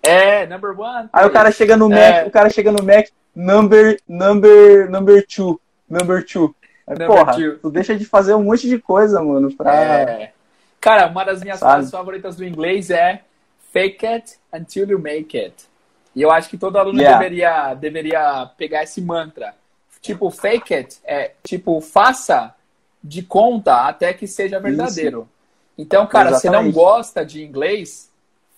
É, 0.03 0.47
number 0.47 0.79
one. 0.79 1.09
Aí 1.11 1.27
o 1.27 1.31
cara 1.31 1.51
chega 1.51 1.75
no 1.75 1.89
Mac, 1.89 1.99
É. 1.99 2.25
o 2.27 2.31
cara 2.31 2.51
chega 2.51 2.71
no 2.71 2.83
Mac, 2.85 3.07
number, 3.35 3.99
number, 4.07 4.91
number 4.91 5.27
two, 5.27 5.59
number 5.89 6.23
two. 6.23 6.55
Aí, 6.87 6.99
Number 6.99 7.07
porra, 7.07 7.33
two. 7.33 7.57
tu 7.63 7.71
deixa 7.71 7.97
de 7.97 8.05
fazer 8.05 8.35
um 8.35 8.43
monte 8.43 8.69
de 8.69 8.79
coisa, 8.79 9.23
mano, 9.23 9.51
pra... 9.57 9.75
É. 9.75 10.33
Cara, 10.79 11.07
uma 11.07 11.25
das 11.25 11.41
minhas 11.43 11.59
Sabe? 11.61 11.73
frases 11.73 11.91
favoritas 11.91 12.37
do 12.37 12.45
inglês 12.45 12.91
é 12.91 13.23
fake 13.73 14.05
it 14.05 14.35
until 14.53 14.87
you 14.87 14.99
make 14.99 15.35
it. 15.39 15.55
E 16.15 16.21
eu 16.21 16.31
acho 16.31 16.51
que 16.51 16.59
todo 16.59 16.77
aluno 16.77 17.01
Yeah. 17.01 17.19
deveria, 17.19 17.73
deveria 17.73 18.51
pegar 18.59 18.83
esse 18.83 19.01
mantra. 19.01 19.55
Tipo, 20.03 20.31
fake 20.31 20.75
it 20.75 20.99
é 21.07 21.31
tipo, 21.43 21.81
faça 21.81 22.55
de 23.03 23.23
conta 23.23 23.87
até 23.87 24.13
que 24.13 24.27
seja 24.27 24.61
verdadeiro. 24.61 25.29
Então, 25.77 26.07
cara, 26.07 26.31
você 26.31 26.49
não 26.49 26.61
Exatamente. 26.61 26.75
gosta 26.75 27.25
de 27.25 27.43
inglês, 27.43 28.11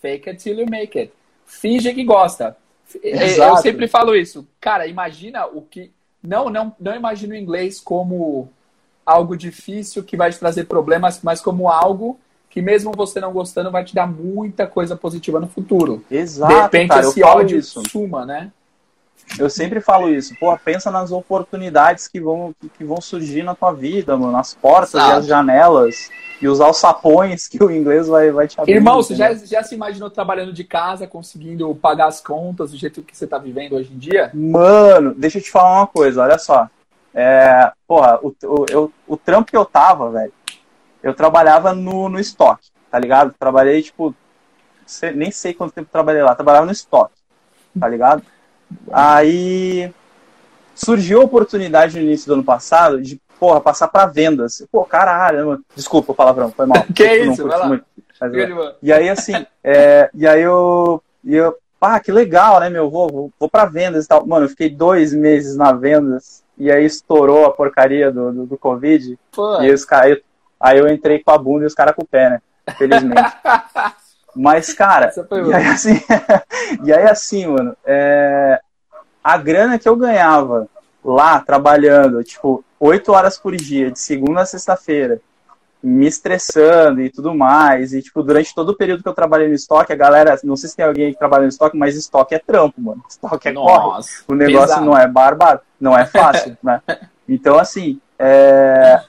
fake 0.02 0.30
it 0.30 0.42
till 0.42 0.58
you 0.58 0.66
make 0.68 0.98
it. 0.98 1.12
Finge 1.46 1.92
que 1.94 2.04
gosta. 2.04 2.56
Eu 3.02 3.22
Exato. 3.22 3.62
sempre 3.62 3.88
falo 3.88 4.14
isso. 4.14 4.46
Cara, 4.60 4.86
imagina 4.86 5.46
o 5.46 5.62
que. 5.62 5.90
Não, 6.22 6.50
não, 6.50 6.74
não 6.78 6.94
imagina 6.94 7.34
o 7.34 7.36
inglês 7.36 7.80
como 7.80 8.48
algo 9.04 9.36
difícil 9.36 10.02
que 10.02 10.16
vai 10.16 10.30
te 10.30 10.38
trazer 10.38 10.64
problemas, 10.64 11.20
mas 11.22 11.40
como 11.40 11.68
algo 11.68 12.18
que 12.48 12.62
mesmo 12.62 12.92
você 12.92 13.20
não 13.20 13.32
gostando 13.32 13.70
vai 13.70 13.84
te 13.84 13.94
dar 13.94 14.06
muita 14.06 14.66
coisa 14.66 14.96
positiva 14.96 15.40
no 15.40 15.48
futuro. 15.48 16.04
Exato, 16.10 16.54
de 16.54 16.60
repente 16.60 16.88
cara, 16.88 17.02
eu 17.02 17.10
esse 17.10 17.22
ódio 17.22 17.58
isso. 17.58 17.82
suma, 17.90 18.24
né? 18.24 18.52
Eu 19.38 19.50
sempre 19.50 19.80
falo 19.80 20.08
isso. 20.08 20.34
Pô, 20.38 20.56
pensa 20.56 20.90
nas 20.90 21.10
oportunidades 21.10 22.06
que 22.06 22.20
vão, 22.20 22.54
que, 22.76 22.84
vão 22.84 23.00
surgir 23.00 23.42
na 23.42 23.54
tua 23.54 23.72
vida, 23.72 24.16
mano, 24.16 24.36
as 24.36 24.54
portas 24.54 24.92
e 24.94 25.12
as 25.12 25.26
janelas, 25.26 26.10
e 26.40 26.46
os 26.46 26.60
alçapões 26.60 27.48
que 27.48 27.62
o 27.62 27.70
inglês 27.70 28.06
vai, 28.06 28.30
vai 28.30 28.46
te 28.46 28.60
abrir. 28.60 28.74
Irmão, 28.74 28.96
você 28.96 29.14
já, 29.14 29.34
já 29.34 29.62
se 29.62 29.74
imaginou 29.74 30.08
trabalhando 30.10 30.52
de 30.52 30.62
casa, 30.62 31.06
conseguindo 31.06 31.74
pagar 31.74 32.06
as 32.06 32.20
contas 32.20 32.70
do 32.70 32.76
jeito 32.76 33.02
que 33.02 33.16
você 33.16 33.26
tá 33.26 33.38
vivendo 33.38 33.74
hoje 33.74 33.92
em 33.92 33.98
dia? 33.98 34.30
Mano, 34.34 35.14
deixa 35.14 35.38
eu 35.38 35.42
te 35.42 35.50
falar 35.50 35.80
uma 35.80 35.86
coisa, 35.86 36.22
olha 36.22 36.38
só. 36.38 36.68
É, 37.12 37.72
porra, 37.86 38.18
o, 38.22 38.34
o, 38.44 38.66
eu, 38.70 38.92
o 39.06 39.16
trampo 39.16 39.50
que 39.50 39.56
eu 39.56 39.64
tava, 39.64 40.10
velho, 40.10 40.32
eu 41.02 41.14
trabalhava 41.14 41.72
no, 41.72 42.08
no 42.08 42.18
estoque, 42.18 42.68
tá 42.90 42.98
ligado? 42.98 43.34
Trabalhei, 43.38 43.82
tipo, 43.82 44.14
sei- 44.86 45.12
nem 45.12 45.30
sei 45.30 45.54
quanto 45.54 45.72
tempo 45.72 45.88
eu 45.88 45.92
trabalhei 45.92 46.22
lá, 46.22 46.34
trabalhava 46.34 46.66
no 46.66 46.72
estoque, 46.72 47.14
tá 47.78 47.88
ligado? 47.88 48.22
Aí 48.92 49.92
surgiu 50.74 51.20
a 51.20 51.24
oportunidade 51.24 51.96
no 51.96 52.02
início 52.02 52.26
do 52.26 52.34
ano 52.34 52.44
passado 52.44 53.00
de, 53.00 53.20
porra, 53.38 53.60
passar 53.60 53.88
pra 53.88 54.06
vendas. 54.06 54.66
Pô, 54.70 54.84
caralho, 54.84 55.46
mano. 55.46 55.64
Desculpa 55.74 56.12
o 56.12 56.14
palavrão, 56.14 56.50
foi 56.50 56.66
mal. 56.66 56.84
Que 56.94 57.24
não 57.24 57.32
isso, 57.32 57.46
vai 57.46 57.58
lá. 57.58 57.68
muito, 57.68 57.84
boa. 58.54 58.76
e 58.82 58.92
aí, 58.92 59.08
assim, 59.08 59.34
é, 59.62 60.10
e 60.14 60.26
aí 60.26 60.42
eu, 60.42 61.02
e 61.22 61.34
eu, 61.34 61.56
pá, 61.78 62.00
que 62.00 62.10
legal, 62.10 62.60
né, 62.60 62.68
meu, 62.68 62.90
vou, 62.90 63.08
vou, 63.10 63.32
vou 63.38 63.48
pra 63.48 63.66
vendas 63.66 64.04
e 64.04 64.08
tal. 64.08 64.26
Mano, 64.26 64.46
eu 64.46 64.50
fiquei 64.50 64.70
dois 64.70 65.12
meses 65.12 65.56
na 65.56 65.72
vendas, 65.72 66.42
e 66.58 66.70
aí 66.70 66.84
estourou 66.84 67.46
a 67.46 67.52
porcaria 67.52 68.10
do, 68.10 68.32
do, 68.32 68.46
do 68.46 68.58
Covid, 68.58 69.18
Pô, 69.32 69.60
e 69.60 69.66
aí 69.66 69.72
os 69.72 69.84
caras, 69.84 70.18
aí 70.60 70.78
eu 70.78 70.88
entrei 70.88 71.22
com 71.22 71.30
a 71.30 71.38
bunda 71.38 71.64
e 71.64 71.66
os 71.66 71.74
caras 71.74 71.94
com 71.94 72.02
o 72.02 72.06
pé, 72.06 72.30
né, 72.30 72.42
felizmente. 72.76 73.32
Mas, 74.34 74.72
cara, 74.72 75.12
e 75.46 75.54
aí 75.54 75.66
assim, 75.66 76.00
e 76.84 76.92
aí 76.92 77.04
assim, 77.04 77.46
mano, 77.46 77.76
é, 77.84 78.60
a 79.22 79.36
grana 79.36 79.78
que 79.78 79.88
eu 79.88 79.96
ganhava 79.96 80.68
lá, 81.04 81.40
trabalhando, 81.40 82.24
tipo, 82.24 82.64
oito 82.80 83.12
horas 83.12 83.38
por 83.38 83.54
dia, 83.54 83.90
de 83.90 83.98
segunda 83.98 84.40
a 84.40 84.46
sexta-feira, 84.46 85.20
me 85.82 86.06
estressando 86.06 87.02
e 87.02 87.10
tudo 87.10 87.34
mais. 87.34 87.92
E, 87.92 88.00
tipo, 88.00 88.22
durante 88.22 88.54
todo 88.54 88.70
o 88.70 88.76
período 88.76 89.02
que 89.02 89.08
eu 89.08 89.14
trabalhei 89.14 89.48
no 89.48 89.54
estoque, 89.54 89.92
a 89.92 89.96
galera, 89.96 90.38
não 90.42 90.56
sei 90.56 90.70
se 90.70 90.76
tem 90.76 90.84
alguém 90.84 91.12
que 91.12 91.18
trabalha 91.18 91.42
no 91.42 91.48
estoque, 91.48 91.76
mas 91.76 91.94
estoque 91.94 92.34
é 92.34 92.38
trampo, 92.38 92.80
mano. 92.80 93.04
Estoque 93.08 93.48
é 93.48 93.52
corre. 93.52 94.02
O 94.26 94.34
negócio 94.34 94.68
pesado. 94.68 94.86
não 94.86 94.96
é 94.96 95.06
bárbaro, 95.06 95.60
não 95.78 95.96
é 95.96 96.06
fácil, 96.06 96.56
né? 96.64 96.80
Então, 97.28 97.58
assim, 97.58 98.00
é... 98.18 99.00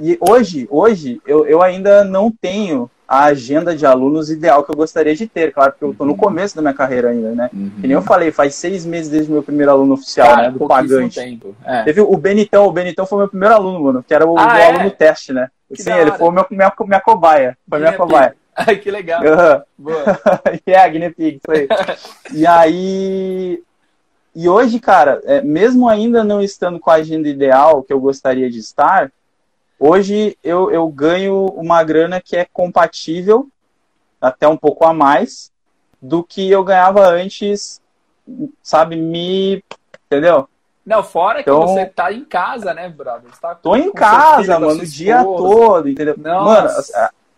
e 0.00 0.16
hoje, 0.18 0.66
hoje 0.70 1.20
eu, 1.26 1.46
eu 1.46 1.62
ainda 1.62 2.04
não 2.04 2.30
tenho 2.30 2.90
a 3.06 3.24
agenda 3.24 3.76
de 3.76 3.84
alunos 3.84 4.30
ideal 4.30 4.64
que 4.64 4.70
eu 4.70 4.76
gostaria 4.76 5.14
de 5.14 5.26
ter, 5.26 5.52
claro, 5.52 5.72
porque 5.72 5.84
eu 5.84 5.92
estou 5.92 6.06
no 6.06 6.16
começo 6.16 6.56
da 6.56 6.62
minha 6.62 6.74
carreira 6.74 7.10
ainda, 7.10 7.32
né? 7.32 7.50
Uhum. 7.52 7.70
Que 7.80 7.86
nem 7.86 7.92
eu 7.92 8.02
falei, 8.02 8.32
faz 8.32 8.54
seis 8.54 8.86
meses 8.86 9.10
desde 9.10 9.30
o 9.30 9.34
meu 9.34 9.42
primeiro 9.42 9.70
aluno 9.70 9.94
oficial, 9.94 10.28
Cara, 10.28 10.42
né? 10.42 10.50
Do 10.50 10.66
pagante. 10.66 11.20
Tempo. 11.20 11.54
É. 11.64 11.82
Teve 11.84 12.00
o 12.00 12.16
Benitão, 12.16 12.66
o 12.66 12.72
Benitão 12.72 13.06
foi 13.06 13.18
meu 13.18 13.28
primeiro 13.28 13.54
aluno, 13.54 13.80
mano, 13.80 14.02
que 14.02 14.14
era 14.14 14.26
o, 14.26 14.38
ah, 14.38 14.58
é? 14.58 14.70
aluno 14.70 14.90
teste, 14.90 15.32
né? 15.32 15.48
Que 15.72 15.82
Sim, 15.82 15.92
ele 15.92 16.12
foi 16.12 16.30
meu, 16.30 16.46
minha, 16.50 16.72
minha 16.80 17.00
cobaia. 17.00 17.58
Foi 17.68 17.78
minha 17.78 17.92
cobaia. 17.92 18.34
Ai, 18.56 18.76
que 18.76 18.90
legal. 18.90 19.20
Uhum. 19.22 19.62
Boa. 19.76 20.20
yeah, 20.66 20.88
Guinea 20.88 21.12
Pig, 21.12 21.40
foi. 21.44 21.68
e 22.32 22.46
aí. 22.46 23.62
E 24.34 24.48
hoje, 24.48 24.80
cara, 24.80 25.20
é, 25.24 25.42
mesmo 25.42 25.88
ainda 25.88 26.24
não 26.24 26.40
estando 26.40 26.80
com 26.80 26.90
a 26.90 26.94
agenda 26.94 27.28
ideal 27.28 27.82
que 27.82 27.92
eu 27.92 28.00
gostaria 28.00 28.50
de 28.50 28.58
estar, 28.58 29.12
Hoje 29.78 30.36
eu, 30.42 30.70
eu 30.70 30.88
ganho 30.88 31.46
uma 31.46 31.82
grana 31.82 32.20
que 32.20 32.36
é 32.36 32.44
compatível, 32.44 33.48
até 34.20 34.48
um 34.48 34.56
pouco 34.56 34.84
a 34.84 34.94
mais, 34.94 35.52
do 36.00 36.22
que 36.22 36.50
eu 36.50 36.62
ganhava 36.62 37.06
antes, 37.08 37.80
sabe, 38.62 38.96
me. 38.96 39.62
Entendeu? 40.06 40.48
Não, 40.84 41.02
fora 41.02 41.40
então, 41.40 41.60
que 41.60 41.66
você 41.68 41.86
tá 41.86 42.12
em 42.12 42.24
casa, 42.24 42.74
né, 42.74 42.88
brother? 42.88 43.30
Você 43.30 43.40
tá 43.40 43.54
tô 43.54 43.74
em 43.74 43.90
casa, 43.90 44.58
mano, 44.58 44.82
o 44.82 44.86
dia 44.86 45.24
todo, 45.24 45.88
entendeu? 45.88 46.14
Mano, 46.18 46.68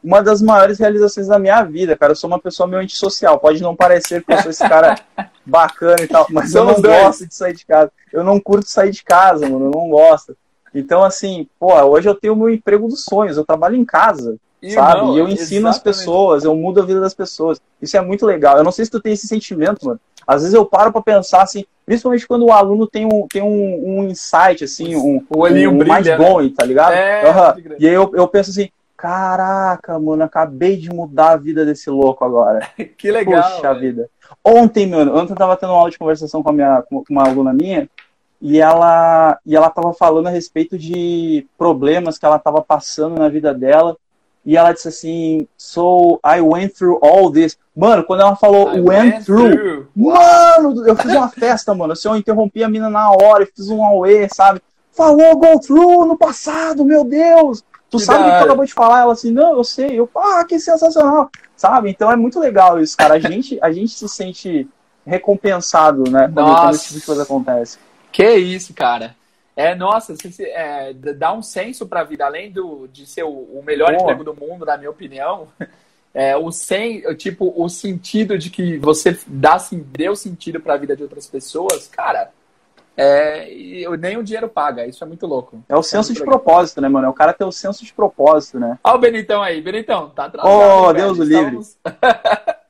uma 0.02 0.22
das 0.22 0.42
maiores 0.42 0.78
realizações 0.78 1.28
da 1.28 1.38
minha 1.38 1.62
vida, 1.62 1.96
cara. 1.96 2.12
Eu 2.12 2.16
sou 2.16 2.28
uma 2.28 2.38
pessoa 2.38 2.66
meio 2.66 2.82
antissocial. 2.82 3.38
Pode 3.38 3.62
não 3.62 3.74
parecer 3.74 4.24
que 4.24 4.32
eu 4.32 4.42
sou 4.42 4.50
esse 4.50 4.68
cara 4.68 4.96
bacana 5.44 6.02
e 6.02 6.06
tal, 6.06 6.26
mas 6.30 6.52
Somos 6.52 6.76
eu 6.76 6.82
não 6.82 6.82
dois. 6.82 7.02
gosto 7.02 7.26
de 7.26 7.34
sair 7.34 7.54
de 7.54 7.66
casa. 7.66 7.92
Eu 8.12 8.22
não 8.22 8.38
curto 8.40 8.68
sair 8.68 8.90
de 8.90 9.02
casa, 9.02 9.48
mano. 9.48 9.66
Eu 9.66 9.70
não 9.70 9.88
gosto. 9.88 10.36
Então, 10.78 11.02
assim, 11.02 11.46
pô, 11.58 11.72
hoje 11.84 12.08
eu 12.08 12.14
tenho 12.14 12.34
o 12.34 12.36
meu 12.36 12.50
emprego 12.50 12.88
dos 12.88 13.04
sonhos, 13.04 13.36
eu 13.36 13.44
trabalho 13.44 13.76
em 13.76 13.84
casa, 13.84 14.36
e 14.62 14.70
sabe? 14.70 15.00
Não, 15.00 15.14
e 15.14 15.18
eu 15.18 15.28
ensino 15.28 15.68
exatamente. 15.68 15.76
as 15.76 15.78
pessoas, 15.78 16.44
eu 16.44 16.54
mudo 16.56 16.80
a 16.80 16.84
vida 16.84 17.00
das 17.00 17.14
pessoas. 17.14 17.60
Isso 17.80 17.96
é 17.96 18.00
muito 18.00 18.24
legal. 18.24 18.56
Eu 18.56 18.64
não 18.64 18.72
sei 18.72 18.84
se 18.84 18.90
tu 18.90 19.00
tem 19.00 19.12
esse 19.12 19.26
sentimento, 19.26 19.84
mano. 19.86 20.00
Às 20.26 20.42
vezes 20.42 20.54
eu 20.54 20.66
paro 20.66 20.90
para 20.90 21.02
pensar, 21.02 21.42
assim, 21.42 21.64
principalmente 21.84 22.26
quando 22.26 22.46
o 22.46 22.52
aluno 22.52 22.86
tem 22.86 23.06
um, 23.06 23.26
tem 23.28 23.42
um, 23.42 24.00
um 24.00 24.04
insight, 24.08 24.64
assim, 24.64 24.96
um, 24.96 25.24
o 25.30 25.38
olhinho 25.40 25.70
um, 25.70 25.78
brilha, 25.78 25.92
mais 25.92 26.16
bom, 26.16 26.40
né? 26.40 26.52
tá 26.56 26.64
ligado? 26.64 26.92
É, 26.92 27.30
uhum. 27.30 27.76
E 27.78 27.86
aí 27.86 27.94
eu, 27.94 28.10
eu 28.12 28.26
penso 28.26 28.50
assim, 28.50 28.68
caraca, 28.96 29.98
mano, 30.00 30.24
acabei 30.24 30.76
de 30.76 30.90
mudar 30.90 31.32
a 31.32 31.36
vida 31.36 31.64
desse 31.64 31.88
louco 31.90 32.24
agora. 32.24 32.68
que 32.98 33.12
legal. 33.12 33.56
Puxa 33.56 33.74
vida. 33.74 34.10
Ontem, 34.42 34.88
mano, 34.88 35.16
ontem 35.16 35.32
eu 35.32 35.36
tava 35.36 35.56
tendo 35.56 35.70
uma 35.70 35.78
aula 35.78 35.90
de 35.90 35.98
conversação 35.98 36.42
com, 36.42 36.50
a 36.50 36.52
minha, 36.52 36.82
com 36.82 37.04
uma 37.08 37.28
aluna 37.28 37.52
minha, 37.52 37.88
e 38.40 38.60
ela 38.60 39.38
e 39.46 39.56
ela 39.56 39.68
estava 39.68 39.92
falando 39.92 40.26
a 40.26 40.30
respeito 40.30 40.78
de 40.78 41.46
problemas 41.56 42.18
que 42.18 42.26
ela 42.26 42.36
estava 42.36 42.60
passando 42.60 43.18
na 43.18 43.28
vida 43.28 43.52
dela. 43.54 43.96
E 44.44 44.56
ela 44.56 44.72
disse 44.72 44.88
assim 44.88 45.48
so 45.56 46.20
I 46.24 46.40
went 46.40 46.74
through 46.74 46.98
all 47.02 47.30
this. 47.32 47.58
Mano 47.74 48.04
quando 48.04 48.20
ela 48.20 48.36
falou 48.36 48.74
I 48.74 48.80
went, 48.80 48.86
went 48.86 49.24
through, 49.24 49.50
through, 49.50 49.88
mano 49.96 50.86
eu 50.86 50.94
fiz 50.96 51.12
uma 51.12 51.28
festa 51.28 51.74
mano. 51.74 51.94
Assim, 51.94 52.08
eu 52.08 52.16
interrompi 52.16 52.62
a 52.62 52.68
mina 52.68 52.90
na 52.90 53.10
hora 53.10 53.42
e 53.42 53.46
fiz 53.46 53.68
um 53.68 53.84
away 53.84 54.28
sabe? 54.32 54.60
Falou 54.92 55.36
go 55.36 55.58
through 55.60 56.06
no 56.06 56.16
passado 56.16 56.84
meu 56.84 57.04
Deus. 57.04 57.64
Tu 57.90 57.98
que 57.98 58.04
sabe 58.04 58.28
o 58.28 58.32
que 58.32 58.38
tu 58.38 58.44
acabou 58.44 58.64
de 58.64 58.74
falar? 58.74 59.00
Ela 59.00 59.12
assim 59.12 59.30
não 59.30 59.56
eu 59.56 59.64
sei. 59.64 59.98
Eu 59.98 60.08
ah 60.14 60.44
que 60.44 60.60
sensacional. 60.60 61.30
Sabe? 61.56 61.90
Então 61.90 62.12
é 62.12 62.16
muito 62.16 62.38
legal 62.38 62.78
isso 62.80 62.96
cara. 62.96 63.14
A 63.14 63.18
gente 63.18 63.58
a 63.62 63.72
gente 63.72 63.94
se 63.94 64.08
sente 64.08 64.68
recompensado 65.04 66.10
né 66.10 66.30
quando, 66.32 66.54
quando 66.54 66.74
esse 66.74 66.88
tipo 66.88 67.00
de 67.00 67.06
coisa 67.06 67.22
acontece 67.22 67.78
que 68.12 68.34
isso, 68.34 68.74
cara. 68.74 69.14
É, 69.56 69.74
nossa, 69.74 70.14
é, 70.40 70.92
dá 70.92 71.32
um 71.32 71.42
senso 71.42 71.86
para 71.86 72.00
a 72.00 72.04
vida, 72.04 72.26
além 72.26 72.50
do, 72.50 72.86
de 72.88 73.06
ser 73.06 73.22
o, 73.24 73.30
o 73.30 73.62
melhor 73.64 73.90
Boa. 73.92 74.02
emprego 74.02 74.24
do 74.24 74.34
mundo, 74.34 74.66
na 74.66 74.76
minha 74.76 74.90
opinião. 74.90 75.48
É, 76.18 76.34
o 76.34 76.50
sem, 76.50 77.02
tipo, 77.16 77.52
o 77.54 77.68
sentido 77.68 78.38
de 78.38 78.48
que 78.48 78.78
você 78.78 79.18
dá, 79.26 79.58
deu 79.70 80.16
sentido 80.16 80.58
para 80.58 80.72
a 80.72 80.76
vida 80.78 80.96
de 80.96 81.02
outras 81.02 81.26
pessoas, 81.26 81.88
cara, 81.88 82.30
é, 82.96 83.50
nem 83.98 84.16
o 84.16 84.22
dinheiro 84.22 84.48
paga, 84.48 84.86
isso 84.86 85.04
é 85.04 85.06
muito 85.06 85.26
louco. 85.26 85.62
É 85.68 85.76
o 85.76 85.82
senso 85.82 86.12
é 86.12 86.14
de 86.14 86.20
legal. 86.20 86.38
propósito, 86.38 86.80
né, 86.80 86.88
mano? 86.88 87.06
É 87.06 87.10
o 87.10 87.12
cara 87.12 87.34
ter 87.34 87.44
o 87.44 87.52
senso 87.52 87.84
de 87.84 87.92
propósito, 87.92 88.58
né? 88.58 88.78
Olha 88.82 88.96
o 88.96 88.98
Benitão 88.98 89.42
aí, 89.42 89.60
Benitão, 89.60 90.08
tá 90.08 90.24
atrasado. 90.24 90.54
Oh, 90.54 90.90
Deus 90.94 91.18
o 91.18 91.22
livre. 91.22 91.58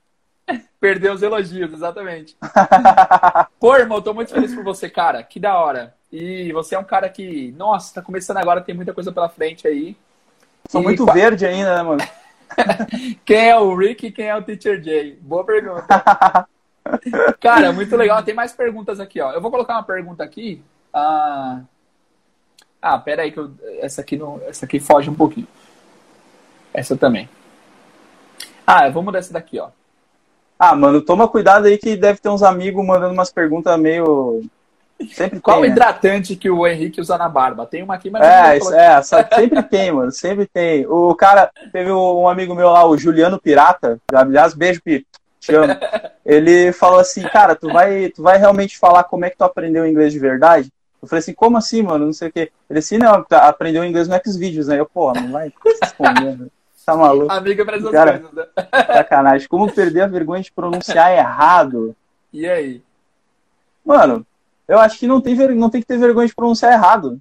Perdeu 0.87 1.15
os 1.15 1.21
elogios, 1.21 1.73
exatamente. 1.73 2.37
Pô, 3.59 3.75
irmão, 3.75 4.01
tô 4.01 4.15
muito 4.15 4.33
feliz 4.33 4.55
por 4.55 4.63
você, 4.63 4.89
cara. 4.89 5.21
Que 5.21 5.41
da 5.41 5.59
hora. 5.59 5.93
E 6.13 6.53
você 6.53 6.77
é 6.77 6.79
um 6.79 6.85
cara 6.85 7.09
que, 7.09 7.53
nossa, 7.59 7.95
tá 7.95 8.01
começando 8.01 8.37
agora, 8.37 8.61
tem 8.61 8.73
muita 8.73 8.95
coisa 8.95 9.11
pela 9.11 9.29
frente 9.29 9.67
aí. 9.67 9.97
Sou 10.71 10.81
e 10.81 10.85
muito 10.85 11.05
verde 11.07 11.45
ainda, 11.45 11.75
né, 11.75 11.83
mano? 11.83 12.03
quem 13.27 13.51
é 13.51 13.59
o 13.59 13.75
Rick 13.75 14.07
e 14.07 14.13
quem 14.13 14.27
é 14.27 14.37
o 14.37 14.43
Teacher 14.43 14.81
Jay? 14.81 15.19
Boa 15.21 15.43
pergunta. 15.43 15.85
cara, 17.43 17.73
muito 17.73 17.97
legal. 17.97 18.23
Tem 18.23 18.33
mais 18.33 18.53
perguntas 18.53 19.01
aqui, 19.01 19.21
ó. 19.21 19.33
Eu 19.33 19.41
vou 19.41 19.51
colocar 19.51 19.73
uma 19.73 19.83
pergunta 19.83 20.23
aqui. 20.23 20.63
Ah, 20.95 21.63
ah 22.81 22.99
pera 23.01 23.23
aí 23.23 23.33
que 23.33 23.41
eu... 23.41 23.51
essa 23.81 24.03
aqui 24.03 24.17
não, 24.17 24.41
essa 24.47 24.67
aqui 24.67 24.79
foge 24.79 25.11
um 25.11 25.17
pouquinho. 25.17 25.49
Essa 26.73 26.97
também. 26.97 27.29
Ah, 28.65 28.89
vamos 28.89 29.13
dessa 29.13 29.33
daqui, 29.33 29.59
ó. 29.59 29.71
Ah, 30.59 30.75
mano, 30.75 31.03
toma 31.03 31.29
cuidado 31.29 31.67
aí 31.67 31.77
que 31.77 31.97
deve 31.97 32.19
ter 32.19 32.29
uns 32.29 32.43
amigos 32.43 32.85
mandando 32.85 33.13
umas 33.13 33.31
perguntas 33.31 33.79
meio. 33.79 34.43
Sempre 35.13 35.41
Qual 35.41 35.57
tem, 35.57 35.65
o 35.65 35.69
né? 35.69 35.73
hidratante 35.73 36.37
que 36.37 36.49
o 36.49 36.67
Henrique 36.67 37.03
usa 37.03 37.19
na 37.19 37.29
barba? 37.29 37.67
Tem 37.67 37.83
uma 37.83 37.95
aqui, 37.95 38.09
mas 38.09 38.27
é, 38.27 38.57
isso, 38.57 38.75
é, 38.75 39.03
sempre 39.03 39.63
tem, 39.63 39.93
mano, 39.93 40.11
sempre 40.11 40.47
tem. 40.47 40.87
O 40.87 41.15
cara, 41.15 41.51
teve 41.71 41.93
um 41.93 42.27
amigo 42.27 42.55
meu 42.55 42.71
lá, 42.71 42.87
o 42.87 42.97
Juliano 42.97 43.39
Pirata, 43.39 44.01
aliás, 44.11 44.55
beijo, 44.55 44.81
Pi, 44.83 45.07
te 45.39 45.55
amo. 45.55 45.77
Ele 46.25 46.73
falou 46.73 46.99
assim, 46.99 47.23
cara, 47.25 47.55
tu 47.55 47.71
vai, 47.71 48.09
tu 48.09 48.23
vai 48.23 48.39
realmente 48.39 48.79
falar 48.79 49.05
como 49.05 49.27
é 49.27 49.31
que 49.31 49.37
tu 49.37 49.45
aprendeu 49.45 49.87
inglês 49.87 50.13
de 50.13 50.19
verdade? 50.19 50.73
Eu 51.01 51.07
falei 51.07 51.21
assim, 51.21 51.35
como 51.35 51.59
assim, 51.59 51.83
mano? 51.83 52.07
Não 52.07 52.13
sei 52.13 52.29
o 52.29 52.33
quê. 52.33 52.51
Ele 52.69 52.79
assim, 52.79 52.97
não, 52.97 53.25
aprendeu 53.31 53.85
inglês 53.85 54.09
no 54.09 54.19
Xvideos, 54.27 54.67
né? 54.69 54.81
Eu, 54.81 54.87
porra, 54.87 55.21
não 55.21 55.31
vai 55.31 55.51
se 55.51 55.85
escondendo. 55.85 56.51
Tá 56.87 56.95
maluco? 56.95 57.33
Amiga 57.33 57.65
para 57.65 57.79
essas 57.79 57.91
Cara, 57.91 58.21
coisas, 58.21 58.33
né? 58.33 58.47
Sacanagem. 58.95 59.49
Como 59.49 59.73
perder 59.73 60.03
a 60.03 60.07
vergonha 60.07 60.41
de 60.41 60.53
pronunciar 60.53 61.11
errado? 61.13 61.97
E 62.33 62.49
aí? 62.49 62.81
Mano, 63.85 64.25
eu 64.69 64.79
acho 64.79 64.97
que 64.97 65.09
não 65.09 65.21
tem, 65.21 65.35
ver... 65.35 65.53
não 65.57 65.69
tem 65.69 65.81
que 65.81 65.87
ter 65.87 65.99
vergonha 65.99 66.29
de 66.29 66.35
pronunciar 66.35 66.73
errado. 66.73 67.21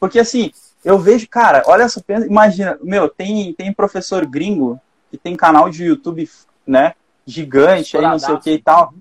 Porque 0.00 0.18
assim, 0.18 0.50
eu 0.84 0.98
vejo, 0.98 1.28
cara, 1.28 1.62
olha 1.66 1.88
só, 1.88 2.00
imagina, 2.28 2.76
meu, 2.82 3.08
tem, 3.08 3.52
tem 3.52 3.72
professor 3.72 4.26
gringo 4.26 4.80
que 5.12 5.16
tem 5.16 5.36
canal 5.36 5.70
de 5.70 5.84
YouTube, 5.84 6.28
né? 6.66 6.94
Gigante 7.24 7.96
aí, 7.96 8.02
não 8.02 8.18
sei 8.18 8.34
o 8.34 8.40
que 8.40 8.50
e 8.50 8.62
tal. 8.62 8.92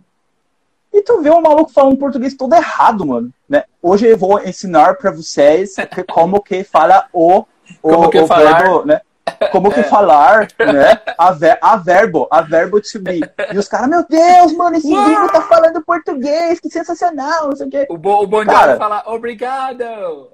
E 0.94 1.02
tu 1.02 1.24
vê 1.24 1.32
um 1.32 1.42
maluco 1.42 1.72
falando 1.72 1.98
português 1.98 2.36
todo 2.36 2.54
errado, 2.54 3.04
mano. 3.04 3.34
Né? 3.50 3.64
Hoje 3.82 4.08
eu 4.08 4.16
vou 4.16 4.40
ensinar 4.44 4.96
para 4.96 5.10
vocês 5.10 5.76
como 6.14 6.40
que 6.40 6.64
fala 6.64 7.08
o, 7.12 7.40
o, 7.40 7.46
como 7.82 8.10
que 8.12 8.20
o 8.20 8.28
falar. 8.28 8.62
verbo, 8.62 8.86
né? 8.86 9.02
Como 9.52 9.72
que 9.72 9.84
falar, 9.84 10.48
né? 10.60 11.00
A, 11.18 11.32
ver, 11.32 11.58
a 11.62 11.78
verbo, 11.78 12.28
a 12.30 12.42
verbo 12.42 12.82
to 12.82 13.00
be. 13.00 13.22
E 13.52 13.58
os 13.58 13.68
caras, 13.68 13.88
meu 13.88 14.06
Deus, 14.08 14.56
mano, 14.56 14.76
esse 14.76 14.88
gringo 14.88 15.32
tá 15.32 15.42
falando 15.42 15.82
português, 15.82 16.60
que 16.60 16.70
sensacional, 16.70 17.50
não 17.50 17.56
sei 17.56 17.68
o 17.68 17.70
quê. 17.70 17.88
O, 17.90 17.98
bo, 17.98 18.24
o 18.24 18.28
bom 18.28 18.46
cara, 18.46 18.78
falar 18.78 19.04
obrigado. 19.08 19.84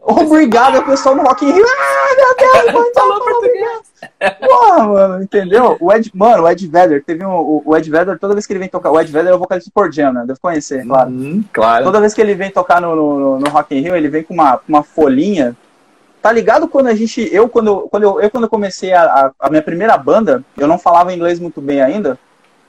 Obrigado, 0.01 0.77
a 0.77 0.83
pessoa 0.83 1.15
no 1.15 1.23
Rock 1.23 1.45
in 1.45 1.51
Rio. 1.51 1.65
Ah, 1.65 2.15
meu 2.15 2.63
Deus, 2.63 2.73
mano, 2.73 2.91
falou 2.93 3.19
português. 3.19 3.89
Porra, 4.39 4.83
mano, 4.87 5.23
entendeu? 5.23 5.77
O 5.79 5.91
Ed, 5.91 6.11
mano, 6.13 6.43
o 6.43 6.49
Ed 6.49 6.67
Vedder, 6.67 7.03
teve 7.03 7.25
um, 7.25 7.31
o, 7.31 7.63
o 7.65 7.77
Ed 7.77 7.89
Vedder, 7.89 8.17
toda 8.19 8.33
vez 8.33 8.45
que 8.45 8.53
ele 8.53 8.59
vem 8.59 8.69
tocar, 8.69 8.91
o 8.91 8.99
Ed 8.99 9.11
Vedder 9.11 9.31
é 9.31 9.35
o 9.35 9.39
vocalista 9.39 9.71
Pearl 9.73 9.91
Jam, 9.91 10.13
né? 10.13 10.23
Deve 10.25 10.39
conhecer, 10.39 10.85
claro. 10.85 11.09
Uhum, 11.09 11.43
claro. 11.51 11.83
Toda 11.83 11.99
vez 11.99 12.13
que 12.13 12.21
ele 12.21 12.35
vem 12.35 12.51
tocar 12.51 12.81
no, 12.81 12.95
no, 12.95 13.39
no 13.39 13.49
Rock 13.49 13.75
in 13.75 13.81
Rio, 13.81 13.95
ele 13.95 14.09
vem 14.09 14.23
com 14.23 14.33
uma, 14.33 14.59
uma 14.67 14.83
folhinha 14.83 15.55
Tá 16.21 16.31
ligado 16.31 16.67
quando 16.67 16.87
a 16.87 16.95
gente. 16.95 17.27
Eu, 17.33 17.47
quando, 17.47 17.87
quando 17.89 18.03
eu, 18.03 18.21
eu, 18.21 18.29
quando 18.29 18.43
eu 18.43 18.49
comecei 18.49 18.93
a, 18.93 19.31
a, 19.39 19.49
minha 19.49 19.61
primeira 19.61 19.97
banda, 19.97 20.43
eu 20.57 20.67
não 20.67 20.77
falava 20.77 21.13
inglês 21.13 21.39
muito 21.39 21.61
bem 21.61 21.81
ainda. 21.81 22.19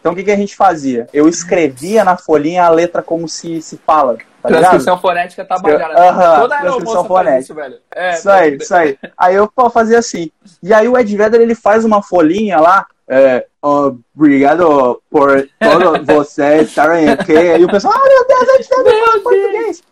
Então 0.01 0.13
o 0.13 0.17
que, 0.17 0.25
que 0.25 0.31
a 0.31 0.37
gente 0.37 0.57
fazia? 0.57 1.09
Eu 1.13 1.29
escrevia 1.29 2.05
na 2.05 2.17
folhinha 2.17 2.65
a 2.65 2.71
letra 2.71 3.03
como 3.03 3.29
se, 3.29 3.61
se 3.61 3.77
fala. 3.77 4.17
Tá 4.41 4.49
transcrição 4.49 4.95
ligado? 4.95 5.01
fonética 5.01 5.45
tá 5.45 5.59
bacana. 5.59 5.95
Uh 5.95 6.19
-huh, 6.19 6.41
Toda 6.41 6.61
transcrição 6.61 7.05
fonética. 7.05 7.41
Isso, 7.41 7.55
velho. 7.55 7.79
É, 7.95 8.15
isso 8.15 8.31
aí, 8.31 8.57
isso 8.57 8.75
aí. 8.75 8.99
Aí 9.19 9.35
eu 9.35 9.53
fazia 9.71 9.99
assim. 9.99 10.31
E 10.63 10.73
aí 10.73 10.89
o 10.89 10.97
Ed 10.97 11.15
Vedder 11.15 11.41
ele 11.41 11.55
faz 11.55 11.85
uma 11.85 12.03
folhinha 12.03 12.59
lá. 12.59 12.87
É, 13.07 13.47
obrigado 13.61 15.03
por 15.11 15.47
todos 15.59 16.07
vocês 16.07 16.69
estarem 16.69 17.11
aqui. 17.11 17.33
E 17.33 17.65
o 17.65 17.69
pessoal, 17.69 17.95
ah, 17.95 18.09
meu 18.09 18.27
Deus, 18.27 18.49
Ed 18.55 18.69
Vedder 18.69 19.05
fala 19.05 19.21
português. 19.21 19.83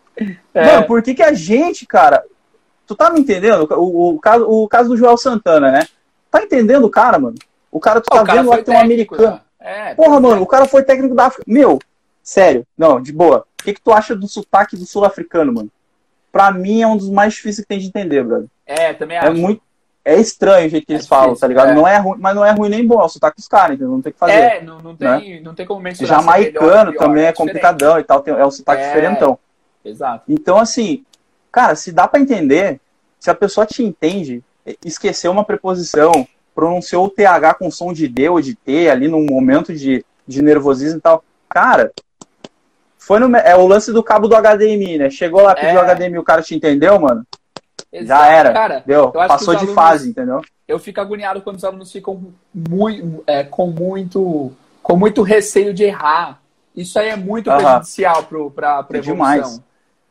É. 0.53 0.65
Mano, 0.65 0.87
por 0.87 1.03
que, 1.03 1.13
que 1.13 1.23
a 1.23 1.33
gente, 1.33 1.85
cara, 1.85 2.23
Tu 2.89 2.95
tá 2.95 3.11
me 3.11 3.19
entendendo? 3.19 3.67
O, 3.77 4.15
o, 4.15 4.19
caso, 4.19 4.49
o 4.49 4.67
caso 4.67 4.89
do 4.89 4.97
Joel 4.97 5.15
Santana, 5.15 5.71
né? 5.71 5.87
Tá 6.31 6.41
entendendo 6.41 6.85
o 6.85 6.89
cara, 6.89 7.19
mano? 7.19 7.35
O 7.71 7.79
cara, 7.79 8.01
tu 8.01 8.09
tá 8.09 8.23
vendo 8.23 8.49
lá 8.49 8.57
que 8.57 8.63
tem 8.63 8.75
um 8.75 8.79
americano. 8.79 9.39
É, 9.59 9.93
Porra, 9.93 10.19
mano, 10.19 10.41
o 10.41 10.47
cara 10.47 10.65
foi 10.65 10.81
técnico 10.81 11.13
da 11.13 11.27
África. 11.27 11.43
Meu, 11.45 11.77
sério, 12.23 12.65
não, 12.75 12.99
de 12.99 13.13
boa. 13.13 13.45
O 13.59 13.63
que, 13.63 13.75
que 13.75 13.81
tu 13.81 13.91
acha 13.91 14.15
do 14.15 14.27
sotaque 14.27 14.75
do 14.75 14.87
sul-africano, 14.87 15.53
mano? 15.53 15.69
Pra 16.31 16.51
mim 16.51 16.81
é 16.81 16.87
um 16.87 16.97
dos 16.97 17.11
mais 17.11 17.35
difíceis 17.35 17.59
que 17.59 17.67
tem 17.67 17.77
de 17.77 17.85
entender, 17.85 18.23
brother. 18.23 18.47
É, 18.65 18.91
também 18.93 19.17
é 19.17 19.19
acho. 19.19 19.29
É 19.29 19.33
muito, 19.35 19.61
é 20.03 20.15
estranho 20.15 20.65
o 20.65 20.69
jeito 20.71 20.87
que 20.87 20.93
eles 20.93 21.05
é 21.05 21.07
falam, 21.07 21.35
tá 21.35 21.45
ligado? 21.45 21.69
É. 21.69 21.75
Não 21.75 21.87
é 21.87 21.97
ruim, 21.97 22.17
mas 22.19 22.35
não 22.35 22.43
é 22.43 22.49
ruim 22.49 22.69
nem 22.69 22.87
bom, 22.87 22.99
é 22.99 23.05
o 23.05 23.09
sotaque 23.09 23.37
dos 23.37 23.47
caras, 23.47 23.75
então 23.75 23.87
não 23.87 24.01
tem 24.01 24.11
que 24.11 24.17
fazer. 24.17 24.33
É, 24.33 24.63
não, 24.63 24.79
não, 24.79 24.95
tem, 24.95 25.07
né? 25.07 25.41
não 25.43 25.53
tem 25.53 25.67
como 25.67 25.79
mencionar. 25.79 26.21
Jamaicano 26.21 26.91
pior, 26.91 26.99
também 27.05 27.25
é, 27.25 27.27
é 27.27 27.33
complicadão 27.33 27.99
e 27.99 28.03
tal, 28.03 28.23
tem, 28.23 28.33
é 28.33 28.43
o 28.43 28.49
sotaque 28.49 28.81
é, 28.81 28.87
diferentão. 28.87 29.37
Exato. 29.85 30.23
Então, 30.27 30.57
assim, 30.57 31.05
cara, 31.51 31.75
se 31.75 31.91
dá 31.91 32.07
para 32.07 32.19
entender, 32.19 32.79
se 33.19 33.29
a 33.29 33.35
pessoa 33.35 33.65
te 33.65 33.83
entende, 33.83 34.43
esqueceu 34.83 35.31
uma 35.31 35.43
preposição, 35.43 36.27
pronunciou 36.53 37.05
o 37.05 37.09
TH 37.09 37.55
com 37.55 37.71
som 37.71 37.93
de 37.93 38.07
D 38.07 38.29
ou 38.29 38.41
de 38.41 38.55
T 38.55 38.89
ali 38.89 39.07
num 39.07 39.25
momento 39.25 39.73
de, 39.73 40.05
de 40.27 40.41
nervosismo 40.41 40.97
e 40.97 41.01
tal, 41.01 41.23
cara, 41.47 41.91
foi 42.97 43.19
no, 43.19 43.35
é 43.35 43.55
o 43.55 43.65
lance 43.65 43.91
do 43.91 44.03
cabo 44.03 44.27
do 44.27 44.35
HDMI, 44.35 44.97
né? 44.97 45.09
Chegou 45.09 45.41
lá, 45.41 45.55
pediu 45.55 45.79
é. 45.79 45.95
HDMI, 45.95 46.19
o 46.19 46.23
cara 46.23 46.41
te 46.41 46.53
entendeu, 46.53 46.99
mano? 46.99 47.25
Exato, 47.91 48.21
Já 48.21 48.27
era. 48.31 48.53
Cara, 48.53 48.83
deu, 48.85 49.09
passou 49.11 49.55
de 49.55 49.61
alunos, 49.61 49.75
fase, 49.75 50.09
entendeu? 50.09 50.41
Eu 50.67 50.77
fico 50.77 51.01
agoniado 51.01 51.41
quando 51.41 51.55
os 51.55 51.63
alunos 51.63 51.91
ficam 51.91 52.31
muito, 52.53 53.23
é, 53.25 53.43
com 53.43 53.67
muito 53.67 54.51
com 54.83 54.95
muito 54.95 55.21
receio 55.21 55.73
de 55.73 55.83
errar. 55.83 56.41
Isso 56.75 56.97
aí 56.99 57.09
é 57.09 57.15
muito 57.15 57.51
prejudicial 57.51 58.23
para 58.23 58.79
a 58.79 58.85
é 58.91 58.97
evolução. 58.97 59.03
Demais. 59.13 59.61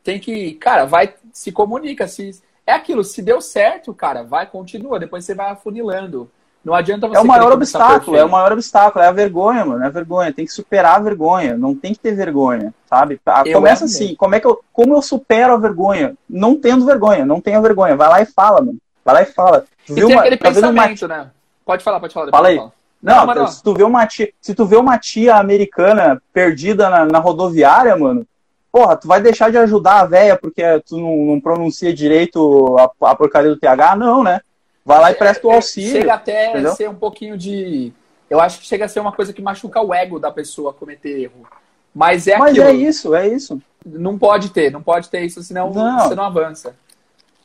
Tem 0.09 0.19
que, 0.19 0.55
cara, 0.55 0.87
vai, 0.87 1.13
se 1.35 1.53
comunica. 1.53 2.09
Se, 2.09 2.31
é 2.67 2.73
aquilo, 2.73 3.05
se 3.05 3.21
deu 3.21 3.43
certo, 3.43 3.93
cara, 3.93 4.23
vai, 4.23 4.47
continua. 4.47 4.99
Depois 4.99 5.23
você 5.23 5.35
vai 5.35 5.51
afunilando. 5.51 6.31
Não 6.65 6.73
adianta 6.73 7.07
você. 7.07 7.19
É 7.19 7.21
o 7.21 7.27
maior 7.27 7.53
obstáculo, 7.53 8.17
é 8.17 8.25
o 8.25 8.31
maior 8.31 8.51
obstáculo, 8.53 9.05
é 9.05 9.09
a 9.09 9.13
vergonha, 9.13 9.67
mano. 9.67 9.85
É 9.85 9.87
a 9.87 9.91
vergonha. 9.91 10.33
Tem 10.33 10.47
que 10.47 10.51
superar 10.51 10.97
a 10.97 11.01
vergonha. 11.01 11.59
Não 11.59 11.75
tem 11.75 11.93
que 11.93 11.99
ter 11.99 12.15
vergonha, 12.15 12.73
sabe? 12.87 13.21
Eu 13.45 13.53
Começa 13.53 13.85
assim, 13.85 14.15
como 14.15 14.35
é 14.35 14.41
que 14.41 14.47
eu. 14.47 14.59
Como 14.73 14.95
eu 14.95 15.03
supero 15.03 15.53
a 15.53 15.59
vergonha? 15.59 16.15
Não 16.27 16.59
tendo 16.59 16.87
vergonha, 16.87 17.27
não 17.27 17.39
tenha 17.39 17.61
vergonha. 17.61 17.95
Vai 17.95 18.09
lá 18.09 18.23
e 18.23 18.25
fala, 18.25 18.63
mano. 18.63 18.79
Vai 19.05 19.15
lá 19.15 19.23
e 19.25 19.27
fala. 19.27 19.67
Tu 19.87 19.93
viu 19.93 20.07
tem 20.07 20.17
uma, 20.17 20.23
aquele 20.23 20.39
tá 20.39 20.49
pensamento, 20.49 21.05
uma... 21.05 21.17
né? 21.19 21.31
Pode 21.67 21.85
falar, 21.85 22.01
pode 22.01 22.15
falar. 22.15 22.31
Fala 22.31 22.49
aí. 22.49 22.57
Fala. 22.57 22.73
Não, 23.03 23.27
não 23.27 23.47
se, 23.47 23.63
tu 23.63 23.75
vê 23.75 23.83
uma 23.83 24.07
tia, 24.07 24.33
se 24.41 24.55
tu 24.55 24.65
vê 24.65 24.77
uma 24.77 24.99
tia 24.99 25.37
americana 25.37 26.21
perdida 26.33 26.89
na, 26.89 27.05
na 27.05 27.19
rodoviária, 27.19 27.95
mano, 27.95 28.27
porra, 28.71 28.97
tu 28.97 29.09
vai 29.09 29.21
deixar 29.21 29.51
de 29.51 29.59
ajudar 29.59 30.01
a 30.01 30.07
véia 30.07 30.37
porque 30.37 30.63
tu 30.87 30.99
não, 30.99 31.17
não 31.27 31.41
pronuncia 31.41 31.93
direito 31.93 32.77
a, 32.79 33.11
a 33.11 33.15
porcaria 33.15 33.51
do 33.51 33.59
TH? 33.59 33.97
Não, 33.97 34.23
né? 34.23 34.41
Vai 34.85 35.01
lá 35.01 35.11
e 35.11 35.15
presta 35.15 35.47
o 35.47 35.51
é, 35.51 35.57
auxílio. 35.57 35.93
Chega 35.93 36.15
até 36.15 36.51
entendeu? 36.51 36.75
ser 36.75 36.89
um 36.89 36.95
pouquinho 36.95 37.37
de. 37.37 37.93
Eu 38.31 38.41
acho 38.41 38.59
que 38.59 38.67
chega 38.67 38.85
a 38.85 38.89
ser 38.89 39.01
uma 39.01 39.13
coisa 39.13 39.33
que 39.33 39.43
machuca 39.43 39.81
o 39.81 39.93
ego 39.93 40.19
da 40.19 40.31
pessoa 40.31 40.73
cometer 40.73 41.23
erro. 41.23 41.47
Mas 41.95 42.27
é 42.27 42.37
Mas 42.37 42.51
aquilo. 42.51 42.67
é 42.67 42.73
isso, 42.73 43.15
é 43.15 43.29
isso. 43.29 43.61
Não 43.85 44.19
pode 44.19 44.51
ter, 44.51 44.71
não 44.71 44.83
pode 44.83 45.09
ter 45.09 45.21
isso, 45.21 45.43
senão 45.43 45.71
não. 45.71 45.99
você 46.01 46.15
não 46.15 46.25
avança. 46.25 46.75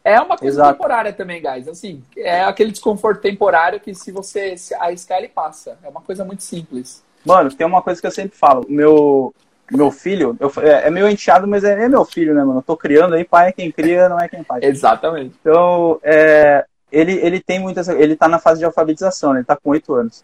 É 0.04 0.20
uma 0.20 0.38
coisa 0.38 0.58
Exato. 0.58 0.74
temporária 0.74 1.14
também, 1.14 1.42
guys. 1.42 1.68
Assim, 1.68 2.04
é 2.18 2.44
aquele 2.44 2.72
desconforto 2.72 3.22
temporário 3.22 3.80
que 3.80 3.94
se 3.94 4.12
você 4.12 4.56
arriscar, 4.80 5.20
ele 5.20 5.30
passa. 5.30 5.78
É 5.82 5.88
uma 5.88 6.02
coisa 6.02 6.26
muito 6.26 6.44
simples. 6.44 7.02
Mano, 7.26 7.54
tem 7.54 7.66
uma 7.66 7.82
coisa 7.82 8.02
que 8.02 8.08
eu 8.08 8.12
sempre 8.12 8.38
falo. 8.38 8.66
Meu, 8.68 9.34
meu 9.72 9.92
filho, 9.92 10.36
eu, 10.40 10.52
é, 10.62 10.88
é, 10.88 10.90
meu 10.90 11.08
enteado, 11.10 11.48
mas 11.48 11.64
é, 11.64 11.84
é, 11.84 11.90
meu 11.90 12.06
filho, 12.06 12.34
né, 12.34 12.44
mano? 12.44 12.60
Eu 12.60 12.64
tô 12.64 12.78
criando 12.78 13.16
aí, 13.16 13.24
pai 13.24 13.50
é 13.50 13.52
quem 13.52 13.72
cria, 13.72 14.10
não 14.10 14.20
é 14.20 14.28
quem 14.28 14.44
faz. 14.44 14.64
Exatamente. 14.64 15.36
Então, 15.40 16.00
é, 16.04 16.66
ele, 16.92 17.14
ele 17.14 17.40
tem 17.40 17.60
muitas. 17.60 17.88
Ele 17.88 18.16
tá 18.16 18.28
na 18.28 18.40
fase 18.40 18.60
de 18.60 18.66
alfabetização, 18.66 19.34
né? 19.34 19.40
Ele 19.40 19.46
tá 19.46 19.56
com 19.56 19.72
oito 19.72 19.94
anos. 19.94 20.24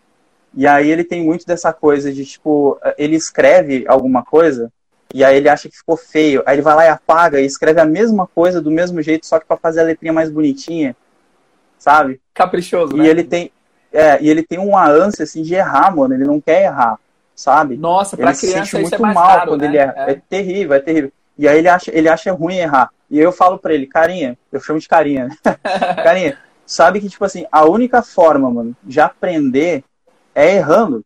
E 0.54 0.68
aí 0.68 0.90
ele 0.90 1.04
tem 1.04 1.24
muito 1.24 1.46
dessa 1.46 1.72
coisa 1.72 2.12
de, 2.12 2.26
tipo, 2.26 2.80
ele 2.98 3.16
escreve 3.16 3.86
alguma 3.88 4.24
coisa 4.24 4.72
e 5.14 5.24
aí 5.24 5.38
ele 5.38 5.50
acha 5.50 5.68
que 5.68 5.78
ficou 5.78 5.98
feio. 5.98 6.44
Aí 6.46 6.56
ele 6.56 6.62
vai 6.62 6.76
lá 6.76 6.86
e 6.86 6.90
apaga 6.90 7.42
e 7.42 7.46
escreve 7.46 7.82
a 7.82 7.86
mesma 7.86 8.28
coisa 8.28 8.62
do 8.62 8.70
mesmo 8.70 9.02
jeito, 9.02 9.26
só 9.26 9.40
que 9.40 9.46
para 9.46 9.58
fazer 9.58 9.82
a 9.82 9.84
letrinha 9.84 10.14
mais 10.14 10.30
bonitinha. 10.30 10.96
Sabe? 11.78 12.20
Caprichoso, 12.34 12.96
e 12.96 13.00
né? 13.00 13.08
ele 13.08 13.24
tem. 13.24 13.52
É, 13.92 14.22
e 14.22 14.30
ele 14.30 14.44
tem 14.44 14.60
uma 14.60 14.88
ânsia 14.88 15.24
assim 15.24 15.42
de 15.42 15.56
errar, 15.56 15.96
mano. 15.96 16.14
Ele 16.14 16.26
não 16.26 16.40
quer 16.40 16.64
errar, 16.64 17.00
sabe? 17.40 17.78
Nossa, 17.78 18.18
pra 18.18 18.32
ele 18.32 18.38
criança 18.38 18.66
se 18.66 18.72
sente 18.72 18.82
muito 18.82 18.96
é 18.96 19.14
mal 19.14 19.28
raro, 19.28 19.52
quando 19.52 19.62
né? 19.62 19.68
ele 19.68 19.78
erra. 19.78 19.94
É. 19.96 20.12
é 20.12 20.22
terrível, 20.30 20.76
é 20.76 20.80
terrível. 20.82 21.12
E 21.38 21.48
aí 21.48 21.58
ele 21.58 21.70
acha, 21.70 21.90
ele 21.94 22.10
acha 22.10 22.34
ruim 22.34 22.58
errar. 22.58 22.90
E 23.10 23.18
aí 23.18 23.24
eu 23.24 23.32
falo 23.32 23.58
para 23.58 23.74
ele, 23.74 23.88
carinha, 23.88 24.38
eu 24.52 24.60
chamo 24.60 24.78
de 24.78 24.90
carinha, 24.90 25.30
né? 25.30 25.38
carinha, 26.04 26.38
sabe 26.66 27.00
que, 27.00 27.08
tipo 27.08 27.24
assim, 27.24 27.46
a 27.50 27.64
única 27.64 28.02
forma, 28.02 28.52
mano, 28.52 28.76
de 28.84 29.00
aprender 29.00 29.86
é 30.36 30.58
errando. 30.58 31.02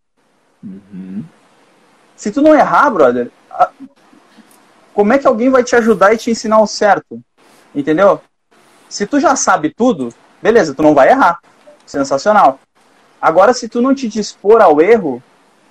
Uhum. 0.63 1.23
Se 2.15 2.31
tu 2.31 2.41
não 2.41 2.55
errar, 2.55 2.89
brother, 2.89 3.29
como 4.91 5.13
é 5.13 5.19
que 5.19 5.27
alguém 5.27 5.51
vai 5.51 5.63
te 5.63 5.75
ajudar 5.75 6.15
e 6.15 6.17
te 6.17 6.31
ensinar 6.31 6.59
o 6.59 6.67
certo? 6.67 7.21
Entendeu? 7.75 8.19
Se 8.89 9.05
tu 9.05 9.19
já 9.19 9.35
sabe 9.35 9.69
tudo, 9.69 10.09
beleza, 10.41 10.73
tu 10.73 10.81
não 10.81 10.95
vai 10.95 11.09
errar. 11.09 11.39
Sensacional. 11.85 12.59
Agora, 13.21 13.53
se 13.53 13.69
tu 13.69 13.83
não 13.83 13.93
te 13.93 14.07
dispor 14.07 14.61
ao 14.61 14.81
erro, 14.81 15.21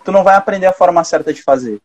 tu 0.04 0.12
não 0.12 0.24
vai 0.24 0.34
aprender 0.34 0.66
a 0.66 0.72
forma 0.72 1.02
certa 1.04 1.32
de 1.32 1.42
fazer. 1.42 1.80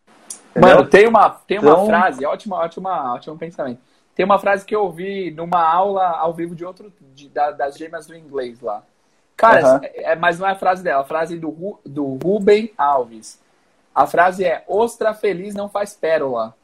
Entendeu? 0.51 0.75
Mano, 0.75 0.87
tem 0.87 1.07
uma, 1.07 1.29
tem 1.29 1.59
uma 1.59 1.71
então... 1.71 1.85
frase, 1.85 2.25
ótima, 2.25 2.57
ótima, 2.57 3.13
ótimo 3.13 3.37
pensamento. 3.37 3.79
Tem 4.15 4.25
uma 4.25 4.39
frase 4.39 4.65
que 4.65 4.75
eu 4.75 4.83
ouvi 4.83 5.29
numa 5.31 5.63
aula 5.63 6.07
ao 6.07 6.33
vivo 6.33 6.55
de 6.55 6.65
outro, 6.65 6.91
de, 7.13 7.29
da, 7.29 7.51
das 7.51 7.77
gêmeas 7.77 8.07
do 8.07 8.15
inglês 8.15 8.59
lá. 8.59 8.81
Cara, 9.35 9.75
uhum. 9.75 9.79
é, 9.83 10.15
mas 10.15 10.39
não 10.39 10.47
é 10.47 10.51
a 10.51 10.55
frase 10.55 10.83
dela, 10.83 11.03
a 11.03 11.05
frase 11.05 11.37
do, 11.37 11.79
do 11.85 12.17
Ruben 12.23 12.73
Alves. 12.75 13.39
A 13.93 14.07
frase 14.07 14.43
é: 14.43 14.63
Ostra 14.67 15.13
feliz 15.13 15.53
não 15.53 15.69
faz 15.69 15.93
pérola. 15.93 16.55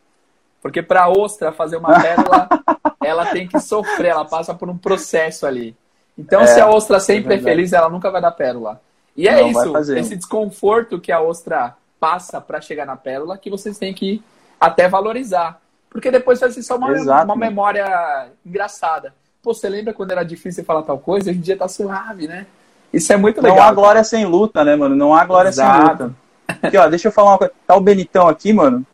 Porque 0.64 0.82
para 0.82 1.10
ostra 1.10 1.52
fazer 1.52 1.76
uma 1.76 2.00
pérola, 2.02 2.48
ela 3.04 3.26
tem 3.26 3.46
que 3.46 3.60
sofrer, 3.60 4.12
ela 4.12 4.24
passa 4.24 4.54
por 4.56 4.70
um 4.70 4.78
processo 4.78 5.46
ali. 5.46 5.76
Então, 6.18 6.42
é, 6.42 6.48
se 6.48 6.60
a 6.62 6.70
ostra 6.70 7.02
sempre 7.02 7.34
é, 7.34 7.38
é, 7.38 7.42
feliz, 7.42 7.74
ela 7.74 7.90
nunca 7.90 8.10
vai 8.10 8.22
dar 8.22 8.32
pérola. 8.32 8.82
E 9.16 9.28
é 9.28 9.42
não 9.42 9.50
isso, 9.50 9.94
esse 9.96 10.16
desconforto 10.16 11.00
que 11.00 11.12
a 11.12 11.22
ostra 11.22 11.76
passa 12.00 12.42
para 12.42 12.60
chegar 12.60 12.86
na 12.86 12.96
pérola, 12.96 13.38
que 13.38 13.50
vocês 13.50 13.78
têm 13.78 13.94
que 13.94 14.22
até 14.60 14.90
valorizar. 14.90 15.62
Porque 15.90 16.10
depois 16.10 16.40
vai 16.40 16.52
ser 16.52 16.64
só 16.64 16.76
uma, 16.76 16.92
Exato, 16.92 17.26
uma 17.26 17.36
memória 17.36 18.28
engraçada. 18.46 19.14
Pô, 19.42 19.54
você 19.54 19.70
lembra 19.70 19.94
quando 19.94 20.12
era 20.12 20.24
difícil 20.24 20.64
falar 20.64 20.82
tal 20.82 20.98
coisa? 20.98 21.30
Hoje 21.30 21.38
em 21.38 21.42
dia 21.42 21.56
tá 21.56 21.68
suave, 21.68 22.28
né? 22.28 22.48
Isso 22.92 23.14
é 23.14 23.18
muito 23.18 23.42
legal. 23.42 23.58
Não 23.58 23.64
há 23.64 23.72
glória 23.72 24.04
sem 24.04 24.26
luta, 24.26 24.64
né, 24.64 24.76
mano? 24.76 24.96
Não 24.96 25.14
há 25.14 25.24
glória 25.26 25.50
Exato. 25.50 25.78
sem 25.78 26.08
luta. 26.08 26.16
Aqui, 26.64 26.78
ó, 26.78 26.88
deixa 26.88 27.08
eu 27.08 27.12
falar 27.12 27.32
uma 27.32 27.38
coisa. 27.38 27.54
Tá 27.68 27.76
o 27.76 27.82
Benitão 27.82 28.28
aqui, 28.28 28.52
mano. 28.52 28.86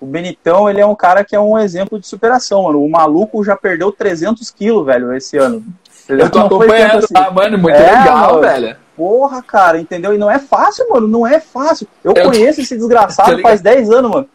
O 0.00 0.06
Benitão, 0.06 0.68
ele 0.68 0.80
é 0.80 0.86
um 0.86 0.94
cara 0.94 1.24
que 1.24 1.34
é 1.34 1.40
um 1.40 1.58
exemplo 1.58 1.98
de 1.98 2.06
superação, 2.06 2.64
mano. 2.64 2.82
O 2.82 2.90
maluco 2.90 3.42
já 3.44 3.56
perdeu 3.56 3.90
300 3.90 4.50
quilos, 4.50 4.84
velho, 4.84 5.12
esse 5.14 5.36
ano. 5.36 5.64
Eu 6.08 6.30
tô 6.30 6.40
acompanhando, 6.40 6.98
assim. 6.98 7.14
tá, 7.14 7.30
mano? 7.30 7.58
Muito 7.58 7.74
é, 7.74 7.98
legal, 7.98 8.34
mano. 8.34 8.40
velho. 8.40 8.76
Porra, 8.96 9.42
cara, 9.42 9.78
entendeu? 9.78 10.14
E 10.14 10.18
não 10.18 10.30
é 10.30 10.38
fácil, 10.38 10.88
mano. 10.88 11.06
Não 11.06 11.26
é 11.26 11.38
fácil. 11.38 11.86
Eu, 12.02 12.14
eu 12.14 12.24
conheço 12.24 12.62
esse 12.62 12.74
desgraçado 12.74 13.38
faz 13.42 13.60
10 13.60 13.90
anos, 13.90 14.10
mano. 14.10 14.28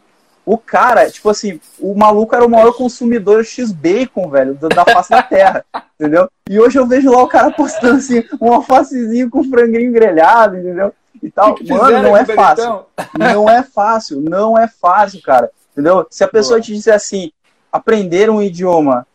O 0.45 0.57
cara, 0.57 1.09
tipo 1.09 1.30
assim, 1.30 1.59
o 1.80 1.95
maluco 1.95 2.36
era 2.36 2.45
o 2.45 2.49
maior 2.49 2.74
consumidor 2.74 3.43
X-Bacon, 3.43 4.30
velho, 4.30 4.55
da 4.55 4.86
face 4.86 5.09
da 5.09 5.22
terra, 5.22 5.66
entendeu? 5.99 6.30
E 6.49 6.59
hoje 6.59 6.80
eu 6.80 6.86
vejo 6.86 7.12
lá 7.12 7.24
o 7.24 7.28
cara 7.28 7.51
postando 7.51 7.97
assim, 7.97 8.24
um 8.39 8.51
alfacezinho 8.51 9.30
com 9.30 9.43
franguinho 9.43 9.91
grelhado, 9.91 10.57
entendeu? 10.57 10.93
E 11.22 11.30
tal. 11.30 11.53
Que 11.53 11.64
que 11.64 11.74
Mano, 11.74 12.01
não 12.01 12.18
é 12.18 12.26
fácil. 12.26 12.64
Então? 12.64 12.86
Não 13.18 13.49
é 13.49 13.64
fácil, 13.64 14.22
não 14.22 14.57
é 14.57 14.68
fácil, 14.68 15.22
cara. 15.22 15.49
Entendeu? 15.72 16.05
Se 16.09 16.24
a 16.24 16.28
pessoa 16.28 16.57
Boa. 16.57 16.62
te 16.62 16.74
disser 16.74 16.93
assim, 16.93 17.32
aprender 17.72 18.30
um 18.30 18.41
idioma 18.41 19.07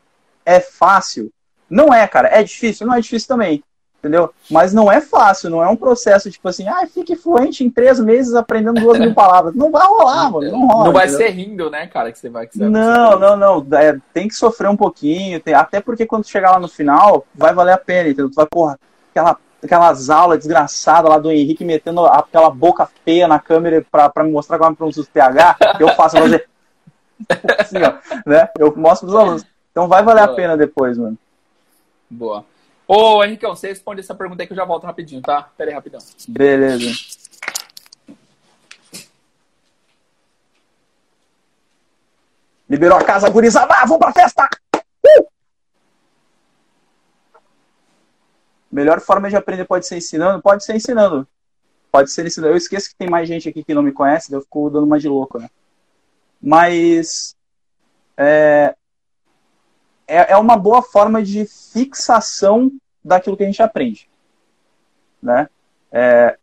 é 0.44 0.60
fácil, 0.60 1.30
não 1.68 1.92
é, 1.92 2.06
cara. 2.06 2.28
É 2.28 2.42
difícil? 2.42 2.86
Não 2.86 2.94
é 2.94 3.00
difícil 3.00 3.28
também 3.28 3.62
entendeu? 4.06 4.32
Mas 4.50 4.72
não 4.72 4.90
é 4.90 5.00
fácil, 5.00 5.50
não 5.50 5.62
é 5.62 5.68
um 5.68 5.76
processo 5.76 6.30
tipo 6.30 6.48
assim, 6.48 6.68
ah, 6.68 6.86
fique 6.86 7.16
fluente 7.16 7.64
em 7.64 7.70
três 7.70 7.98
meses 7.98 8.34
aprendendo 8.34 8.80
duas 8.80 8.98
mil 8.98 9.12
palavras. 9.12 9.54
Não 9.54 9.70
vai 9.70 9.86
rolar, 9.86 10.30
mano, 10.30 10.50
não 10.50 10.66
rola. 10.66 10.84
Não 10.84 10.92
vai 10.92 11.06
entendeu? 11.06 11.26
ser 11.26 11.32
rindo, 11.32 11.70
né, 11.70 11.86
cara, 11.86 12.12
que 12.12 12.18
você 12.18 12.28
vai... 12.28 12.46
Que 12.46 12.56
você 12.56 12.68
não, 12.68 13.18
não, 13.18 13.36
não, 13.36 13.78
é, 13.78 13.98
tem 14.14 14.28
que 14.28 14.34
sofrer 14.34 14.70
um 14.70 14.76
pouquinho, 14.76 15.40
tem, 15.40 15.54
até 15.54 15.80
porque 15.80 16.06
quando 16.06 16.26
chegar 16.26 16.52
lá 16.52 16.60
no 16.60 16.68
final, 16.68 17.26
vai 17.34 17.52
valer 17.52 17.72
a 17.72 17.78
pena, 17.78 18.08
entendeu? 18.08 18.30
Tu 18.30 18.34
vai, 18.34 18.46
porra, 18.46 18.78
aquela, 19.10 19.36
aquelas 19.62 20.08
aulas 20.08 20.38
desgraçadas 20.38 21.10
lá 21.10 21.18
do 21.18 21.30
Henrique 21.30 21.64
metendo 21.64 22.06
aquela 22.06 22.50
boca 22.50 22.88
feia 23.04 23.26
na 23.26 23.38
câmera 23.38 23.84
pra, 23.90 24.08
pra 24.08 24.22
me 24.22 24.30
mostrar 24.30 24.58
como 24.58 24.72
é 24.72 24.74
pronuncia 24.74 25.02
o 25.02 25.06
TH, 25.06 25.56
eu 25.80 25.88
faço, 25.90 26.16
fazer 26.16 26.48
assim, 27.58 27.78
ó, 27.82 27.94
né? 28.28 28.48
Eu 28.58 28.74
mostro 28.76 29.06
pros 29.06 29.18
alunos. 29.18 29.46
Então 29.70 29.88
vai 29.88 30.02
valer 30.02 30.24
Boa. 30.24 30.32
a 30.32 30.36
pena 30.36 30.56
depois, 30.56 30.96
mano. 30.96 31.18
Boa. 32.08 32.44
Ô, 32.88 33.24
Henricão, 33.24 33.56
você 33.56 33.68
responde 33.68 34.00
essa 34.00 34.14
pergunta 34.14 34.42
aí 34.42 34.46
que 34.46 34.52
eu 34.52 34.56
já 34.56 34.64
volto 34.64 34.84
rapidinho, 34.84 35.20
tá? 35.20 35.50
Pera 35.56 35.70
aí, 35.70 35.74
rapidão. 35.74 36.00
Beleza. 36.28 36.92
Liberou 42.68 42.98
a 42.98 43.04
casa, 43.04 43.28
gurizada, 43.28 43.72
ah, 43.76 43.86
vamos 43.86 43.98
pra 43.98 44.12
festa! 44.12 44.48
Uh! 44.74 45.26
Melhor 48.70 49.00
forma 49.00 49.30
de 49.30 49.36
aprender 49.36 49.64
pode 49.64 49.86
ser 49.86 49.96
ensinando? 49.96 50.42
Pode 50.42 50.64
ser 50.64 50.74
ensinando. 50.74 51.26
Pode 51.90 52.10
ser 52.10 52.26
ensinando. 52.26 52.52
Eu 52.52 52.56
esqueço 52.56 52.90
que 52.90 52.96
tem 52.96 53.08
mais 53.08 53.28
gente 53.28 53.48
aqui 53.48 53.64
que 53.64 53.74
não 53.74 53.82
me 53.82 53.92
conhece, 53.92 54.32
eu 54.32 54.42
fico 54.42 54.68
dando 54.70 54.84
uma 54.84 54.98
de 54.98 55.08
louco, 55.08 55.38
né? 55.38 55.48
Mas 56.42 57.36
é, 58.16 58.76
é, 60.06 60.32
é 60.32 60.36
uma 60.36 60.56
boa 60.56 60.82
forma 60.82 61.22
de 61.22 61.46
fixação 61.46 62.70
daquilo 63.04 63.36
que 63.36 63.42
a 63.42 63.46
gente 63.46 63.62
aprende. 63.62 64.08
Né? 65.22 65.48
É, 65.90 66.38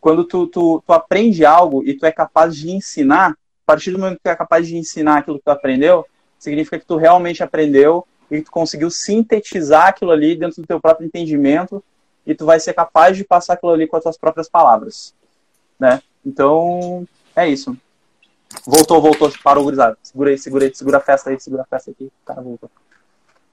quando 0.00 0.24
tu, 0.24 0.46
tu, 0.46 0.82
tu 0.86 0.92
aprende 0.92 1.44
algo 1.44 1.82
e 1.84 1.94
tu 1.94 2.06
é 2.06 2.12
capaz 2.12 2.56
de 2.56 2.70
ensinar, 2.70 3.30
a 3.30 3.36
partir 3.66 3.90
do 3.90 3.98
momento 3.98 4.16
que 4.16 4.24
tu 4.24 4.30
é 4.30 4.36
capaz 4.36 4.66
de 4.66 4.76
ensinar 4.76 5.18
aquilo 5.18 5.38
que 5.38 5.44
tu 5.44 5.50
aprendeu, 5.50 6.06
significa 6.38 6.78
que 6.78 6.86
tu 6.86 6.96
realmente 6.96 7.42
aprendeu 7.42 8.06
e 8.30 8.40
tu 8.40 8.50
conseguiu 8.50 8.90
sintetizar 8.90 9.88
aquilo 9.88 10.10
ali 10.10 10.36
dentro 10.36 10.62
do 10.62 10.66
teu 10.66 10.80
próprio 10.80 11.06
entendimento 11.06 11.82
e 12.26 12.34
tu 12.34 12.46
vai 12.46 12.60
ser 12.60 12.74
capaz 12.74 13.16
de 13.16 13.24
passar 13.24 13.54
aquilo 13.54 13.72
ali 13.72 13.86
com 13.86 13.96
as 13.96 14.02
tuas 14.02 14.16
próprias 14.16 14.48
palavras, 14.48 15.14
né? 15.78 16.00
Então, 16.24 17.06
é 17.34 17.48
isso. 17.48 17.76
Voltou, 18.66 19.00
voltou, 19.00 19.30
parou, 19.42 19.64
gurizada. 19.64 19.96
Segura 20.02 20.30
aí, 20.30 20.38
segura 20.38 20.64
aí, 20.64 20.74
segura 20.74 20.98
a 20.98 21.00
festa 21.00 21.30
aí, 21.30 21.40
segura 21.40 21.62
a 21.62 21.64
festa 21.64 21.90
aqui. 21.90 22.04
O 22.04 22.26
cara 22.26 22.40
voltou. 22.40 22.70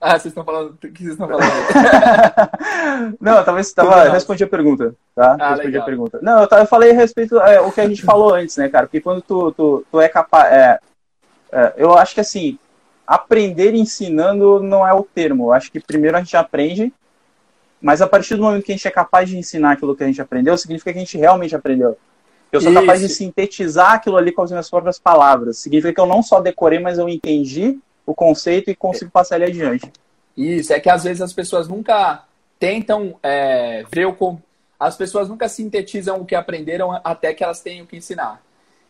Ah, 0.00 0.12
vocês 0.12 0.26
estão 0.26 0.44
falando. 0.44 0.70
O 0.70 0.76
que 0.76 1.02
vocês 1.02 1.12
estão 1.12 1.26
falando? 1.26 1.44
não, 3.20 3.44
talvez 3.44 3.72
tava, 3.72 4.04
eu 4.04 4.12
respondi 4.12 4.44
a 4.44 4.48
pergunta, 4.48 4.94
tá? 5.14 5.36
Ah, 5.40 5.48
respondi 5.50 5.66
legal. 5.66 5.82
a 5.82 5.86
pergunta. 5.86 6.18
Não, 6.22 6.42
eu, 6.42 6.48
eu 6.50 6.66
falei 6.66 6.92
a 6.92 6.94
respeito 6.94 7.36
é, 7.38 7.60
o 7.60 7.72
que 7.72 7.80
a 7.80 7.88
gente 7.88 8.02
falou 8.06 8.34
antes, 8.34 8.56
né, 8.56 8.68
cara? 8.68 8.86
Porque 8.86 9.00
quando 9.00 9.20
tu, 9.20 9.50
tu, 9.52 9.84
tu 9.90 10.00
é 10.00 10.08
capaz. 10.08 10.52
É, 10.52 10.78
é, 11.50 11.74
eu 11.76 11.94
acho 11.94 12.14
que 12.14 12.20
assim, 12.20 12.58
aprender 13.06 13.74
ensinando 13.74 14.62
não 14.62 14.86
é 14.86 14.94
o 14.94 15.02
termo. 15.02 15.46
Eu 15.46 15.52
acho 15.52 15.72
que 15.72 15.80
primeiro 15.80 16.16
a 16.16 16.20
gente 16.20 16.36
aprende, 16.36 16.92
mas 17.82 18.00
a 18.00 18.06
partir 18.06 18.36
do 18.36 18.42
momento 18.42 18.64
que 18.64 18.72
a 18.72 18.76
gente 18.76 18.86
é 18.86 18.92
capaz 18.92 19.28
de 19.28 19.36
ensinar 19.36 19.72
aquilo 19.72 19.96
que 19.96 20.04
a 20.04 20.06
gente 20.06 20.22
aprendeu, 20.22 20.56
significa 20.56 20.92
que 20.92 20.98
a 20.98 21.02
gente 21.02 21.18
realmente 21.18 21.56
aprendeu. 21.56 21.98
Eu 22.52 22.60
sou 22.60 22.70
Isso. 22.70 22.80
capaz 22.80 23.00
de 23.00 23.08
sintetizar 23.08 23.94
aquilo 23.94 24.16
ali 24.16 24.30
com 24.30 24.42
as 24.42 24.50
minhas 24.50 24.70
próprias 24.70 24.98
palavras. 24.98 25.58
Significa 25.58 25.92
que 25.92 26.00
eu 26.00 26.06
não 26.06 26.22
só 26.22 26.40
decorei, 26.40 26.78
mas 26.78 26.98
eu 26.98 27.08
entendi 27.08 27.78
o 28.08 28.14
conceito 28.14 28.70
e 28.70 28.74
consigo 28.74 29.10
passar 29.10 29.36
ele 29.36 29.50
adiante. 29.50 29.92
Isso, 30.34 30.72
é 30.72 30.80
que 30.80 30.88
às 30.88 31.04
vezes 31.04 31.20
as 31.20 31.34
pessoas 31.34 31.68
nunca 31.68 32.24
tentam 32.58 33.18
é, 33.22 33.84
ver 33.90 34.06
o. 34.06 34.40
As 34.80 34.96
pessoas 34.96 35.28
nunca 35.28 35.46
sintetizam 35.46 36.20
o 36.20 36.24
que 36.24 36.34
aprenderam 36.34 36.98
até 37.04 37.34
que 37.34 37.44
elas 37.44 37.60
tenham 37.60 37.84
que 37.84 37.96
ensinar. 37.96 38.40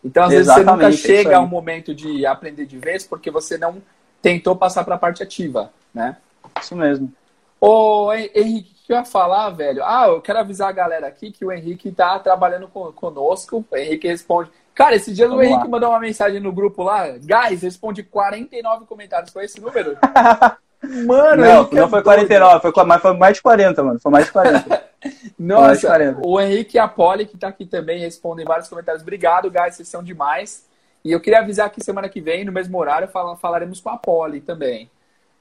Então, 0.04 0.24
às 0.24 0.32
Exatamente, 0.32 0.78
vezes, 0.78 1.00
você 1.00 1.08
nunca 1.08 1.24
chega 1.24 1.36
ao 1.36 1.48
momento 1.48 1.92
de 1.92 2.24
aprender 2.26 2.64
de 2.64 2.78
vez 2.78 3.04
porque 3.04 3.28
você 3.28 3.58
não 3.58 3.82
tentou 4.22 4.54
passar 4.54 4.84
para 4.84 4.94
a 4.94 4.98
parte 4.98 5.20
ativa, 5.20 5.72
né? 5.92 6.16
Isso 6.60 6.76
mesmo. 6.76 7.12
Ô, 7.60 8.12
Henrique, 8.12 8.70
o 8.70 8.86
que 8.86 8.92
eu 8.92 8.96
ia 8.96 9.04
falar, 9.04 9.50
velho? 9.50 9.82
Ah, 9.82 10.06
eu 10.06 10.20
quero 10.20 10.38
avisar 10.38 10.68
a 10.68 10.72
galera 10.72 11.08
aqui 11.08 11.32
que 11.32 11.44
o 11.44 11.50
Henrique 11.50 11.90
tá 11.90 12.18
trabalhando 12.20 12.68
conosco. 12.68 13.64
O 13.68 13.76
Henrique 13.76 14.06
responde. 14.06 14.50
Cara, 14.78 14.94
esse 14.94 15.12
dia 15.12 15.28
o 15.28 15.42
Henrique 15.42 15.64
lá. 15.64 15.68
mandou 15.68 15.90
uma 15.90 15.98
mensagem 15.98 16.38
no 16.38 16.52
grupo 16.52 16.84
lá. 16.84 17.08
Guys, 17.08 17.62
responde 17.62 18.04
49 18.04 18.86
comentários. 18.86 19.32
Foi 19.32 19.44
esse 19.44 19.60
número? 19.60 19.98
mano, 21.04 21.42
não, 21.42 21.68
não 21.68 21.84
é 21.86 21.88
foi 21.88 22.00
49, 22.00 22.70
foi, 22.72 22.84
mas 22.84 23.02
foi 23.02 23.16
mais 23.16 23.34
de 23.34 23.42
40, 23.42 23.82
mano. 23.82 23.98
Foi 23.98 24.12
mais 24.12 24.26
de 24.26 24.32
40. 24.32 24.84
Nossa, 25.36 25.80
de 25.80 25.86
40. 25.88 26.20
o 26.24 26.40
Henrique 26.40 26.76
e 26.76 26.78
a 26.78 26.86
Polly, 26.86 27.26
que 27.26 27.36
tá 27.36 27.48
aqui 27.48 27.66
também, 27.66 27.98
respondem 27.98 28.46
vários 28.46 28.68
comentários. 28.68 29.02
Obrigado, 29.02 29.50
guys, 29.50 29.74
vocês 29.74 29.88
são 29.88 30.00
demais. 30.00 30.64
E 31.04 31.10
eu 31.10 31.18
queria 31.18 31.40
avisar 31.40 31.70
que 31.70 31.82
semana 31.82 32.08
que 32.08 32.20
vem, 32.20 32.44
no 32.44 32.52
mesmo 32.52 32.78
horário, 32.78 33.08
falaremos 33.40 33.80
com 33.80 33.90
a 33.90 33.96
Polly 33.96 34.40
também. 34.40 34.88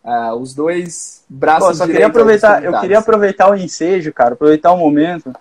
Uh, 0.03 0.33
os 0.33 0.55
dois 0.55 1.23
braços 1.29 1.67
Pô, 1.67 1.73
só 1.75 1.85
queria 1.85 2.07
aproveitar, 2.07 2.63
Eu 2.63 2.79
queria 2.79 2.97
aproveitar 2.97 3.51
o 3.51 3.55
ensejo, 3.55 4.11
cara, 4.11 4.33
aproveitar 4.33 4.71
o 4.71 4.77
momento. 4.77 5.31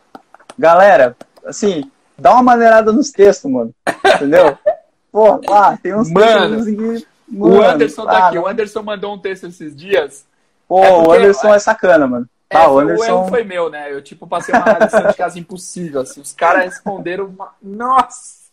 Galera, 0.58 1.16
assim, 1.46 1.90
dá 2.18 2.32
uma 2.32 2.42
maneirada 2.42 2.92
nos 2.92 3.10
textos, 3.10 3.50
mano. 3.50 3.74
Entendeu? 4.14 4.56
Pô, 5.12 5.40
lá, 5.48 5.78
tem 5.82 5.94
uns 5.94 6.10
mano, 6.10 6.56
textos 6.56 6.68
aqui. 6.68 7.06
Mano, 7.28 7.56
o 7.56 7.62
Anderson 7.62 8.04
tá 8.04 8.28
aqui. 8.28 8.38
O 8.38 8.46
Anderson 8.46 8.82
mandou 8.82 9.14
um 9.14 9.18
texto 9.18 9.46
esses 9.46 9.74
dias. 9.74 10.26
Pô, 10.68 10.84
é 10.84 10.92
porque, 10.92 11.08
o 11.08 11.12
Anderson 11.12 11.54
é 11.54 11.58
sacana, 11.58 12.06
mano. 12.06 12.28
É, 12.50 12.56
ah, 12.56 12.70
o, 12.70 12.78
Anderson... 12.78 13.02
o 13.02 13.06
erro 13.06 13.28
foi 13.28 13.42
meu, 13.42 13.70
né? 13.70 13.92
Eu, 13.92 14.02
tipo, 14.02 14.26
passei 14.26 14.54
uma 14.54 14.78
lição 14.78 15.06
de 15.06 15.14
casa 15.14 15.38
impossível, 15.38 16.02
assim. 16.02 16.20
Os 16.20 16.32
caras 16.32 16.64
responderam 16.64 17.26
uma... 17.26 17.50
Nossa! 17.62 18.46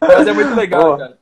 Mas 0.00 0.26
é 0.26 0.32
muito 0.32 0.54
legal, 0.54 0.96
cara. 0.96 1.18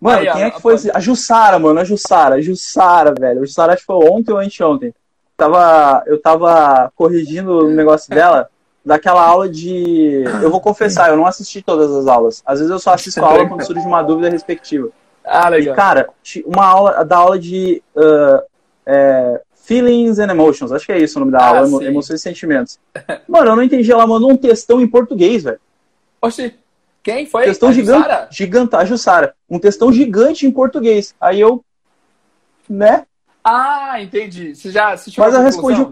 Mano, 0.00 0.18
Aí, 0.18 0.32
quem 0.32 0.42
é 0.44 0.50
que 0.50 0.62
foi? 0.62 0.76
Pode... 0.76 0.90
A 0.92 1.00
Jussara, 1.00 1.58
mano, 1.58 1.80
a 1.80 1.84
Jussara, 1.84 2.36
a 2.36 2.40
Jussara, 2.40 3.12
velho. 3.18 3.42
A 3.42 3.44
Jussara 3.44 3.72
acho 3.74 3.82
que 3.82 3.86
foi 3.86 4.08
ontem 4.08 4.32
ou 4.32 4.38
anteontem. 4.38 4.94
Tava, 5.36 6.02
eu 6.06 6.20
tava 6.20 6.90
corrigindo 6.94 7.66
o 7.66 7.70
negócio 7.70 8.08
dela 8.08 8.48
daquela 8.84 9.24
aula 9.24 9.48
de. 9.48 10.24
Eu 10.42 10.50
vou 10.50 10.60
confessar, 10.60 11.10
eu 11.10 11.16
não 11.16 11.26
assisti 11.26 11.62
todas 11.62 11.90
as 11.90 12.06
aulas. 12.06 12.42
Às 12.44 12.58
vezes 12.58 12.70
eu 12.70 12.78
só 12.78 12.94
assisto 12.94 13.24
a 13.24 13.28
aula 13.28 13.48
quando 13.48 13.64
surge 13.64 13.86
uma 13.86 14.02
dúvida 14.02 14.30
respectiva. 14.30 14.88
Ah, 15.24 15.48
legal. 15.48 15.74
E, 15.74 15.76
cara, 15.76 16.08
uma 16.46 16.64
aula 16.64 17.04
da 17.04 17.16
aula 17.16 17.38
de 17.38 17.82
uh, 17.94 18.42
é, 18.86 19.40
Feelings 19.54 20.18
and 20.18 20.30
Emotions, 20.30 20.72
acho 20.72 20.86
que 20.86 20.92
é 20.92 20.98
isso 20.98 21.18
o 21.18 21.20
nome 21.20 21.32
da 21.32 21.38
ah, 21.38 21.48
aula, 21.48 21.66
sim. 21.66 21.84
emoções 21.84 22.20
e 22.20 22.22
sentimentos. 22.22 22.78
Mano, 23.28 23.50
eu 23.50 23.56
não 23.56 23.62
entendi, 23.62 23.92
ela 23.92 24.06
mandou 24.06 24.32
um 24.32 24.36
textão 24.36 24.80
em 24.80 24.88
português, 24.88 25.44
velho. 25.44 25.60
Oxi. 26.20 26.54
Quem 27.02 27.24
foi? 27.24 27.44
Textão 27.44 27.72
gigante, 27.72 28.08
gigante, 28.30 28.76
a 28.76 28.84
Jussara. 28.84 29.34
Um 29.48 29.58
textão 29.58 29.90
gigante 29.90 30.46
em 30.46 30.50
português. 30.50 31.14
Aí 31.18 31.40
eu, 31.40 31.64
né? 32.68 33.06
Ah, 33.42 34.02
entendi. 34.02 34.54
Você 34.54 34.70
já 34.70 34.92
assistiu 34.92 35.24
Mas 35.24 35.32
eu 35.32 35.40
respondi. 35.40 35.86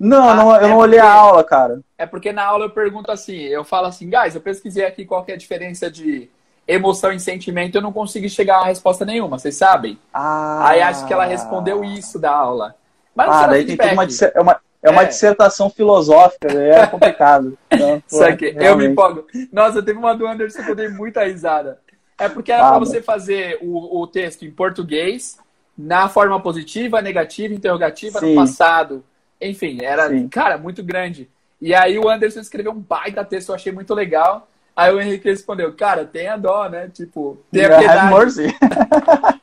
Não, 0.00 0.30
ah, 0.30 0.34
não, 0.34 0.56
eu 0.56 0.66
é 0.66 0.68
não 0.68 0.78
olhei 0.78 0.98
a 0.98 1.12
aula, 1.12 1.44
cara. 1.44 1.80
É 1.98 2.06
porque 2.06 2.32
na 2.32 2.42
aula 2.42 2.64
eu 2.64 2.70
pergunto 2.70 3.12
assim, 3.12 3.36
eu 3.36 3.62
falo 3.62 3.86
assim, 3.86 4.08
guys, 4.08 4.34
eu 4.34 4.40
pesquisei 4.40 4.86
aqui 4.86 5.04
qual 5.04 5.22
é 5.28 5.34
a 5.34 5.36
diferença 5.36 5.90
de 5.90 6.30
emoção 6.66 7.12
e 7.12 7.20
sentimento, 7.20 7.74
eu 7.74 7.82
não 7.82 7.92
consegui 7.92 8.30
chegar 8.30 8.60
a 8.60 8.64
resposta 8.64 9.04
nenhuma, 9.04 9.38
vocês 9.38 9.56
sabem? 9.56 9.98
Ah. 10.14 10.68
Aí 10.68 10.80
acho 10.80 11.06
que 11.06 11.12
ela 11.12 11.26
respondeu 11.26 11.84
isso 11.84 12.18
da 12.18 12.30
aula. 12.30 12.74
Mas 13.14 13.26
não 13.26 13.34
ah, 13.34 13.46
daí 13.48 13.76
tem 13.76 13.92
uma, 13.92 14.04
é 14.04 14.40
uma, 14.40 14.60
é 14.82 14.90
uma 14.90 15.02
é. 15.02 15.06
dissertação 15.06 15.68
filosófica, 15.68 16.50
é 16.50 16.86
complicado. 16.88 17.58
Então, 17.70 18.02
pô, 18.08 18.24
eu 18.58 18.76
me 18.78 18.86
empolgo. 18.86 19.26
Nossa, 19.52 19.82
teve 19.82 19.98
uma 19.98 20.14
do 20.14 20.26
Anderson 20.26 20.62
que 20.62 20.70
eu 20.70 20.76
dei 20.76 20.88
muita 20.88 21.24
risada. 21.24 21.78
É 22.16 22.28
porque 22.28 22.52
era 22.52 22.66
ah, 22.66 22.70
para 22.70 22.78
você 22.78 23.02
fazer 23.02 23.58
o, 23.60 24.00
o 24.00 24.06
texto 24.06 24.44
em 24.44 24.50
português, 24.50 25.38
na 25.76 26.08
forma 26.08 26.40
positiva, 26.40 27.02
negativa, 27.02 27.52
interrogativa, 27.52 28.20
Sim. 28.20 28.34
no 28.34 28.40
passado. 28.40 29.04
Enfim, 29.40 29.78
era, 29.82 30.08
Sim. 30.08 30.28
cara, 30.28 30.58
muito 30.58 30.82
grande. 30.82 31.28
E 31.60 31.74
aí 31.74 31.98
o 31.98 32.08
Anderson 32.08 32.40
escreveu 32.40 32.72
um 32.72 32.80
baita 32.80 33.24
texto, 33.24 33.50
eu 33.50 33.54
achei 33.54 33.72
muito 33.72 33.94
legal. 33.94 34.48
Aí 34.74 34.92
o 34.92 35.00
Henrique 35.00 35.28
respondeu, 35.28 35.72
cara, 35.74 36.04
tenha 36.04 36.36
dó, 36.36 36.68
né? 36.68 36.88
Tipo, 36.92 37.38
tenha 37.50 37.78
piedade. 37.78 38.54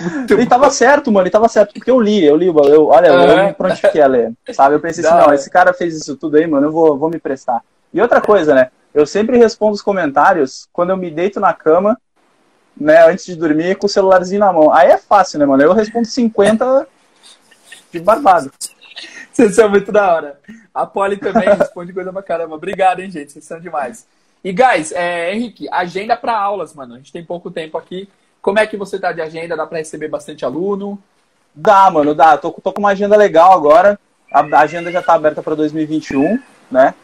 Muito 0.00 0.32
ele 0.32 0.44
bom. 0.44 0.48
tava 0.48 0.70
certo, 0.70 1.12
mano, 1.12 1.24
ele 1.24 1.32
tava 1.32 1.48
certo, 1.48 1.74
porque 1.74 1.90
eu 1.90 2.00
li, 2.00 2.24
eu 2.24 2.34
li, 2.34 2.46
eu, 2.46 2.86
olha, 2.86 3.08
eu 3.08 3.46
me 3.46 3.52
prontifiquei 3.52 4.00
a 4.00 4.06
ler, 4.06 4.32
sabe? 4.52 4.74
Eu 4.74 4.80
pensei 4.80 5.04
assim, 5.04 5.14
não, 5.14 5.34
esse 5.34 5.50
cara 5.50 5.74
fez 5.74 5.94
isso 5.94 6.16
tudo 6.16 6.38
aí, 6.38 6.46
mano, 6.46 6.68
eu 6.68 6.72
vou, 6.72 6.96
vou 6.96 7.10
me 7.10 7.18
prestar. 7.18 7.62
E 7.92 8.00
outra 8.00 8.18
coisa, 8.20 8.54
né? 8.54 8.70
Eu 8.94 9.04
sempre 9.04 9.36
respondo 9.36 9.74
os 9.74 9.82
comentários 9.82 10.68
quando 10.72 10.90
eu 10.90 10.96
me 10.96 11.10
deito 11.10 11.38
na 11.38 11.52
cama, 11.52 12.00
né, 12.76 13.06
antes 13.10 13.26
de 13.26 13.36
dormir, 13.36 13.76
com 13.76 13.86
o 13.86 13.90
celularzinho 13.90 14.40
na 14.40 14.52
mão. 14.52 14.72
Aí 14.72 14.88
é 14.88 14.96
fácil, 14.96 15.38
né, 15.38 15.44
mano? 15.44 15.62
Eu 15.62 15.74
respondo 15.74 16.06
50 16.06 16.88
de 17.92 18.00
barbado. 18.00 18.50
Vocês 19.40 19.54
são 19.54 19.70
muito 19.70 19.90
da 19.90 20.14
hora. 20.14 20.38
A 20.74 20.84
Polly 20.84 21.16
também 21.16 21.48
responde 21.48 21.94
coisa 21.94 22.12
pra 22.12 22.22
caramba. 22.22 22.56
Obrigado, 22.56 23.00
hein, 23.00 23.10
gente? 23.10 23.32
Vocês 23.32 23.44
são 23.46 23.58
demais. 23.58 24.06
E, 24.44 24.52
guys, 24.52 24.92
é, 24.92 25.34
Henrique, 25.34 25.66
agenda 25.72 26.14
para 26.14 26.38
aulas, 26.38 26.74
mano. 26.74 26.94
A 26.94 26.96
gente 26.98 27.10
tem 27.10 27.24
pouco 27.24 27.50
tempo 27.50 27.78
aqui. 27.78 28.06
Como 28.42 28.58
é 28.58 28.66
que 28.66 28.76
você 28.76 28.98
tá 28.98 29.12
de 29.12 29.22
agenda? 29.22 29.56
Dá 29.56 29.66
para 29.66 29.78
receber 29.78 30.08
bastante 30.08 30.44
aluno? 30.44 31.02
Dá, 31.54 31.90
mano, 31.90 32.14
dá. 32.14 32.36
Tô, 32.36 32.50
tô 32.50 32.70
com 32.70 32.80
uma 32.80 32.90
agenda 32.90 33.16
legal 33.16 33.52
agora. 33.52 33.98
A 34.30 34.42
agenda 34.60 34.92
já 34.92 35.00
tá 35.02 35.14
aberta 35.14 35.42
para 35.42 35.54
2021, 35.54 36.38
né? 36.70 36.94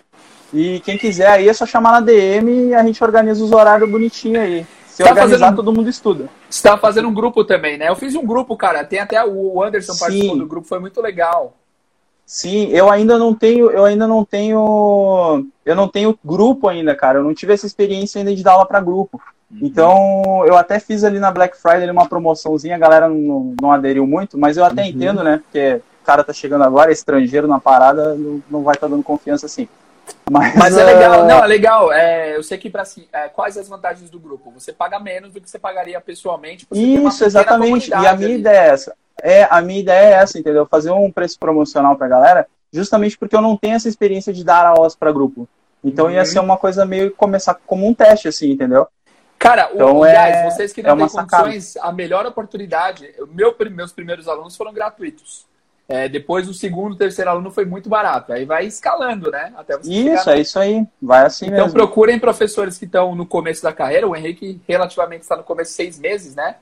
E 0.53 0.80
quem 0.80 0.99
quiser 0.99 1.28
aí 1.28 1.49
é 1.49 1.55
só 1.55 1.64
chamar 1.64 1.93
na 1.93 2.01
DM 2.01 2.68
e 2.68 2.74
a 2.74 2.84
gente 2.84 3.03
organiza 3.03 3.43
os 3.43 3.51
horários 3.51 3.91
bonitinho 3.91 4.39
aí. 4.39 4.66
Se 4.87 5.03
tá 5.03 5.09
organizar, 5.09 5.39
fazendo... 5.39 5.57
todo 5.57 5.72
mundo 5.72 5.89
estuda. 5.89 6.28
Você 6.51 6.62
tá 6.62 6.76
fazendo 6.76 7.09
um 7.09 7.14
grupo 7.14 7.45
também, 7.45 7.78
né? 7.78 7.89
Eu 7.89 7.97
fiz 7.97 8.14
um 8.14 8.26
grupo, 8.26 8.57
cara. 8.59 8.84
Tem 8.84 8.99
até 8.99 9.24
o 9.24 9.62
Anderson 9.62 9.95
Sim. 9.95 10.01
participou 10.01 10.39
do 10.39 10.47
grupo, 10.47 10.68
foi 10.68 10.78
muito 10.78 11.01
legal. 11.01 11.55
Sim, 12.27 12.70
eu 12.72 12.91
ainda 12.91 13.16
não 13.16 13.33
tenho, 13.33 13.70
eu 13.70 13.85
ainda 13.85 14.05
não 14.05 14.24
tenho, 14.24 15.47
eu 15.64 15.77
não 15.77 15.87
tenho 15.87 16.18
grupo 16.24 16.68
ainda, 16.68 16.93
cara. 16.93 17.20
Eu 17.20 17.22
não 17.22 17.33
tive 17.33 17.53
essa 17.53 17.66
experiência 17.66 18.18
ainda 18.18 18.35
de 18.35 18.43
dar 18.43 18.55
aula 18.55 18.66
para 18.66 18.81
grupo. 18.81 19.22
Uhum. 19.49 19.59
Então, 19.62 20.45
eu 20.45 20.57
até 20.57 20.81
fiz 20.81 21.05
ali 21.05 21.20
na 21.20 21.31
Black 21.31 21.57
Friday 21.57 21.89
uma 21.89 22.09
promoçãozinha, 22.09 22.74
a 22.74 22.79
galera 22.79 23.09
não, 23.09 23.55
não 23.62 23.70
aderiu 23.70 24.05
muito, 24.09 24.37
mas 24.37 24.57
eu 24.57 24.64
até 24.64 24.83
uhum. 24.83 24.89
entendo, 24.89 25.22
né? 25.22 25.41
Porque 25.45 25.81
o 26.03 26.05
cara 26.05 26.24
tá 26.24 26.33
chegando 26.33 26.64
agora, 26.64 26.91
é 26.91 26.93
estrangeiro 26.93 27.47
na 27.47 27.61
parada, 27.61 28.16
não, 28.16 28.43
não 28.51 28.62
vai 28.64 28.74
estar 28.74 28.89
tá 28.89 28.91
dando 28.91 29.05
confiança 29.05 29.47
assim. 29.47 29.68
Mas, 30.29 30.55
mas 30.57 30.77
é 30.77 30.85
legal, 30.85 31.22
uh... 31.22 31.27
não, 31.27 31.45
é 31.45 31.47
legal. 31.47 31.93
É, 31.93 32.37
eu 32.37 32.43
sei 32.43 32.59
que 32.59 32.68
para 32.68 32.83
assim, 32.83 33.07
é, 33.12 33.29
quais 33.29 33.57
as 33.57 33.68
vantagens 33.68 34.11
do 34.11 34.18
grupo? 34.18 34.51
Você 34.53 34.72
paga 34.72 34.99
menos 34.99 35.33
do 35.33 35.41
que 35.41 35.49
você 35.49 35.59
pagaria 35.59 36.01
pessoalmente. 36.01 36.66
Isso, 36.72 37.24
exatamente. 37.24 37.91
E 37.91 37.95
a 37.95 37.99
minha 37.99 38.11
ali. 38.11 38.39
ideia 38.41 38.59
é 38.59 38.68
essa. 38.68 38.97
É, 39.27 39.45
a 39.51 39.61
minha 39.61 39.81
ideia 39.81 40.07
é 40.07 40.12
essa, 40.22 40.39
entendeu? 40.39 40.64
Fazer 40.66 40.93
um 40.93 41.11
preço 41.11 41.37
promocional 41.37 41.97
pra 41.97 42.07
galera, 42.07 42.47
justamente 42.72 43.18
porque 43.18 43.35
eu 43.35 43.43
não 43.43 43.57
tenho 43.57 43.74
essa 43.74 43.89
experiência 43.89 44.33
de 44.33 44.45
dar 44.45 44.64
aulas 44.64 44.95
para 44.95 45.11
grupo. 45.11 45.49
Então 45.83 46.07
uhum. 46.07 46.12
ia 46.12 46.24
ser 46.24 46.39
uma 46.39 46.57
coisa 46.57 46.87
meio 46.87 47.11
começar 47.11 47.55
como 47.66 47.89
um 47.89 47.93
teste, 47.93 48.29
assim, 48.29 48.53
entendeu? 48.53 48.87
Cara, 49.37 49.68
então, 49.74 49.99
o, 49.99 50.07
é, 50.07 50.49
vocês 50.49 50.72
que 50.72 50.81
não 50.81 50.93
é 50.93 50.97
têm 50.97 51.09
condições, 51.09 51.64
sacada. 51.64 51.91
a 51.91 51.93
melhor 51.93 52.24
oportunidade, 52.24 53.12
meu, 53.33 53.53
meus 53.68 53.93
primeiros 53.93 54.29
alunos 54.29 54.57
foram 54.57 54.72
gratuitos. 54.72 55.45
É, 55.89 56.09
depois 56.09 56.49
o 56.49 56.55
segundo, 56.55 56.95
terceiro 56.95 57.29
aluno 57.29 57.51
foi 57.51 57.64
muito 57.64 57.89
barato. 57.89 58.33
Aí 58.33 58.45
vai 58.45 58.66
escalando, 58.66 59.29
né? 59.29 59.53
Até 59.57 59.77
isso, 59.83 60.31
é 60.31 60.39
isso 60.39 60.59
aí. 60.61 60.87
Vai 61.03 61.27
assim 61.27 61.47
então, 61.47 61.57
mesmo. 61.57 61.70
Então 61.70 61.87
procurem 61.87 62.18
professores 62.20 62.79
que 62.79 62.85
estão 62.85 63.16
no 63.16 63.27
começo 63.27 63.64
da 63.64 63.72
carreira. 63.72 64.07
O 64.07 64.14
Henrique 64.14 64.61
relativamente 64.68 65.22
está 65.22 65.37
no 65.37 65.43
começo 65.43 65.72
de 65.72 65.77
seis 65.77 65.99
mes, 65.99 66.35
né? 66.37 66.57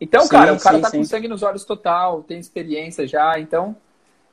Então, 0.00 0.22
sim, 0.22 0.28
cara, 0.28 0.52
o 0.54 0.60
cara 0.60 0.76
sim, 0.76 0.82
tá 0.82 0.90
sim. 0.90 0.98
com 0.98 1.04
sangue 1.04 1.28
nos 1.28 1.42
olhos 1.42 1.64
total, 1.64 2.22
tem 2.22 2.38
experiência 2.38 3.06
já, 3.06 3.38
então 3.38 3.76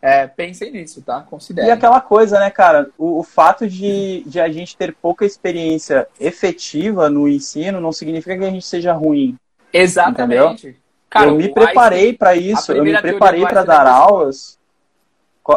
é, 0.01 0.27
pensem 0.27 0.71
nisso, 0.71 1.01
tá? 1.01 1.21
Considerem. 1.21 1.69
E 1.69 1.71
aquela 1.71 1.99
coisa, 1.99 2.39
né, 2.39 2.49
cara? 2.49 2.89
O, 2.97 3.19
o, 3.19 3.23
fato 3.23 3.67
de, 3.67 4.23
de 4.25 4.39
a 4.39 4.47
gente 4.49 4.77
ter 4.77 4.95
pouca 4.95 5.25
experiência 5.25 6.07
efetiva 6.19 7.09
no 7.09 7.27
ensino 7.27 7.81
não 7.81 7.91
significa 7.91 8.37
que 8.37 8.45
a 8.45 8.49
gente 8.49 8.65
seja 8.65 8.93
ruim. 8.93 9.37
Exatamente. 9.73 10.77
Cara, 11.09 11.27
eu 11.27 11.35
me 11.35 11.49
preparei 11.49 12.13
para 12.13 12.35
isso, 12.35 12.71
eu 12.71 12.83
me 12.83 12.99
preparei 13.01 13.45
para 13.45 13.63
dar 13.63 13.87
aulas. 13.87 14.57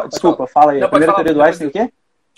Desculpa, 0.09 0.47
fala 0.47 0.71
aí. 0.71 0.79
Não, 0.79 0.87
a 0.87 0.89
primeira 0.89 1.13
teoria 1.13 1.33
do 1.33 1.41
Einstein 1.41 1.67
o 1.67 1.71
quê? 1.71 1.91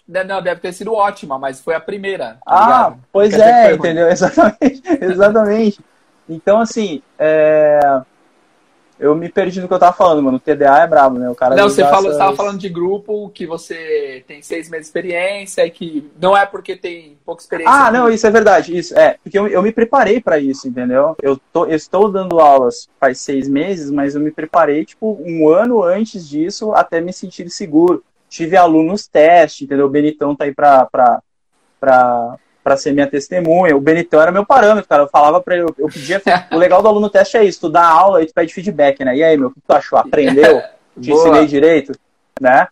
Não, 0.07 0.41
deve 0.41 0.59
ter 0.59 0.73
sido 0.73 0.93
ótima, 0.93 1.39
mas 1.39 1.61
foi 1.61 1.75
a 1.75 1.79
primeira. 1.79 2.33
Tá 2.33 2.39
ah, 2.45 2.65
ligado? 2.65 3.03
pois 3.11 3.33
é, 3.33 3.73
entendeu? 3.73 4.09
Exatamente, 4.11 4.83
exatamente. 5.01 5.79
Então, 6.27 6.59
assim, 6.59 7.01
é 7.19 7.79
eu 9.03 9.15
me 9.15 9.27
perdi 9.27 9.59
no 9.59 9.67
que 9.67 9.73
eu 9.73 9.79
tava 9.79 9.91
falando, 9.91 10.23
mano. 10.23 10.37
O 10.37 10.39
TDA 10.39 10.83
é 10.83 10.87
brabo, 10.87 11.19
né? 11.19 11.29
O 11.29 11.35
cara 11.35 11.55
não, 11.55 11.67
você 11.67 11.81
falou, 11.83 12.07
essas... 12.07 12.17
tava 12.17 12.35
falando 12.35 12.57
de 12.57 12.69
grupo 12.69 13.29
que 13.29 13.45
você 13.45 14.23
tem 14.27 14.41
seis 14.41 14.69
meses 14.69 14.85
de 14.85 14.89
experiência 14.89 15.65
e 15.65 15.71
que 15.71 16.09
não 16.19 16.37
é 16.37 16.45
porque 16.45 16.75
tem 16.75 17.17
pouca 17.25 17.41
experiência. 17.41 17.73
Ah, 17.73 17.91
não, 17.91 18.09
isso 18.09 18.25
é 18.25 18.31
verdade. 18.31 18.77
Isso 18.77 18.97
é 18.97 19.17
porque 19.21 19.37
eu, 19.37 19.47
eu 19.47 19.61
me 19.61 19.73
preparei 19.73 20.21
para 20.21 20.39
isso, 20.39 20.67
entendeu? 20.67 21.17
Eu, 21.21 21.39
tô, 21.51 21.65
eu 21.65 21.75
estou 21.75 22.09
dando 22.09 22.39
aulas 22.39 22.87
faz 22.97 23.19
seis 23.19 23.49
meses, 23.49 23.91
mas 23.91 24.15
eu 24.15 24.21
me 24.21 24.31
preparei 24.31 24.85
tipo 24.85 25.21
um 25.25 25.49
ano 25.49 25.83
antes 25.83 26.27
disso 26.27 26.71
até 26.73 27.01
me 27.01 27.11
sentir 27.11 27.49
seguro. 27.49 28.03
Tive 28.29 28.55
alunos 28.55 29.05
teste, 29.07 29.65
entendeu? 29.65 29.87
O 29.87 29.89
Benitão 29.89 30.35
tá 30.35 30.45
aí 30.45 30.53
para 30.53 30.87
para 31.79 32.37
para 32.63 32.77
ser 32.77 32.93
minha 32.93 33.07
testemunha. 33.07 33.75
O 33.75 33.81
Benitão 33.81 34.21
era 34.21 34.31
meu 34.31 34.45
parâmetro, 34.45 34.87
cara. 34.87 35.03
Eu 35.03 35.09
falava 35.09 35.41
para 35.41 35.55
ele, 35.55 35.65
eu 35.77 35.89
pedia. 35.89 36.21
o 36.51 36.57
legal 36.57 36.81
do 36.81 36.87
aluno 36.87 37.09
teste 37.09 37.37
é 37.37 37.43
isso: 37.43 37.61
tu 37.61 37.69
dá 37.69 37.85
aula 37.85 38.23
e 38.23 38.25
tu 38.25 38.33
pede 38.33 38.53
feedback, 38.53 39.03
né? 39.03 39.15
E 39.17 39.23
aí, 39.23 39.37
meu, 39.37 39.49
o 39.49 39.51
que 39.51 39.59
tu 39.59 39.73
achou? 39.73 39.99
Aprendeu? 39.99 40.61
Te 40.99 41.11
ensinei 41.11 41.45
direito? 41.45 41.91
Né? 42.39 42.67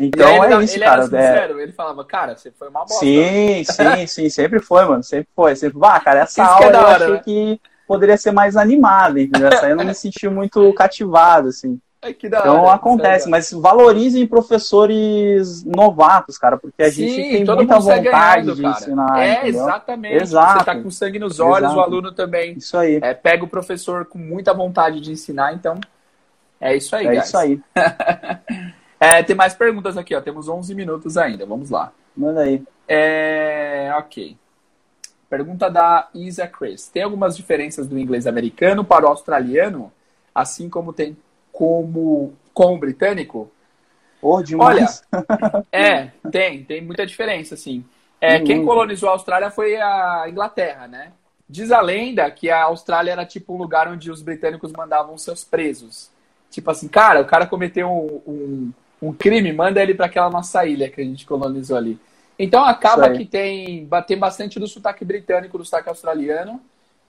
Então 0.00 0.44
é 0.44 0.62
isso, 0.62 0.76
ele 0.76 0.84
cara. 0.84 1.02
Era 1.02 1.04
sincero, 1.04 1.58
é... 1.58 1.62
Ele 1.64 1.72
falava, 1.72 2.04
cara, 2.04 2.36
você 2.36 2.52
foi 2.52 2.68
uma 2.68 2.80
bosta. 2.80 3.00
Sim, 3.00 3.64
sim, 3.64 4.06
sim, 4.06 4.30
sempre 4.30 4.60
foi, 4.60 4.84
mano. 4.84 5.02
Sempre 5.02 5.28
foi. 5.34 5.56
Sempre, 5.56 5.78
ah, 5.82 6.00
cara, 6.00 6.20
essa 6.20 6.42
isso 6.42 6.50
aula 6.50 6.64
é 6.64 6.68
eu 6.68 6.78
hora, 6.78 7.04
achei 7.04 7.12
né? 7.14 7.22
que 7.24 7.60
poderia 7.86 8.16
ser 8.16 8.30
mais 8.30 8.56
animada, 8.56 9.20
entendeu? 9.20 9.48
Essa 9.48 9.66
aí 9.66 9.72
eu 9.72 9.76
não 9.76 9.84
me 9.84 9.94
senti 9.94 10.28
muito 10.28 10.72
cativado, 10.74 11.48
assim. 11.48 11.80
Então 12.00 12.62
hora, 12.62 12.74
acontece, 12.74 13.28
mas 13.28 13.50
valorizem 13.50 14.24
professores 14.24 15.64
novatos, 15.64 16.38
cara, 16.38 16.56
porque 16.56 16.80
a 16.80 16.92
Sim, 16.92 17.08
gente 17.08 17.16
tem 17.16 17.44
muita 17.56 17.80
vontade 17.80 18.04
ganhando, 18.04 18.54
de 18.54 18.62
cara. 18.62 18.76
ensinar. 18.76 19.18
É, 19.18 19.32
entendeu? 19.32 19.62
exatamente. 19.62 20.22
Exato. 20.22 20.58
Você 20.60 20.64
tá 20.64 20.80
com 20.80 20.90
sangue 20.92 21.18
nos 21.18 21.40
olhos, 21.40 21.70
Exato. 21.70 21.76
o 21.76 21.82
aluno 21.82 22.12
também. 22.12 22.52
Isso 22.56 22.78
aí. 22.78 23.00
É, 23.02 23.14
pega 23.14 23.44
o 23.44 23.48
professor 23.48 24.04
com 24.06 24.16
muita 24.16 24.54
vontade 24.54 25.00
de 25.00 25.10
ensinar, 25.10 25.54
então 25.54 25.80
é 26.60 26.76
isso 26.76 26.94
aí, 26.94 27.06
É 27.08 27.10
guys. 27.14 27.24
isso 27.26 27.36
aí. 27.36 27.60
é, 29.00 29.22
tem 29.24 29.34
mais 29.34 29.54
perguntas 29.54 29.96
aqui, 29.96 30.14
ó. 30.14 30.20
Temos 30.20 30.48
11 30.48 30.72
minutos 30.76 31.16
ainda, 31.16 31.44
vamos 31.44 31.68
lá. 31.68 31.90
Manda 32.16 32.42
aí. 32.42 32.62
É, 32.86 33.92
ok. 33.98 34.36
Pergunta 35.28 35.68
da 35.68 36.08
Isa 36.14 36.46
Chris. 36.46 36.86
Tem 36.88 37.02
algumas 37.02 37.36
diferenças 37.36 37.88
do 37.88 37.98
inglês 37.98 38.24
americano 38.24 38.84
para 38.84 39.04
o 39.04 39.08
australiano, 39.08 39.92
assim 40.32 40.70
como 40.70 40.92
tem 40.92 41.16
como 41.58 42.34
com 42.54 42.76
o 42.76 42.78
britânico? 42.78 43.50
Oh, 44.22 44.40
demais. 44.40 45.02
Olha, 45.12 45.64
é, 45.72 46.10
tem, 46.30 46.62
tem 46.62 46.80
muita 46.80 47.04
diferença, 47.04 47.56
assim. 47.56 47.84
É, 48.20 48.38
quem 48.38 48.64
colonizou 48.64 49.08
a 49.08 49.12
Austrália 49.12 49.50
foi 49.50 49.74
a 49.74 50.26
Inglaterra, 50.28 50.86
né? 50.86 51.10
Diz 51.50 51.72
a 51.72 51.80
lenda 51.80 52.30
que 52.30 52.48
a 52.48 52.62
Austrália 52.62 53.10
era 53.10 53.26
tipo 53.26 53.54
um 53.54 53.56
lugar 53.56 53.88
onde 53.88 54.08
os 54.08 54.22
britânicos 54.22 54.70
mandavam 54.70 55.18
seus 55.18 55.42
presos. 55.42 56.10
Tipo 56.48 56.70
assim, 56.70 56.86
cara, 56.86 57.22
o 57.22 57.26
cara 57.26 57.44
cometeu 57.44 57.88
um, 57.88 58.22
um, 58.30 58.72
um 59.08 59.12
crime, 59.12 59.52
manda 59.52 59.82
ele 59.82 59.94
para 59.94 60.06
aquela 60.06 60.30
nossa 60.30 60.64
ilha 60.64 60.88
que 60.88 61.00
a 61.00 61.04
gente 61.04 61.26
colonizou 61.26 61.76
ali. 61.76 61.98
Então 62.38 62.64
acaba 62.64 63.10
que 63.10 63.24
tem, 63.24 63.88
tem 64.06 64.16
bastante 64.16 64.60
do 64.60 64.68
sotaque 64.68 65.04
britânico, 65.04 65.58
do 65.58 65.64
sotaque 65.64 65.88
australiano. 65.88 66.60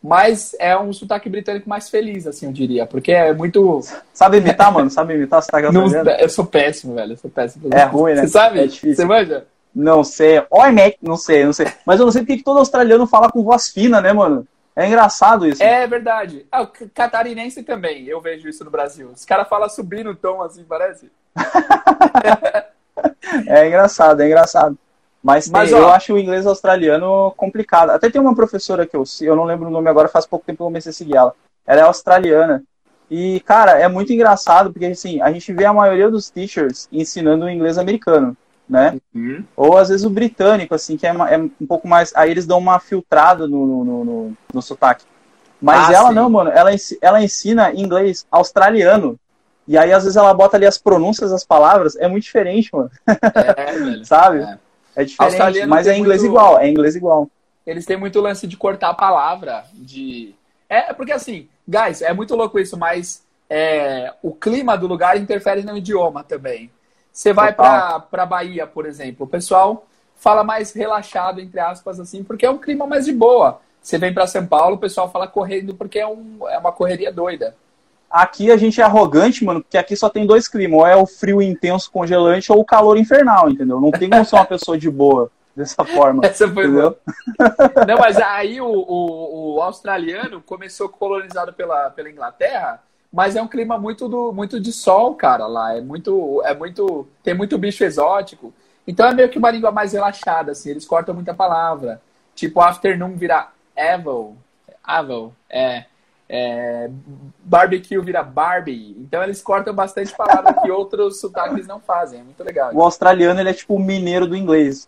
Mas 0.02 0.56
é 0.60 0.78
um 0.78 0.94
sotaque 0.94 1.30
britânico 1.30 1.70
mais 1.70 1.90
feliz, 1.90 2.26
assim, 2.26 2.46
eu 2.46 2.54
diria. 2.54 2.86
Porque 2.86 3.12
é 3.12 3.34
muito. 3.34 3.82
Sabe 4.14 4.38
imitar, 4.38 4.72
mano? 4.72 4.90
Sabe 4.90 5.14
imitar 5.14 5.44
sotaque 5.44 5.74
Não, 5.74 5.88
Eu 6.18 6.30
sou 6.30 6.46
péssimo, 6.46 6.96
velho. 6.96 7.14
Eu 7.14 7.18
sou 7.18 7.30
péssimo. 7.30 7.70
É 7.74 7.84
ruim, 7.84 8.14
né? 8.14 8.22
Você 8.22 8.30
sabe? 8.30 8.60
É 8.60 8.68
difícil. 8.68 8.96
Você 8.96 9.06
manja? 9.06 9.46
Não 9.76 10.04
sei. 10.04 10.42
Oi, 10.50 10.72
Mac. 10.72 10.96
Não 11.02 11.18
sei, 11.18 11.44
não 11.44 11.54
sei. 11.54 11.68
Mas 11.86 12.00
eu 12.00 12.06
não 12.06 12.14
sei 12.14 12.22
porque 12.22 12.38
que 12.38 12.44
todo 12.44 12.60
australiano 12.60 13.06
fala 13.06 13.30
com 13.30 13.44
voz 13.44 13.70
fina, 13.70 14.02
né, 14.02 14.14
mano? 14.14 14.48
É 14.76 14.88
engraçado 14.88 15.46
isso. 15.46 15.62
É 15.62 15.86
verdade. 15.86 16.46
Ah, 16.50 16.62
o 16.62 16.68
catarinense 16.68 17.64
também, 17.64 18.06
eu 18.06 18.22
vejo 18.22 18.48
isso 18.48 18.64
no 18.64 18.72
Brasil. 18.72 19.12
Os 19.14 19.26
caras 19.26 19.50
falam 19.50 19.68
subindo 19.68 20.12
o 20.12 20.16
tom, 20.16 20.42
assim, 20.42 20.64
parece. 20.64 21.12
é 23.46 23.68
engraçado, 23.68 24.22
é 24.22 24.28
engraçado. 24.28 24.78
Mas, 25.24 25.50
Mas 25.50 25.70
tem, 25.70 25.80
ó, 25.80 25.82
eu 25.82 25.90
acho 25.90 26.14
o 26.14 26.20
inglês 26.20 26.48
australiano 26.48 27.34
complicado. 27.36 27.90
Até 27.90 28.10
tem 28.10 28.22
uma 28.22 28.36
professora 28.36 28.86
que 28.86 28.96
eu 28.96 29.04
eu 29.22 29.36
não 29.36 29.44
lembro 29.44 29.68
o 29.68 29.72
nome 29.72 29.90
agora, 29.90 30.08
faz 30.08 30.26
pouco 30.26 30.46
tempo 30.46 30.58
que 30.58 30.62
eu 30.62 30.68
comecei 30.68 30.92
a 30.92 30.94
seguir 30.94 31.16
ela. 31.16 31.34
Ela 31.68 31.82
é 31.82 31.84
australiana. 31.84 32.64
E, 33.12 33.40
cara, 33.42 33.72
é 33.80 33.88
muito 33.88 34.14
engraçado, 34.14 34.72
porque 34.72 34.86
assim, 34.86 35.22
a 35.22 35.32
gente 35.32 35.52
vê 35.52 35.66
a 35.66 35.74
maioria 35.74 36.10
dos 36.10 36.30
teachers 36.30 36.88
ensinando 36.92 37.46
o 37.46 37.50
inglês 37.50 37.78
americano, 37.78 38.38
né? 38.68 38.98
Uhum. 39.14 39.44
Ou 39.58 39.78
às 39.78 39.90
vezes 39.90 40.06
o 40.06 40.10
britânico, 40.12 40.76
assim, 40.76 40.96
que 40.96 41.08
é, 41.08 41.10
é, 41.10 41.38
um 41.38 41.68
pouco 41.68 41.88
mais. 41.88 42.14
Aí 42.16 42.30
eles 42.30 42.46
dão 42.46 42.60
uma 42.60 42.80
filtrada 42.80 43.48
no, 43.48 43.66
no, 43.66 43.84
no, 43.84 44.06
no, 44.06 44.38
no 44.54 44.62
sotaque. 44.62 45.06
Mas 45.62 45.90
ah, 45.90 45.94
ela 45.94 46.10
sim. 46.10 46.16
não, 46.16 46.30
mano, 46.30 46.52
ela, 46.52 46.70
ela 47.02 47.22
ensina 47.22 47.74
inglês 47.74 48.26
australiano. 48.32 49.20
E 49.68 49.78
aí, 49.78 49.92
às 49.92 50.04
vezes, 50.04 50.18
ela 50.18 50.34
bota 50.34 50.58
ali 50.58 50.66
as 50.66 50.78
pronúncias 50.78 51.30
das 51.30 51.44
palavras, 51.44 51.96
é 51.96 52.08
muito 52.08 52.24
diferente, 52.24 52.70
mano. 52.74 52.90
É, 53.06 53.74
velho. 53.78 54.06
Sabe? 54.06 54.40
É. 54.40 54.58
É 54.96 55.04
diferente, 55.04 55.66
mas 55.66 55.88
é 55.88 55.98
inglês 55.98 56.22
muito... 56.22 56.32
igual, 56.32 56.60
é 56.60 56.68
inglês 56.68 56.96
igual. 56.96 57.30
Eles 57.66 57.86
têm 57.86 57.98
muito 57.98 58.20
lance 58.20 58.48
de 58.48 58.58
cortar 58.58 58.90
a 58.90 58.94
palavra, 58.94 59.64
de... 59.74 60.34
É, 60.68 60.94
porque 60.94 61.12
assim, 61.12 61.48
guys, 61.68 62.02
é 62.02 62.14
muito 62.14 62.36
louco 62.36 62.60
isso, 62.60 62.78
mas 62.78 63.24
é, 63.50 64.14
o 64.22 64.34
clima 64.34 64.78
do 64.78 64.88
lugar 64.88 65.18
interfere 65.18 65.64
no 65.64 65.78
idioma 65.78 66.24
também. 66.24 66.70
Você 67.12 67.34
vai 67.34 67.54
para 67.54 68.00
pra 68.00 68.26
Bahia, 68.26 68.66
por 68.68 68.86
exemplo, 68.86 69.26
o 69.26 69.30
pessoal 69.30 69.86
fala 70.16 70.44
mais 70.44 70.74
relaxado, 70.74 71.40
entre 71.40 71.60
aspas, 71.60 72.00
assim, 72.00 72.24
porque 72.24 72.46
é 72.46 72.50
um 72.50 72.58
clima 72.58 72.86
mais 72.86 73.06
de 73.06 73.14
boa. 73.14 73.62
Você 73.82 73.98
vem 73.98 74.14
para 74.14 74.28
São 74.28 74.46
Paulo, 74.46 74.76
o 74.76 74.80
pessoal 74.80 75.10
fala 75.10 75.28
correndo 75.28 75.74
porque 75.74 76.00
é, 76.00 76.08
um, 76.08 76.38
é 76.48 76.58
uma 76.58 76.72
correria 76.72 77.12
doida. 77.12 77.56
Aqui 78.10 78.52
a 78.52 78.58
gente 78.58 78.82
é 78.82 78.84
arrogante, 78.84 79.46
mano, 79.46 79.62
porque 79.62 79.78
aqui 79.78 79.96
só 79.96 80.10
tem 80.10 80.26
dois 80.26 80.48
climas. 80.48 80.80
Ou 80.80 80.88
é 80.88 80.96
o 80.96 81.06
frio 81.06 81.42
intenso, 81.42 81.92
congelante, 81.92 82.52
ou 82.52 82.60
o 82.60 82.66
calor 82.66 82.98
infernal, 82.98 83.50
entendeu? 83.50 83.80
Não 83.80 83.92
tem 83.92 84.10
como 84.10 84.26
ser 84.26 84.36
uma 84.36 84.46
pessoa 84.46 84.78
de 84.78 84.90
boa 84.90 85.32
dessa 85.56 85.84
forma. 85.86 86.26
Essa 86.26 86.48
foi 86.48 86.66
entendeu? 86.66 86.98
Não, 87.88 87.98
mas 88.00 88.18
aí 88.18 88.60
o, 88.60 88.68
o, 88.68 89.56
o, 89.56 89.62
australiano 89.62 90.42
começou 90.42 90.90
colonizado 90.90 91.54
pela, 91.54 91.92
pela 91.92 92.10
Inglaterra, 92.10 92.82
mas 93.12 93.36
é 93.36 93.42
um 93.42 93.48
clima 93.48 93.78
muito, 93.78 94.08
do, 94.08 94.32
muito 94.32 94.60
de 94.60 94.72
sol, 94.72 95.14
cara, 95.16 95.46
lá. 95.46 95.76
É 95.76 95.82
muito, 95.82 96.42
é 96.46 96.56
muito. 96.56 97.08
Tem 97.24 97.34
muito 97.34 97.58
bicho 97.58 97.84
exótico. 97.84 98.54
Então 98.88 99.08
é 99.08 99.14
meio 99.14 99.30
que 99.30 99.38
uma 99.38 99.52
língua 99.52 99.72
mais 99.72 99.94
relaxada, 99.94 100.54
assim, 100.54 100.72
eles 100.72 100.86
cortam 100.86 101.14
muita 101.14 101.34
palavra. 101.34 102.02
Tipo, 102.34 102.62
afternoon 102.62 103.16
vira 103.16 103.50
evil. 103.76 104.36
Evil, 104.88 105.34
é 105.48 105.86
é, 106.30 106.90
barbecue 107.44 108.00
vira 108.00 108.22
Barbie. 108.22 108.96
Então 109.00 109.24
eles 109.24 109.42
cortam 109.42 109.74
bastante 109.74 110.16
palavras 110.16 110.62
que 110.62 110.70
outros 110.70 111.20
sotaques 111.20 111.66
não 111.66 111.80
fazem. 111.80 112.20
É 112.20 112.24
muito 112.24 112.44
legal. 112.44 112.72
O 112.74 112.84
australiano 112.84 113.40
ele 113.40 113.50
é 113.50 113.54
tipo 113.54 113.74
o 113.74 113.80
mineiro 113.80 114.28
do 114.28 114.38
inglês. 114.38 114.88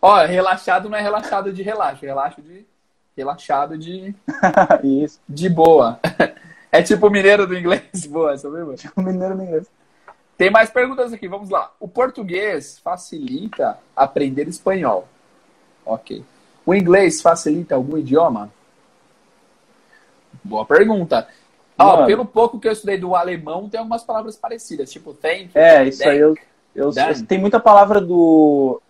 Ó, 0.00 0.24
relaxado 0.24 0.88
não 0.88 0.96
é 0.96 1.00
relaxado 1.00 1.52
de 1.52 1.62
relaxo, 1.62 2.06
relaxo 2.06 2.40
de 2.40 2.64
relaxado 3.16 3.76
de 3.76 4.14
Isso. 4.84 5.20
de 5.28 5.48
boa. 5.48 5.98
É 6.70 6.82
tipo 6.82 7.06
o 7.06 7.10
mineiro 7.10 7.46
do 7.46 7.56
inglês, 7.56 8.06
boa, 8.06 8.32
mesmo. 8.32 8.74
Tipo 8.74 9.00
o 9.00 9.04
mineiro 9.04 9.36
do 9.36 9.42
inglês. 9.42 9.66
Tem 10.36 10.50
mais 10.50 10.70
perguntas 10.70 11.12
aqui, 11.12 11.26
vamos 11.28 11.48
lá. 11.48 11.72
O 11.80 11.88
português 11.88 12.78
facilita 12.78 13.78
aprender 13.96 14.48
espanhol. 14.48 15.08
OK. 15.84 16.24
O 16.66 16.74
inglês 16.74 17.22
facilita 17.22 17.74
algum 17.74 17.96
idioma? 17.96 18.50
Boa 20.44 20.64
pergunta. 20.64 21.26
Ó, 21.78 22.06
pelo 22.06 22.24
pouco 22.24 22.60
que 22.60 22.68
eu 22.68 22.72
estudei 22.72 22.98
do 22.98 23.16
alemão, 23.16 23.68
tem 23.68 23.78
algumas 23.78 24.04
palavras 24.04 24.36
parecidas, 24.36 24.92
tipo 24.92 25.12
thank. 25.14 25.50
É, 25.54 25.84
isso 25.84 26.08
aí 26.08 26.18
eu, 26.18 26.36
eu, 26.74 26.92
eu, 26.92 27.26
Tem 27.26 27.38
muita 27.38 27.58
palavra 27.58 28.00
do. 28.00 28.80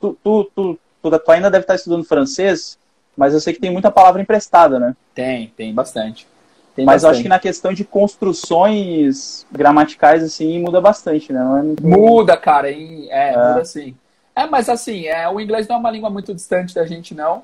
Tu, 0.00 0.16
tu, 0.22 0.50
tu, 0.54 0.78
tu, 1.02 1.18
tu 1.18 1.30
ainda 1.30 1.50
deve 1.50 1.64
estar 1.64 1.74
estudando 1.74 2.04
francês, 2.04 2.78
mas 3.16 3.32
eu 3.32 3.40
sei 3.40 3.54
que 3.54 3.60
tem 3.60 3.70
muita 3.70 3.90
palavra 3.90 4.20
emprestada, 4.20 4.78
né? 4.78 4.94
Tem, 5.14 5.52
tem 5.56 5.72
bastante. 5.72 6.26
Tem 6.74 6.84
Mas 6.84 7.02
bastante. 7.02 7.04
eu 7.04 7.10
acho 7.10 7.22
que 7.22 7.28
na 7.28 7.38
questão 7.38 7.72
de 7.72 7.84
construções 7.84 9.46
gramaticais, 9.50 10.22
assim, 10.22 10.60
muda 10.60 10.80
bastante, 10.80 11.32
né? 11.32 11.40
É 11.40 11.62
muito... 11.62 11.86
Muda, 11.86 12.36
cara. 12.36 12.70
Em, 12.70 13.10
é, 13.10 13.32
é, 13.32 13.36
muda 13.36 13.64
sim. 13.64 13.94
É, 14.34 14.46
mas 14.46 14.68
assim, 14.68 15.06
é, 15.06 15.28
o 15.28 15.40
inglês 15.40 15.66
não 15.66 15.76
é 15.76 15.78
uma 15.78 15.90
língua 15.90 16.08
muito 16.08 16.32
distante 16.32 16.74
da 16.74 16.86
gente, 16.86 17.14
não. 17.14 17.42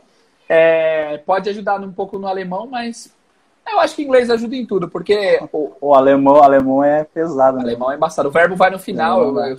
É, 0.49 1.19
pode 1.27 1.51
ajudar 1.51 1.81
um 1.81 1.93
pouco 1.93 2.19
no 2.19 2.29
alemão, 2.29 2.67
mas 2.67 3.13
eu 3.73 3.81
acho 3.81 3.97
que 3.97 4.03
inglês 4.03 4.31
ajuda 4.31 4.55
em 4.55 4.65
tudo, 4.67 4.89
porque. 4.89 5.41
O, 5.53 5.73
o 5.81 5.95
alemão, 5.95 6.35
o 6.35 6.43
alemão 6.43 6.85
é 6.85 7.05
pesado, 7.05 7.59
né? 7.59 7.65
O 7.65 7.67
alemão 7.67 7.93
é 7.93 7.97
embaçado. 7.97 8.29
O 8.29 8.33
verbo 8.33 8.57
vai 8.57 8.71
no 8.71 8.79
final. 8.79 9.23
Eu, 9.23 9.39
eu, 9.41 9.57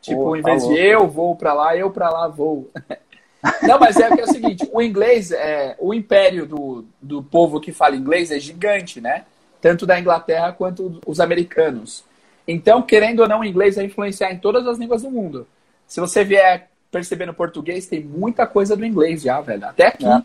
tipo, 0.00 0.24
Pô, 0.24 0.36
em 0.36 0.42
vez 0.42 0.66
de 0.66 0.74
eu 0.74 1.08
vou 1.08 1.36
para 1.36 1.52
lá, 1.52 1.76
eu 1.76 1.90
para 1.90 2.08
lá 2.10 2.28
vou. 2.28 2.70
Não, 3.62 3.78
mas 3.78 3.96
é, 3.96 4.08
é 4.08 4.24
o 4.24 4.26
seguinte, 4.26 4.68
o 4.70 4.82
inglês, 4.82 5.30
é, 5.30 5.74
o 5.78 5.94
império 5.94 6.44
do, 6.44 6.84
do 7.00 7.22
povo 7.22 7.58
que 7.58 7.72
fala 7.72 7.96
inglês 7.96 8.30
é 8.30 8.38
gigante, 8.38 9.00
né? 9.00 9.24
Tanto 9.60 9.86
da 9.86 9.98
Inglaterra 9.98 10.52
quanto 10.52 11.00
os 11.06 11.20
americanos. 11.20 12.04
Então, 12.46 12.82
querendo 12.82 13.20
ou 13.20 13.28
não, 13.28 13.40
o 13.40 13.44
inglês 13.44 13.76
vai 13.76 13.86
influenciar 13.86 14.32
em 14.32 14.38
todas 14.38 14.66
as 14.66 14.78
línguas 14.78 15.02
do 15.02 15.10
mundo. 15.10 15.46
Se 15.86 16.00
você 16.00 16.22
vier 16.24 16.68
perceber 16.90 17.26
no 17.26 17.34
português, 17.34 17.86
tem 17.86 18.02
muita 18.02 18.46
coisa 18.46 18.76
do 18.76 18.84
inglês 18.84 19.22
já, 19.22 19.40
velho. 19.40 19.66
Até 19.66 19.86
aqui, 19.86 20.06
é. 20.06 20.22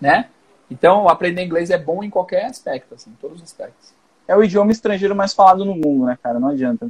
né? 0.00 0.26
Então, 0.70 1.08
aprender 1.08 1.44
inglês 1.44 1.70
é 1.70 1.78
bom 1.78 2.02
em 2.02 2.10
qualquer 2.10 2.46
aspecto, 2.46 2.94
assim, 2.94 3.10
em 3.10 3.14
todos 3.14 3.38
os 3.38 3.42
aspectos. 3.42 3.92
É 4.28 4.36
o 4.36 4.44
idioma 4.44 4.70
estrangeiro 4.70 5.14
mais 5.16 5.34
falado 5.34 5.64
no 5.64 5.74
mundo, 5.74 6.06
né, 6.06 6.16
cara? 6.22 6.38
Não 6.38 6.48
adianta. 6.48 6.88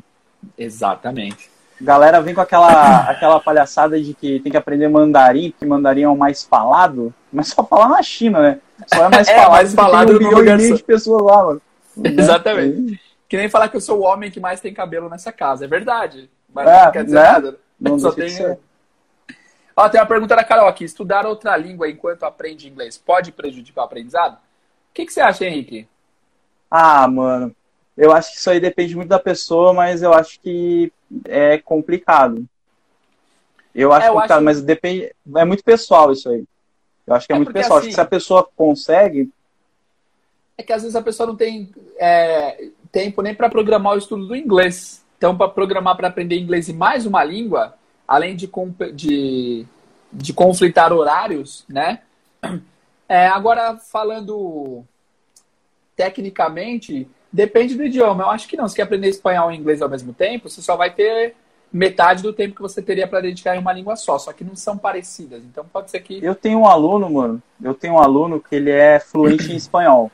Exatamente 0.59 1.51
galera 1.81 2.20
vem 2.20 2.35
com 2.35 2.41
aquela, 2.41 3.11
aquela 3.11 3.41
palhaçada 3.41 4.01
de 4.01 4.12
que 4.12 4.39
tem 4.41 4.53
que 4.53 4.59
aprender 4.59 4.89
mandarim, 4.89 5.51
porque 5.51 5.64
mandarim 5.64 6.03
é 6.03 6.09
o 6.09 6.16
mais 6.16 6.45
falado, 6.45 7.12
mas 7.33 7.49
só 7.49 7.64
falar 7.64 7.89
na 7.89 8.03
China, 8.03 8.41
né? 8.41 8.59
Só 8.87 9.07
é 9.07 9.09
mais 9.09 9.26
é, 9.28 9.35
falado, 9.35 9.53
mais 9.53 9.74
falado 9.74 10.12
um 10.12 10.18
milhão 10.18 10.59
e 10.59 10.74
de 10.74 10.83
pessoas 10.83 11.22
lá, 11.22 11.45
mano. 11.45 11.62
Exatamente. 12.05 12.93
Né? 12.93 12.99
Que 13.28 13.37
nem 13.37 13.49
falar 13.49 13.68
que 13.68 13.76
eu 13.76 13.81
sou 13.81 14.01
o 14.01 14.03
homem 14.03 14.31
que 14.31 14.41
mais 14.41 14.61
tem 14.61 14.74
cabelo 14.74 15.09
nessa 15.09 15.33
casa. 15.33 15.64
É 15.64 15.68
verdade. 15.68 16.28
Mas 16.53 16.68
é, 16.68 16.85
não 16.85 16.93
quer 16.93 17.05
dizer 17.05 17.16
né? 17.16 17.33
nada. 17.33 17.57
Não 17.81 17.99
só 17.99 18.12
tem... 18.12 18.28
Ó, 19.81 19.89
tem 19.89 19.99
uma 19.99 20.07
pergunta 20.07 20.37
da 20.37 20.45
Carol 20.45 20.68
aqui. 20.68 20.85
Estudar 20.85 21.24
outra 21.24 21.57
língua 21.57 21.89
enquanto 21.89 22.24
aprende 22.24 22.68
inglês 22.68 22.99
pode 22.99 23.33
prejudicar 23.33 23.81
o 23.81 23.85
aprendizado? 23.85 24.35
O 24.35 24.39
que, 24.93 25.07
que 25.07 25.12
você 25.12 25.22
acha, 25.22 25.47
Henrique? 25.47 25.89
Ah, 26.70 27.09
mano. 27.09 27.55
Eu 27.97 28.12
acho 28.12 28.33
que 28.33 28.39
isso 28.39 28.51
aí 28.51 28.61
depende 28.61 28.95
muito 28.95 29.09
da 29.09 29.18
pessoa, 29.18 29.72
mas 29.72 30.03
eu 30.03 30.12
acho 30.12 30.39
que 30.41 30.93
é 31.24 31.57
complicado. 31.59 32.45
Eu 33.74 33.91
acho 33.93 34.07
é, 34.07 34.09
eu 34.11 34.12
complicado, 34.12 34.39
acho... 34.39 34.45
mas 34.45 34.62
depende. 34.62 35.14
É 35.35 35.45
muito 35.47 35.64
pessoal 35.64 36.12
isso 36.12 36.28
aí. 36.28 36.45
Eu 37.07 37.14
acho 37.14 37.26
que 37.26 37.33
é, 37.33 37.37
é 37.37 37.39
muito 37.39 37.53
pessoal. 37.53 37.78
Assim, 37.78 37.89
acho 37.89 37.97
que 37.97 38.01
assim, 38.01 38.03
se 38.03 38.07
a 38.07 38.18
pessoa 38.18 38.49
consegue. 38.55 39.31
É 40.59 40.62
que 40.62 40.74
às 40.74 40.83
vezes 40.83 40.95
a 40.95 41.03
pessoa 41.03 41.26
não 41.26 41.37
tem 41.37 41.70
é, 41.99 42.68
tempo 42.93 43.22
nem 43.22 43.35
para 43.35 43.49
programar 43.49 43.95
o 43.95 43.99
estudo 43.99 44.26
do 44.26 44.37
inglês. 44.37 45.03
Então, 45.16 45.35
para 45.37 45.49
programar 45.49 45.97
para 45.97 46.09
aprender 46.09 46.39
inglês 46.39 46.68
e 46.68 46.72
mais 46.74 47.07
uma 47.07 47.24
língua, 47.24 47.74
além 48.11 48.34
de, 48.34 48.50
de, 48.92 49.64
de 50.12 50.32
conflitar 50.34 50.92
horários, 50.92 51.64
né? 51.68 52.00
É, 53.08 53.26
agora, 53.26 53.76
falando 53.76 54.84
tecnicamente, 55.96 57.08
Depende 57.32 57.76
do 57.76 57.84
idioma. 57.84 58.24
Eu 58.24 58.30
acho 58.30 58.48
que 58.48 58.56
não. 58.56 58.68
Se 58.68 58.74
quer 58.74 58.82
aprender 58.82 59.08
espanhol 59.08 59.52
e 59.52 59.56
inglês 59.56 59.80
ao 59.80 59.88
mesmo 59.88 60.12
tempo, 60.12 60.48
você 60.48 60.61
só 60.61 60.76
vai 60.76 60.90
ter 60.90 61.34
metade 61.72 62.22
do 62.22 62.32
tempo 62.32 62.56
que 62.56 62.62
você 62.62 62.82
teria 62.82 63.06
para 63.06 63.20
dedicar 63.20 63.54
em 63.54 63.61
uma 63.61 63.72
língua 63.72 63.94
só. 63.94 64.18
Só 64.18 64.32
que 64.32 64.42
não 64.42 64.56
são 64.56 64.76
parecidas. 64.76 65.44
Então 65.44 65.64
pode 65.64 65.90
ser 65.90 66.00
que. 66.00 66.22
Eu 66.22 66.34
tenho 66.34 66.61
um 66.61 66.66
aluno, 66.66 67.08
mano. 67.08 67.42
Eu 67.62 67.74
tenho 67.74 67.94
um 67.94 67.98
aluno 67.98 68.40
que 68.40 68.56
ele 68.56 68.70
é 68.70 68.98
fluente 68.98 69.52
em 69.52 69.56
espanhol. 69.56 70.11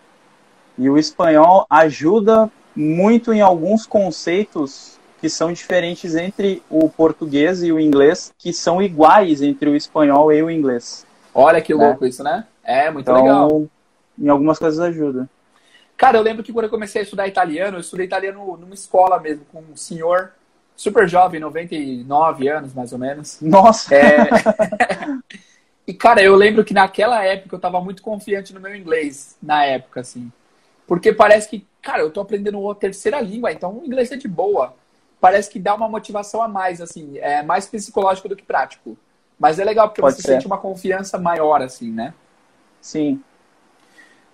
E 0.76 0.90
o 0.90 0.98
espanhol 0.98 1.66
ajuda 1.70 2.50
muito 2.74 3.32
em 3.32 3.40
alguns 3.40 3.86
conceitos 3.86 4.95
que 5.20 5.28
são 5.28 5.52
diferentes 5.52 6.14
entre 6.14 6.62
o 6.68 6.88
português 6.88 7.62
e 7.62 7.72
o 7.72 7.80
inglês, 7.80 8.32
que 8.38 8.52
são 8.52 8.82
iguais 8.82 9.42
entre 9.42 9.70
o 9.70 9.76
espanhol 9.76 10.32
e 10.32 10.42
o 10.42 10.50
inglês. 10.50 11.06
Olha 11.34 11.60
que 11.60 11.74
louco 11.74 12.02
né? 12.02 12.08
isso, 12.08 12.22
né? 12.22 12.46
É, 12.64 12.90
muito 12.90 13.10
então, 13.10 13.22
legal. 13.22 13.66
Em 14.18 14.28
algumas 14.28 14.58
coisas 14.58 14.80
ajuda. 14.80 15.28
Cara, 15.96 16.18
eu 16.18 16.22
lembro 16.22 16.42
que 16.42 16.52
quando 16.52 16.64
eu 16.64 16.70
comecei 16.70 17.00
a 17.00 17.04
estudar 17.04 17.26
italiano, 17.26 17.76
eu 17.76 17.80
estudei 17.80 18.06
italiano 18.06 18.56
numa 18.56 18.74
escola 18.74 19.18
mesmo, 19.18 19.44
com 19.46 19.60
um 19.60 19.76
senhor 19.76 20.32
super 20.76 21.08
jovem, 21.08 21.40
99 21.40 22.48
anos 22.48 22.74
mais 22.74 22.92
ou 22.92 22.98
menos. 22.98 23.40
Nossa! 23.40 23.94
É... 23.94 24.28
e, 25.86 25.94
cara, 25.94 26.22
eu 26.22 26.36
lembro 26.36 26.64
que 26.64 26.74
naquela 26.74 27.24
época 27.24 27.56
eu 27.56 27.60
tava 27.60 27.80
muito 27.80 28.02
confiante 28.02 28.52
no 28.52 28.60
meu 28.60 28.74
inglês, 28.76 29.36
na 29.42 29.64
época, 29.64 30.00
assim. 30.00 30.30
Porque 30.86 31.12
parece 31.12 31.48
que, 31.48 31.66
cara, 31.80 32.02
eu 32.02 32.10
tô 32.10 32.20
aprendendo 32.20 32.60
uma 32.60 32.74
terceira 32.74 33.20
língua, 33.20 33.50
então 33.50 33.78
o 33.78 33.84
inglês 33.84 34.12
é 34.12 34.16
de 34.16 34.28
boa. 34.28 34.74
Parece 35.26 35.50
que 35.50 35.58
dá 35.58 35.74
uma 35.74 35.88
motivação 35.88 36.40
a 36.40 36.46
mais, 36.46 36.80
assim, 36.80 37.18
é 37.18 37.42
mais 37.42 37.66
psicológico 37.66 38.28
do 38.28 38.36
que 38.36 38.44
prático. 38.44 38.96
Mas 39.36 39.58
é 39.58 39.64
legal 39.64 39.88
porque 39.88 40.00
Pode 40.00 40.14
você 40.14 40.22
ser. 40.22 40.34
sente 40.34 40.46
uma 40.46 40.56
confiança 40.56 41.18
maior, 41.18 41.60
assim, 41.60 41.90
né? 41.90 42.14
Sim. 42.80 43.20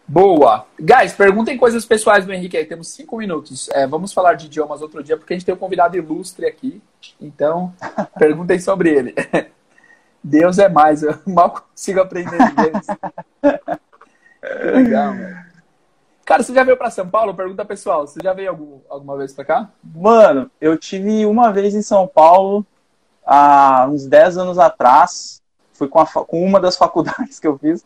Boa. 0.07 0.67
Guys, 0.79 1.15
perguntem 1.15 1.57
coisas 1.57 1.87
pessoais 1.87 2.27
do 2.27 2.33
Henrique 2.35 2.59
aí. 2.59 2.67
Temos 2.67 2.89
cinco 2.89 3.17
minutos. 3.17 3.71
É, 3.71 3.87
vamos 3.87 4.13
falar 4.13 4.35
de 4.35 4.45
idiomas 4.45 4.83
outro 4.83 5.03
dia, 5.03 5.17
porque 5.17 5.33
a 5.33 5.37
gente 5.39 5.47
tem 5.47 5.55
um 5.55 5.59
convidado 5.59 5.97
ilustre 5.97 6.45
aqui. 6.45 6.83
Então, 7.19 7.73
perguntem 8.19 8.61
sobre 8.61 8.91
ele. 8.91 9.15
Deus 10.23 10.59
é 10.59 10.69
mais. 10.69 11.03
Eu 11.03 11.19
mal 11.27 11.53
consigo 11.53 12.03
aprender 12.03 12.37
inglês. 12.37 12.87
que 14.61 14.71
legal, 14.71 15.15
mano. 15.15 15.52
Cara, 16.25 16.43
você 16.43 16.55
já 16.55 16.65
veio 16.65 16.77
para 16.77 16.91
São 16.91 17.09
Paulo? 17.09 17.35
Pergunta 17.35 17.65
pessoal. 17.65 18.07
Você 18.07 18.21
já 18.23 18.33
veio 18.33 18.51
algum, 18.51 18.81
alguma 18.89 19.17
vez 19.17 19.33
para 19.33 19.45
cá? 19.45 19.71
Mano, 19.83 20.51
eu 20.61 20.77
tive 20.77 21.27
uma 21.27 21.53
vez 21.53 21.75
em 21.75 21.83
São 21.83 22.07
Paulo, 22.07 22.65
há 23.27 23.87
uns 23.91 24.07
10 24.07 24.39
anos 24.39 24.59
atrás. 24.59 25.43
Fui 25.73 25.89
com, 25.89 26.01
a, 26.01 26.07
com 26.07 26.45
uma 26.45 26.61
das 26.61 26.77
faculdades 26.79 27.41
que 27.41 27.47
eu 27.47 27.59
fiz. 27.59 27.85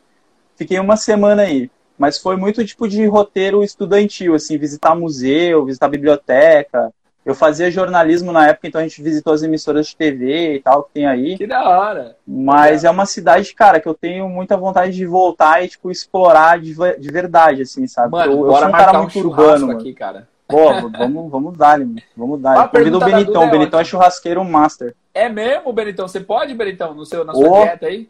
Fiquei 0.57 0.79
uma 0.79 0.97
semana 0.97 1.43
aí 1.43 1.71
mas 1.99 2.19
foi 2.19 2.37
muito 2.37 2.65
tipo 2.65 2.87
de 2.89 3.07
roteiro 3.07 3.63
estudantil, 3.63 4.35
assim, 4.35 4.59
visitar 4.59 4.95
museu, 4.95 5.65
visitar 5.65 5.89
biblioteca. 5.89 6.93
Eu 7.27 7.35
fazia 7.35 7.71
jornalismo 7.71 8.31
na 8.31 8.47
época, 8.47 8.69
então 8.69 8.81
a 8.81 8.85
gente 8.85 9.03
visitou 9.03 9.33
as 9.33 9.43
emissoras 9.43 9.89
de 9.89 9.97
TV 9.97 10.55
e 10.55 10.61
tal 10.61 10.85
que 10.85 10.93
tem 10.93 11.07
aí. 11.07 11.37
Que 11.37 11.47
da 11.47 11.69
hora! 11.69 12.17
Mas 12.27 12.85
é. 12.85 12.87
é 12.87 12.91
uma 12.91 13.05
cidade, 13.05 13.53
cara, 13.53 13.81
que 13.81 13.89
eu 13.89 13.95
tenho 13.95 14.29
muita 14.29 14.57
vontade 14.57 14.93
de 14.93 15.05
voltar 15.05 15.63
e, 15.63 15.69
tipo, 15.69 15.91
explorar 15.91 16.61
de, 16.61 16.73
de 16.73 17.11
verdade, 17.11 17.63
assim, 17.63 17.87
sabe? 17.89 18.13
Mano, 18.13 18.33
eu, 18.33 18.47
eu 18.47 18.57
sou 18.57 18.69
um 18.69 18.73
cara 18.73 18.99
muito 19.01 19.19
um 19.19 19.23
urbano, 19.23 19.71
aqui, 19.73 19.93
cara. 19.93 20.29
Pô, 20.47 20.73
vamos, 20.97 21.31
vamos 21.31 21.59
dar. 21.59 21.81
Vamos 22.17 22.41
dar. 22.41 22.69
Convido 22.71 22.99
o 22.99 23.05
Benitão. 23.05 23.45
O 23.45 23.51
Benitão 23.51 23.81
é 23.81 23.85
churrasqueiro 23.85 24.45
master. 24.45 24.95
É 25.13 25.29
mesmo, 25.29 25.73
Benitão? 25.73 26.07
Você 26.07 26.21
pode, 26.21 26.55
Benitão, 26.55 26.95
no 26.95 27.05
seu, 27.05 27.25
na 27.25 27.35
sua 27.35 27.51
oh, 27.51 27.63
dieta 27.65 27.87
aí? 27.87 28.09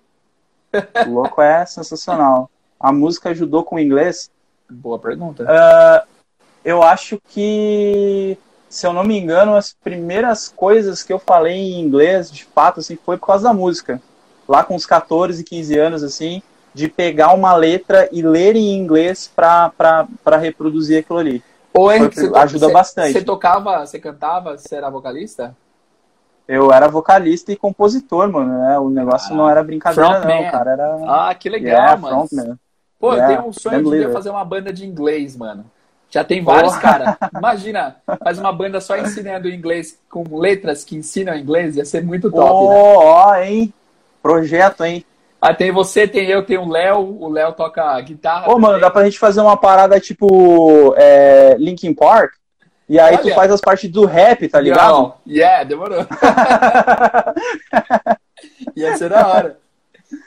O 1.07 1.11
louco 1.11 1.41
é 1.41 1.65
sensacional 1.65 2.51
a 2.79 2.93
música 2.93 3.31
ajudou 3.31 3.65
com 3.65 3.77
o 3.77 3.81
inglês? 3.81 4.31
Boa 4.69 4.99
pergunta. 4.99 5.45
Uh, 5.45 6.07
eu 6.65 6.83
acho 6.83 7.21
que, 7.29 8.37
se 8.69 8.87
eu 8.87 8.93
não 8.93 9.05
me 9.05 9.19
engano, 9.19 9.55
as 9.55 9.73
primeiras 9.73 10.49
coisas 10.49 11.03
que 11.03 11.13
eu 11.13 11.19
falei 11.19 11.55
em 11.55 11.81
inglês, 11.81 12.31
de 12.31 12.45
fato, 12.45 12.81
assim, 12.81 12.97
foi 12.97 13.17
por 13.17 13.29
causa 13.29 13.45
da 13.45 13.55
música. 13.55 14.01
Lá 14.49 14.63
com 14.63 14.75
uns 14.75 14.87
14, 14.87 15.43
15 15.43 15.79
anos, 15.79 16.03
assim, 16.03 16.43
de 16.75 16.89
pegar 16.89 17.33
uma 17.33 17.55
letra 17.55 18.09
e 18.13 18.23
ler 18.23 18.57
em 18.57 18.77
inglês 18.77 19.31
para 19.35 20.37
reproduzir 20.41 21.01
aquilo 21.01 21.19
ali. 21.19 21.43
Ou 21.73 21.91
é, 21.91 22.11
foi, 22.11 22.39
ajuda 22.39 22.67
você, 22.67 22.73
bastante. 22.73 23.13
Você 23.13 23.23
tocava, 23.23 23.85
você 23.85 23.99
cantava, 23.99 24.57
você 24.57 24.75
era 24.75 24.89
vocalista? 24.89 25.55
Eu 26.49 26.73
era 26.73 26.89
vocalista 26.89 27.53
e 27.53 27.57
compositor, 27.57 28.31
mano. 28.31 28.59
Né? 28.59 28.79
O 28.79 28.89
negócio 28.89 29.35
ah, 29.35 29.37
não 29.37 29.51
era 29.51 29.63
brincadeira, 29.63 30.21
não. 30.21 30.51
cara 30.51 30.71
era. 30.71 30.97
Ah, 31.07 31.35
que 31.35 31.49
legal, 31.49 31.73
yeah, 31.73 31.97
mano. 31.97 32.27
Frontman. 32.29 32.59
Pô, 32.99 33.13
yeah, 33.13 33.33
eu 33.33 33.37
tenho 33.37 33.49
um 33.49 33.53
sonho 33.53 33.91
de 33.91 34.13
fazer 34.13 34.31
uma 34.31 34.45
banda 34.45 34.73
de 34.73 34.87
inglês, 34.87 35.37
mano. 35.37 35.65
Já 36.11 36.25
tem 36.25 36.43
vários, 36.43 36.77
cara. 36.77 37.19
Imagina, 37.37 37.97
faz 38.23 38.39
uma 38.39 38.53
banda 38.53 38.81
só 38.81 38.97
ensinando 38.97 39.49
inglês 39.49 39.99
com 40.09 40.39
letras 40.39 40.85
que 40.85 40.97
ensinam 40.97 41.37
inglês, 41.37 41.77
ia 41.77 41.85
ser 41.85 42.03
muito 42.03 42.31
top, 42.31 42.51
oh, 42.51 42.71
né? 42.71 42.77
Ó, 42.79 43.35
hein? 43.37 43.75
Projeto, 44.23 44.85
hein? 44.85 45.05
Ah, 45.41 45.55
tem 45.55 45.71
você, 45.71 46.09
tem 46.09 46.27
eu, 46.27 46.43
tem 46.45 46.59
o 46.59 46.69
Léo. 46.69 47.19
O 47.21 47.29
Léo 47.29 47.53
toca 47.53 48.01
guitarra. 48.01 48.51
Ô, 48.51 48.55
oh, 48.55 48.59
mano, 48.59 48.81
dá 48.81 48.91
pra 48.91 49.05
gente 49.05 49.19
fazer 49.19 49.41
uma 49.41 49.57
parada 49.57 50.01
tipo 50.01 50.95
é, 50.97 51.57
Linkin 51.59 51.95
Park? 51.95 52.33
E 52.89 52.99
aí 52.99 53.15
Olha. 53.15 53.23
tu 53.23 53.35
faz 53.35 53.51
as 53.51 53.61
partes 53.61 53.91
do 53.91 54.05
rap, 54.05 54.49
tá 54.49 54.61
ligado? 54.61 54.89
Não. 54.89 55.15
Yeah, 55.27 55.65
demorou. 55.65 56.07
ia 58.77 58.97
ser 58.97 59.11
da 59.11 59.27
hora. 59.27 59.59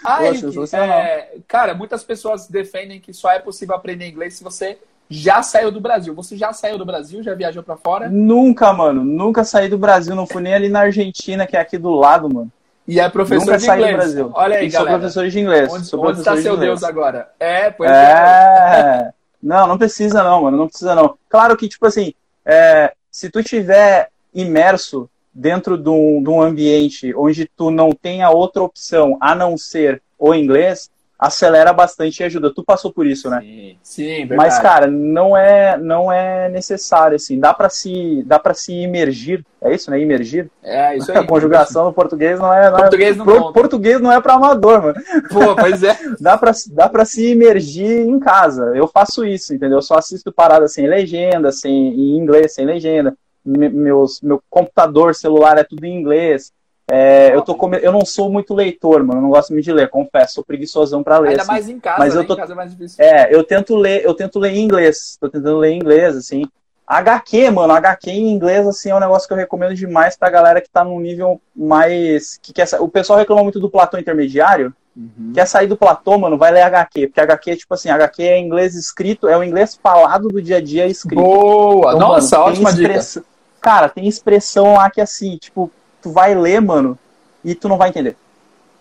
Ah, 0.04 0.20
Poxa, 0.52 0.78
é, 0.78 1.38
cara, 1.48 1.74
muitas 1.74 2.04
pessoas 2.04 2.48
defendem 2.48 3.00
que 3.00 3.14
só 3.14 3.32
é 3.32 3.40
possível 3.40 3.76
aprender 3.76 4.08
inglês 4.08 4.36
se 4.36 4.44
você 4.44 4.78
já 5.10 5.42
saiu 5.42 5.72
do 5.72 5.82
Brasil. 5.82 6.14
Você 6.14 6.38
já 6.38 6.54
saiu 6.54 6.78
do 6.78 6.86
Brasil? 6.86 7.24
Já 7.24 7.34
viajou 7.34 7.64
para 7.64 7.76
fora? 7.76 8.08
Nunca, 8.10 8.72
mano. 8.72 9.04
Nunca 9.04 9.44
saí 9.44 9.68
do 9.68 9.78
Brasil. 9.78 10.16
Não 10.16 10.28
fui 10.28 10.42
nem 10.42 10.54
ali 10.54 10.70
na 10.70 10.82
Argentina, 10.82 11.48
que 11.48 11.58
é 11.58 11.60
aqui 11.60 11.78
do 11.78 11.92
lado, 11.92 12.32
mano. 12.32 12.52
E 12.88 13.00
é 13.00 13.10
professor 13.10 13.46
Nunca 13.46 13.58
de 13.58 13.64
saí 13.64 13.80
inglês. 13.80 13.96
Do 13.96 13.98
Brasil. 13.98 14.32
Olha 14.34 14.58
aí, 14.58 14.68
e 14.68 14.70
galera. 14.70 14.92
sou 14.92 15.00
professor 15.00 15.30
de 15.30 15.40
inglês. 15.40 15.74
Onde, 15.74 15.96
onde 15.96 16.20
está 16.20 16.38
seu 16.38 16.56
Deus 16.56 16.84
agora? 16.84 17.30
É, 17.40 17.72
pois 17.72 17.90
é. 17.90 17.94
é. 17.94 19.14
Não, 19.42 19.68
não 19.68 19.78
precisa 19.78 20.24
não, 20.24 20.44
mano, 20.44 20.58
não 20.58 20.68
precisa 20.68 20.94
não. 20.94 21.18
Claro 21.28 21.56
que, 21.56 21.68
tipo 21.68 21.86
assim, 21.88 22.14
é, 22.46 22.94
se 23.10 23.30
tu 23.30 23.42
tiver 23.42 24.10
imerso 24.34 25.10
dentro 25.34 25.78
de 25.78 25.90
um, 25.90 26.22
de 26.22 26.30
um 26.30 26.42
ambiente 26.42 27.16
onde 27.16 27.50
tu 27.56 27.72
não 27.72 27.92
tenha 27.92 28.30
outra 28.30 28.62
opção 28.62 29.18
a 29.22 29.34
não 29.34 29.58
ser 29.58 30.02
o 30.18 30.34
inglês, 30.36 30.90
acelera 31.20 31.74
bastante 31.74 32.22
e 32.22 32.24
ajuda. 32.24 32.54
Tu 32.54 32.64
passou 32.64 32.94
por 32.94 33.06
isso, 33.06 33.30
né? 33.30 33.42
Sim, 33.42 33.78
sim 33.84 34.26
verdade. 34.26 34.38
Mas 34.38 34.60
cara, 34.60 34.88
não 34.88 35.36
é 35.36 35.78
não 35.78 36.10
é 36.10 36.48
necessário 36.48 37.18
assim. 37.18 37.38
Dá 37.38 37.54
para 37.54 37.68
se 37.68 38.24
dá 38.26 38.40
para 38.40 38.54
se 38.54 38.72
imergir. 38.72 39.46
É 39.62 39.76
isso, 39.76 39.92
né? 39.92 40.00
Imergir. 40.00 40.50
É 40.64 40.96
isso 40.96 41.12
aí. 41.12 41.18
A 41.20 41.28
conjugação 41.28 41.84
no 41.84 41.94
português 41.94 42.40
não 42.40 42.54
é. 42.54 42.72
Não 42.72 42.78
português 42.78 43.16
é, 43.16 43.18
não 43.18 43.26
pro, 43.26 43.52
português 43.52 44.00
não 44.00 44.12
é 44.12 44.22
para 44.22 44.36
amador, 44.36 44.82
mano. 44.82 44.96
Pô, 45.30 45.56
pois 45.58 45.84
é. 45.84 45.98
dá 46.22 46.38
para 46.38 46.54
dá 46.72 46.88
para 46.88 47.04
se 47.04 47.32
imergir 47.32 48.08
em 48.08 48.18
casa. 48.20 48.72
Eu 48.74 48.88
faço 48.88 49.26
isso, 49.26 49.54
entendeu? 49.54 49.80
Eu 49.80 49.82
só 49.82 49.96
assisto 49.96 50.32
parada 50.32 50.70
sem 50.70 50.88
legenda, 50.88 51.52
sem 51.52 51.74
em 51.74 52.18
inglês, 52.18 52.54
sem 52.54 52.66
legenda. 52.66 53.14
Meus, 53.44 54.22
meu 54.22 54.42
computador, 54.50 55.14
celular 55.16 55.58
é 55.58 55.64
tudo 55.64 55.84
em 55.84 56.00
inglês. 56.00 56.54
É, 56.92 57.36
eu, 57.36 57.42
tô 57.42 57.54
come... 57.54 57.78
eu 57.82 57.92
não 57.92 58.04
sou 58.04 58.32
muito 58.32 58.54
leitor, 58.54 59.04
mano. 59.04 59.20
Eu 59.20 59.24
não 59.24 59.30
gosto 59.30 59.52
muito 59.52 59.64
de 59.64 59.72
ler, 59.72 59.90
confesso. 59.90 60.36
Sou 60.36 60.44
preguiçosão 60.44 61.04
pra 61.04 61.20
ler. 61.20 61.30
Ainda 61.30 61.44
assim. 61.44 61.52
mais 61.52 61.70
em 61.70 61.80
casa, 61.80 62.00
Mas 62.00 62.16
né? 62.16 62.22
eu 62.22 62.28
tô... 62.28 62.34
Em 62.34 62.38
casa 62.38 62.54
é 62.54 62.56
mais 62.56 62.72
difícil. 62.72 63.04
É, 63.04 63.34
eu 63.34 63.44
tento 63.44 63.76
ler, 63.76 64.04
eu 64.04 64.14
tento 64.14 64.40
ler 64.40 64.54
em 64.54 64.64
inglês. 64.64 65.18
Tô 65.20 65.30
tentando 65.30 65.58
ler 65.58 65.72
em 65.72 65.78
inglês, 65.78 66.16
assim. 66.16 66.46
HQ, 66.88 67.52
mano, 67.52 67.72
HQ 67.74 68.10
em 68.10 68.32
inglês, 68.32 68.68
assim, 68.68 68.90
é 68.90 68.96
um 68.96 69.00
negócio 69.00 69.28
que 69.28 69.34
eu 69.34 69.38
recomendo 69.38 69.76
demais 69.76 70.18
pra 70.18 70.32
galera 70.32 70.60
que 70.60 70.70
tá 70.72 70.84
num 70.84 71.00
nível 71.00 71.40
mais. 71.56 72.40
que 72.42 72.52
quer 72.52 72.66
sa... 72.66 72.82
O 72.82 72.90
pessoal 72.90 73.20
reclama 73.20 73.44
muito 73.44 73.60
do 73.60 73.70
platô 73.70 74.00
intermediário. 74.00 74.74
Uhum. 74.98 75.32
Quer 75.34 75.46
sair 75.46 75.68
do 75.68 75.78
platô, 75.78 76.18
mano, 76.18 76.36
vai 76.36 76.52
ler 76.52 76.64
HQ. 76.64 77.08
Porque 77.08 77.22
HQ 77.22 77.52
é 77.52 77.56
tipo 77.56 77.74
assim, 77.76 77.90
HQ 77.90 78.24
é 78.24 78.40
inglês 78.40 78.74
escrito, 78.74 79.28
é 79.28 79.38
o 79.38 79.44
inglês 79.44 79.80
falado 79.82 80.30
do 80.30 80.42
dia 80.42 80.58
a 80.58 80.62
dia 80.62 80.88
escrito. 80.88 81.22
Boa! 81.22 81.94
Então, 81.94 82.00
Nossa, 82.00 82.40
mano, 82.40 82.50
ótima 82.50 82.70
express... 82.72 83.14
dica. 83.14 83.26
Cara, 83.62 83.88
tem 83.88 84.08
expressão 84.08 84.74
lá 84.74 84.90
que 84.90 85.00
assim, 85.00 85.38
tipo, 85.38 85.72
tu 86.02 86.12
vai 86.12 86.34
ler, 86.36 86.62
mano, 86.62 86.98
e 87.44 87.54
tu 87.56 87.68
não 87.70 87.78
vai 87.78 87.90
entender. 87.90 88.16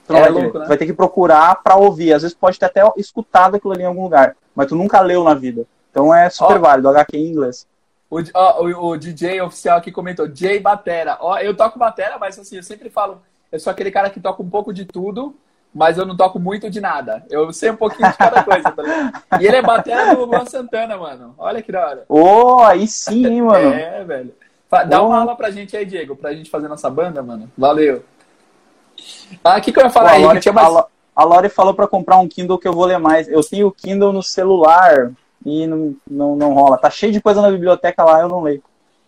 Tu 0.06 0.12
não 0.12 0.20
É 0.20 0.22
vai 0.22 0.30
louco, 0.30 0.46
entender. 0.46 0.58
né? 0.60 0.64
Tu 0.64 0.68
vai 0.68 0.76
ter 0.78 0.86
que 0.86 0.92
procurar 0.94 1.62
pra 1.62 1.76
ouvir. 1.76 2.12
Às 2.12 2.22
vezes 2.22 2.36
pode 2.36 2.58
ter 2.58 2.66
até 2.66 2.82
escutado 2.96 3.56
aquilo 3.56 3.72
ali 3.72 3.82
em 3.82 3.86
algum 3.86 4.02
lugar, 4.04 4.36
mas 4.54 4.66
tu 4.68 4.74
nunca 4.76 5.00
leu 5.00 5.22
na 5.24 5.34
vida. 5.34 5.66
Então 5.90 6.14
é 6.14 6.30
super 6.30 6.56
Ó. 6.56 6.60
válido, 6.60 6.88
HQ 6.88 7.16
em 7.16 7.26
inglês. 7.30 7.66
O, 8.10 8.18
ó, 8.34 8.62
o, 8.62 8.86
o 8.90 8.96
DJ 8.96 9.40
oficial 9.42 9.76
aqui 9.78 9.92
comentou, 9.92 10.28
Jay 10.34 10.58
Batera. 10.58 11.18
Ó, 11.20 11.36
eu 11.38 11.54
toco 11.54 11.78
batera, 11.78 12.16
mas 12.18 12.38
assim, 12.38 12.56
eu 12.56 12.62
sempre 12.62 12.88
falo, 12.88 13.20
eu 13.52 13.60
sou 13.60 13.70
aquele 13.70 13.90
cara 13.90 14.08
que 14.08 14.18
toca 14.18 14.42
um 14.42 14.48
pouco 14.48 14.72
de 14.72 14.86
tudo, 14.86 15.34
mas 15.74 15.98
eu 15.98 16.06
não 16.06 16.16
toco 16.16 16.38
muito 16.38 16.70
de 16.70 16.80
nada. 16.80 17.22
Eu 17.28 17.52
sei 17.52 17.70
um 17.70 17.76
pouquinho 17.76 18.10
de 18.10 18.16
cada 18.16 18.42
coisa, 18.42 18.70
tá 18.72 18.82
ligado? 18.82 19.22
E 19.42 19.46
ele 19.46 19.56
é 19.56 19.62
batera 19.62 20.14
do 20.14 20.24
Luan 20.24 20.46
Santana, 20.46 20.96
mano. 20.96 21.34
Olha 21.36 21.60
que 21.60 21.70
da 21.70 21.86
hora. 21.86 22.04
Ô, 22.08 22.60
aí 22.62 22.86
sim, 22.88 23.26
hein, 23.26 23.42
mano. 23.42 23.74
É, 23.74 24.02
velho. 24.04 24.32
Dá 24.70 25.02
uma 25.02 25.20
aula 25.20 25.36
pra 25.36 25.50
gente 25.50 25.76
aí, 25.76 25.86
Diego, 25.86 26.14
pra 26.14 26.34
gente 26.34 26.50
fazer 26.50 26.68
nossa 26.68 26.90
banda, 26.90 27.22
mano. 27.22 27.50
Valeu. 27.56 28.04
Ah, 29.42 29.58
o 29.58 29.60
que, 29.60 29.72
que 29.72 29.78
eu 29.78 29.84
ia 29.84 29.88
Pô, 29.88 29.94
falar 29.94 30.10
a, 30.10 30.32
aí? 30.32 30.40
Tinha 30.40 30.52
mais... 30.52 30.74
a 30.76 30.86
a 31.18 31.24
Lori 31.24 31.48
falou 31.48 31.74
pra 31.74 31.88
comprar 31.88 32.16
um 32.18 32.28
Kindle 32.28 32.60
que 32.60 32.68
eu 32.68 32.72
vou 32.72 32.84
ler 32.84 32.98
mais. 32.98 33.26
Eu 33.26 33.42
tenho 33.42 33.66
o 33.66 33.72
Kindle 33.72 34.12
no 34.12 34.22
celular 34.22 35.10
e 35.44 35.66
não, 35.66 35.96
não, 36.08 36.36
não 36.36 36.54
rola. 36.54 36.78
Tá 36.78 36.88
cheio 36.90 37.12
de 37.12 37.20
coisa 37.20 37.42
na 37.42 37.50
biblioteca 37.50 38.04
lá, 38.04 38.20
eu 38.20 38.28
não 38.28 38.40
leio. 38.40 38.62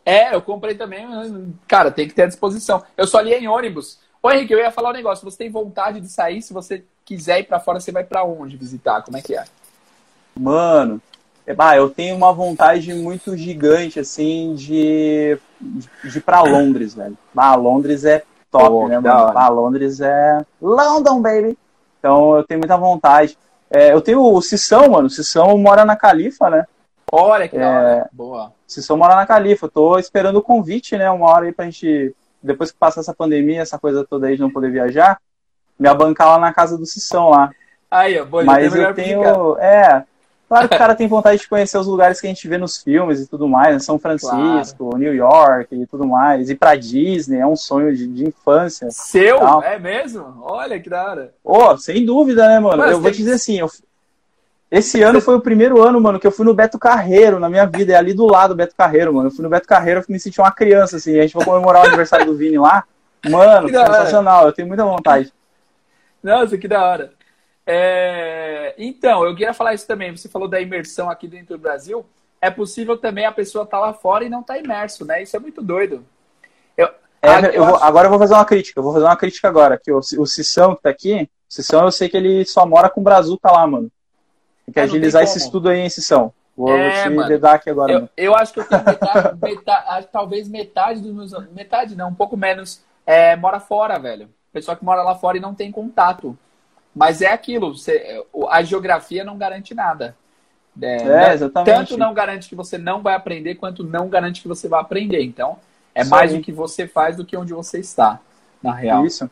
É, 0.05 0.35
eu 0.35 0.43
comprei 0.43 0.75
também. 0.75 1.07
mas, 1.07 1.33
Cara, 1.69 1.89
tem 1.93 2.09
que 2.09 2.15
ter 2.15 2.23
à 2.23 2.27
disposição. 2.27 2.83
Eu 2.97 3.07
só 3.07 3.21
li 3.21 3.33
em 3.33 3.47
ônibus. 3.47 4.01
Ô, 4.21 4.29
Henrique, 4.29 4.53
eu 4.53 4.59
ia 4.59 4.73
falar 4.73 4.91
um 4.91 4.95
negócio. 4.95 5.25
Você 5.25 5.39
tem 5.39 5.51
vontade 5.53 6.01
de 6.01 6.09
sair? 6.09 6.43
Se 6.43 6.53
você 6.53 6.85
quiser 7.05 7.39
ir 7.39 7.45
pra 7.45 7.61
fora, 7.61 7.79
você 7.79 7.93
vai 7.93 8.03
pra 8.03 8.25
onde 8.25 8.57
visitar? 8.57 9.03
Como 9.03 9.17
é 9.17 9.23
que 9.23 9.37
é? 9.37 9.45
Mano, 10.37 11.01
bah, 11.55 11.77
eu 11.77 11.89
tenho 11.91 12.17
uma 12.17 12.33
vontade 12.33 12.93
muito 12.95 13.37
gigante, 13.37 13.99
assim, 13.99 14.55
de, 14.55 15.39
de, 15.61 16.19
ir 16.19 16.21
pra 16.21 16.43
Londres, 16.43 16.95
velho. 16.95 17.17
Ah, 17.37 17.55
Londres 17.55 18.05
é 18.05 18.23
top, 18.51 18.69
Pô, 18.69 18.89
né, 18.89 18.99
mano? 18.99 19.25
hora. 19.25 19.39
Ah, 19.39 19.49
Londres 19.49 20.01
é 20.01 20.45
London, 20.61 21.21
baby. 21.21 21.59
Então 21.99 22.37
eu 22.37 22.45
tenho 22.45 22.61
muita 22.61 22.77
vontade. 22.77 23.37
É, 23.71 23.93
eu 23.93 24.01
tenho 24.01 24.23
o 24.23 24.43
Cissão, 24.43 24.89
mano. 24.91 25.07
O 25.07 25.11
Cissão 25.11 25.57
mora 25.57 25.85
na 25.85 25.95
Califa, 25.97 26.51
né? 26.51 26.67
Olha 27.13 27.49
que 27.49 27.57
É. 27.57 27.65
hora. 27.65 28.09
Boa. 28.13 28.47
O 28.49 28.53
Cissão 28.67 28.97
mora 28.97 29.15
na 29.15 29.27
Califa. 29.27 29.67
Eu 29.67 29.71
tô 29.71 29.99
esperando 29.99 30.37
o 30.37 30.43
convite, 30.43 30.97
né? 30.97 31.11
Uma 31.11 31.31
hora 31.31 31.47
aí 31.47 31.53
pra 31.53 31.67
gente, 31.67 32.15
depois 32.43 32.73
que 32.73 32.79
passar 32.79 33.01
essa 33.01 33.15
pandemia, 33.15 33.61
essa 33.61 33.79
coisa 33.79 34.05
toda 34.09 34.27
aí 34.27 34.37
de 34.37 34.43
não 34.43 34.51
poder 34.51 34.71
viajar, 34.71 35.21
me 35.79 35.89
abancar 35.89 36.29
lá 36.29 36.39
na 36.39 36.53
casa 36.53 36.77
do 36.77 36.87
Cissão 36.87 37.31
lá. 37.31 37.51
Aí, 37.91 38.19
ó. 38.21 38.25
Boa, 38.25 38.45
Mas 38.45 38.73
tem 38.73 38.83
lugar 38.83 38.91
eu 38.91 38.95
tenho. 38.95 39.59
É. 39.59 40.05
Claro 40.51 40.69
que 40.69 40.75
o 40.75 40.79
cara 40.79 40.95
tem 40.97 41.07
vontade 41.07 41.41
de 41.41 41.49
conhecer 41.49 41.79
os 41.79 41.87
lugares 41.87 42.21
que 42.21 42.27
a 42.27 42.29
gente 42.31 42.49
vê 42.49 42.59
nos 42.59 42.77
filmes 42.83 43.21
e 43.21 43.27
tudo 43.29 43.47
mais, 43.49 43.73
né? 43.73 43.79
São 43.79 44.01
Francisco, 44.01 44.97
New 44.99 45.15
York 45.15 45.73
e 45.75 45.87
tudo 45.87 46.05
mais. 46.05 46.51
Ir 46.51 46.57
pra 46.57 46.75
Disney 46.75 47.39
é 47.39 47.47
um 47.47 47.55
sonho 47.55 47.95
de, 47.95 48.05
de 48.09 48.27
infância. 48.27 48.89
Seu? 48.91 49.39
É 49.63 49.79
mesmo? 49.79 50.39
Olha 50.43 50.81
que 50.81 50.91
da 50.91 51.05
hora. 51.09 51.33
Ô, 51.45 51.77
sem 51.79 52.05
dúvida, 52.05 52.49
né, 52.49 52.59
mano? 52.59 52.79
Mas 52.79 52.91
eu 52.91 53.01
vou 53.01 53.05
tem- 53.05 53.13
te 53.13 53.19
dizer 53.19 53.35
assim, 53.35 53.61
eu- 53.61 53.71
esse 54.73 55.01
ano 55.05 55.21
foi 55.21 55.37
o 55.37 55.41
primeiro 55.41 55.81
ano, 55.81 56.01
mano, 56.01 56.19
que 56.19 56.27
eu 56.27 56.33
fui 56.33 56.45
no 56.45 56.53
Beto 56.53 56.81
Carreiro 56.81 57.39
na 57.39 57.49
minha 57.49 57.65
vida. 57.67 57.93
É 57.93 57.97
ali 57.97 58.13
do 58.13 58.27
lado 58.27 58.53
do 58.53 58.57
Beto 58.57 58.75
Carreiro, 58.77 59.15
mano. 59.15 59.29
Eu 59.29 59.33
fui 59.33 59.45
no 59.45 59.49
Beto 59.49 59.69
Carreiro, 59.69 60.01
eu 60.01 60.05
me 60.09 60.19
senti 60.19 60.41
uma 60.41 60.51
criança, 60.51 60.97
assim. 60.97 61.17
A 61.17 61.23
gente 61.23 61.35
vai 61.35 61.45
comemorar 61.45 61.85
o 61.85 61.87
aniversário 61.87 62.27
do 62.27 62.37
Vini 62.37 62.59
lá. 62.59 62.83
Mano, 63.29 63.69
sensacional. 63.71 64.47
Eu 64.47 64.53
tenho 64.53 64.67
muita 64.67 64.85
vontade. 64.85 65.33
Nossa, 66.21 66.59
que 66.59 66.67
da 66.67 66.85
hora. 66.85 67.20
É, 67.73 68.75
Então, 68.79 69.25
eu 69.25 69.35
queria 69.35 69.55
falar 69.55 69.75
isso 69.75 69.87
também. 69.87 70.15
Você 70.17 70.29
falou 70.29 70.49
da 70.49 70.61
imersão 70.61 71.09
aqui 71.11 71.29
dentro 71.29 71.57
do 71.57 71.61
Brasil. 71.61 72.05
É 72.41 72.51
possível 72.51 72.97
também 72.97 73.27
a 73.27 73.33
pessoa 73.33 73.65
estar 73.65 73.79
lá 73.79 73.93
fora 73.93 74.25
e 74.25 74.29
não 74.29 74.41
estar 74.41 74.59
imerso, 74.59 75.05
né? 75.05 75.23
Isso 75.23 75.37
é 75.37 75.41
muito 75.41 75.63
doido. 75.63 76.05
Eu... 76.77 76.89
É, 77.23 77.39
eu 77.47 77.51
eu 77.53 77.65
vou- 77.67 77.75
acho- 77.77 77.85
agora 77.85 78.07
eu 78.07 78.11
vou 78.11 78.19
fazer 78.19 78.35
uma 78.35 78.45
crítica. 78.45 78.81
Eu 78.81 78.85
vou 78.85 78.93
fazer 78.95 79.05
uma 79.05 79.17
crítica 79.17 79.47
agora. 79.49 79.79
Que 79.79 79.93
o, 79.93 79.99
o 79.99 80.27
Cissão 80.27 80.75
que 80.75 80.83
tá 80.83 80.91
aqui, 80.91 81.29
o 81.49 81.53
Cissão 81.53 81.85
eu 81.85 81.93
sei 81.93 82.09
que 82.09 82.17
ele 82.17 82.45
só 82.47 82.65
mora 82.67 82.89
com 82.89 83.01
o 83.01 83.05
Brazuca 83.05 83.51
lá, 83.53 83.67
mano. 83.67 83.91
Tem 84.65 84.73
que 84.73 84.81
É, 84.81 84.85
agilizar 84.85 85.23
esse 85.23 85.39
estudo 85.39 85.69
aí, 85.69 85.81
hein, 85.81 85.91
Cissão. 85.91 86.33
Vou, 86.57 86.75
É, 86.75 87.09
vou 87.11 87.23
te 87.25 87.29
dedar 87.29 87.55
aqui 87.57 87.69
agora. 87.71 87.93
Eu, 87.93 88.09
eu 88.17 88.35
acho 88.35 88.53
que 88.55 88.61
eu 88.61 88.65
tenho 88.65 88.85
metade, 88.85 89.37
metade- 89.43 90.09
talvez 90.11 90.49
metade 90.49 91.01
dos 91.01 91.13
meus. 91.15 91.49
Metade 91.53 91.95
não, 91.95 92.09
um 92.09 92.15
pouco 92.15 92.37
menos. 92.37 92.83
É, 93.07 93.37
mora 93.37 93.61
fora, 93.61 93.99
velho. 93.99 94.29
Pessoa 94.53 94.77
que 94.77 94.85
mora 94.85 95.03
lá 95.03 95.15
fora 95.15 95.37
e 95.37 95.41
não 95.41 95.55
tem 95.55 95.71
contato. 95.71 96.37
Mas 96.95 97.23
é 97.23 97.29
aquilo, 97.29 97.77
você- 97.77 98.25
a 98.49 98.63
geografia 98.63 99.25
não 99.25 99.39
garante 99.39 99.75
nada. 99.75 100.17
É, 100.81 100.97
É, 101.03 101.35
exatamente. 101.35 101.75
Tanto 101.77 101.97
não 101.97 102.15
garante 102.15 102.49
que 102.49 102.55
você 102.55 102.79
não 102.79 103.03
vai 103.03 103.15
aprender, 103.15 103.57
quanto 103.57 103.85
não 103.85 104.09
garante 104.09 104.41
que 104.43 104.49
você 104.49 104.69
vai 104.69 104.81
aprender. 104.81 105.23
Então, 105.23 105.59
é 105.95 106.03
Isso 106.03 106.11
mais 106.11 106.33
aí. 106.33 106.39
o 106.39 106.43
que 106.43 106.53
você 106.53 106.87
faz 106.87 107.17
do 107.17 107.25
que 107.25 107.37
onde 107.37 107.53
você 107.53 107.79
está, 107.79 108.21
na 108.63 108.73
real. 108.73 109.05
Isso. 109.05 109.31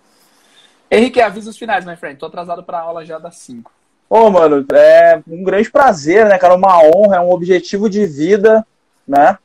Henrique, 0.91 1.21
avisa 1.21 1.51
os 1.51 1.59
finais, 1.59 1.85
my 1.85 1.97
friend. 1.97 2.19
Tô 2.19 2.27
atrasado 2.27 2.63
pra 2.63 2.81
aula 2.81 3.05
já 3.05 3.19
das 3.19 3.37
5. 3.37 3.71
Ô, 4.09 4.31
mano, 4.31 4.65
é 4.73 5.23
um 5.29 5.43
grande 5.45 5.71
prazer, 5.71 6.27
né, 6.27 6.39
cara? 6.39 6.55
Uma 6.55 6.79
honra, 6.83 7.17
é 7.17 7.21
um 7.21 7.31
objetivo 7.31 7.91
de 7.91 8.07
vida, 8.07 8.67
né? 9.07 9.39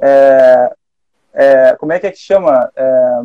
É, 0.00 0.74
é, 1.32 1.76
como 1.76 1.92
é 1.92 1.98
que 1.98 2.06
é 2.06 2.10
que 2.10 2.18
chama? 2.18 2.70
É, 2.76 3.22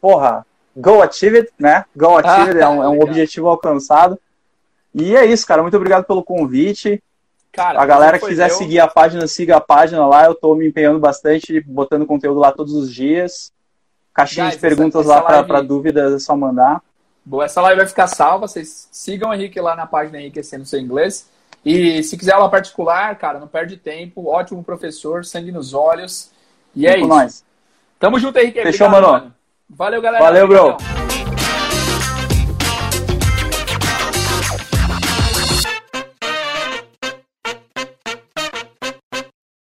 porra, 0.00 0.44
Go 0.76 1.02
Achieved, 1.02 1.48
né? 1.58 1.84
Go 1.96 2.16
Achieved 2.18 2.58
é, 2.60 2.68
um, 2.68 2.82
é 2.82 2.88
um 2.88 3.00
objetivo 3.00 3.48
alcançado. 3.48 4.18
E 4.94 5.14
é 5.16 5.24
isso, 5.24 5.46
cara. 5.46 5.62
Muito 5.62 5.76
obrigado 5.76 6.04
pelo 6.04 6.22
convite. 6.22 7.02
Cara, 7.52 7.80
A 7.80 7.86
galera 7.86 8.18
que 8.18 8.26
quiser 8.26 8.48
meu. 8.48 8.56
seguir 8.56 8.80
a 8.80 8.88
página, 8.88 9.26
siga 9.28 9.56
a 9.56 9.60
página 9.60 10.04
lá. 10.06 10.24
Eu 10.24 10.34
tô 10.34 10.54
me 10.56 10.66
empenhando 10.68 10.98
bastante, 10.98 11.60
botando 11.60 12.04
conteúdo 12.06 12.40
lá 12.40 12.50
todos 12.50 12.74
os 12.74 12.92
dias. 12.92 13.52
Caixinha 14.12 14.46
Guys, 14.46 14.54
de 14.56 14.60
perguntas 14.60 15.02
essa- 15.02 15.08
lá 15.10 15.16
essa 15.16 15.24
pra, 15.26 15.34
live- 15.36 15.48
pra 15.48 15.60
dúvidas, 15.62 16.12
é 16.14 16.18
só 16.18 16.36
mandar. 16.36 16.82
Boa, 17.24 17.44
essa 17.44 17.60
live 17.62 17.78
vai 17.78 17.86
ficar 17.86 18.06
salva. 18.08 18.46
Vocês 18.48 18.88
sigam 18.92 19.30
o 19.30 19.34
Henrique 19.34 19.60
lá 19.60 19.74
na 19.76 19.86
página 19.86 20.20
Enriquecendo 20.20 20.66
Seu 20.66 20.78
Inglês. 20.80 21.28
E 21.64 22.02
se 22.02 22.16
quiser 22.16 22.34
aula 22.34 22.50
particular, 22.50 23.16
cara, 23.16 23.38
não 23.38 23.46
perde 23.48 23.76
tempo. 23.76 24.26
Ótimo 24.28 24.62
professor, 24.62 25.24
sangue 25.24 25.50
nos 25.50 25.72
olhos. 25.74 26.30
E 26.74 26.86
é 26.86 26.92
Vem 26.92 27.00
isso. 27.00 27.08
nós. 27.08 27.44
Tamo 27.98 28.18
junto, 28.18 28.38
Henrique. 28.38 28.60
Fechou, 28.62 28.88
Obrigado, 28.88 29.10
mano. 29.12 29.34
Valeu, 29.68 30.00
galera. 30.00 30.22
Valeu, 30.24 30.48
bro. 30.48 31.03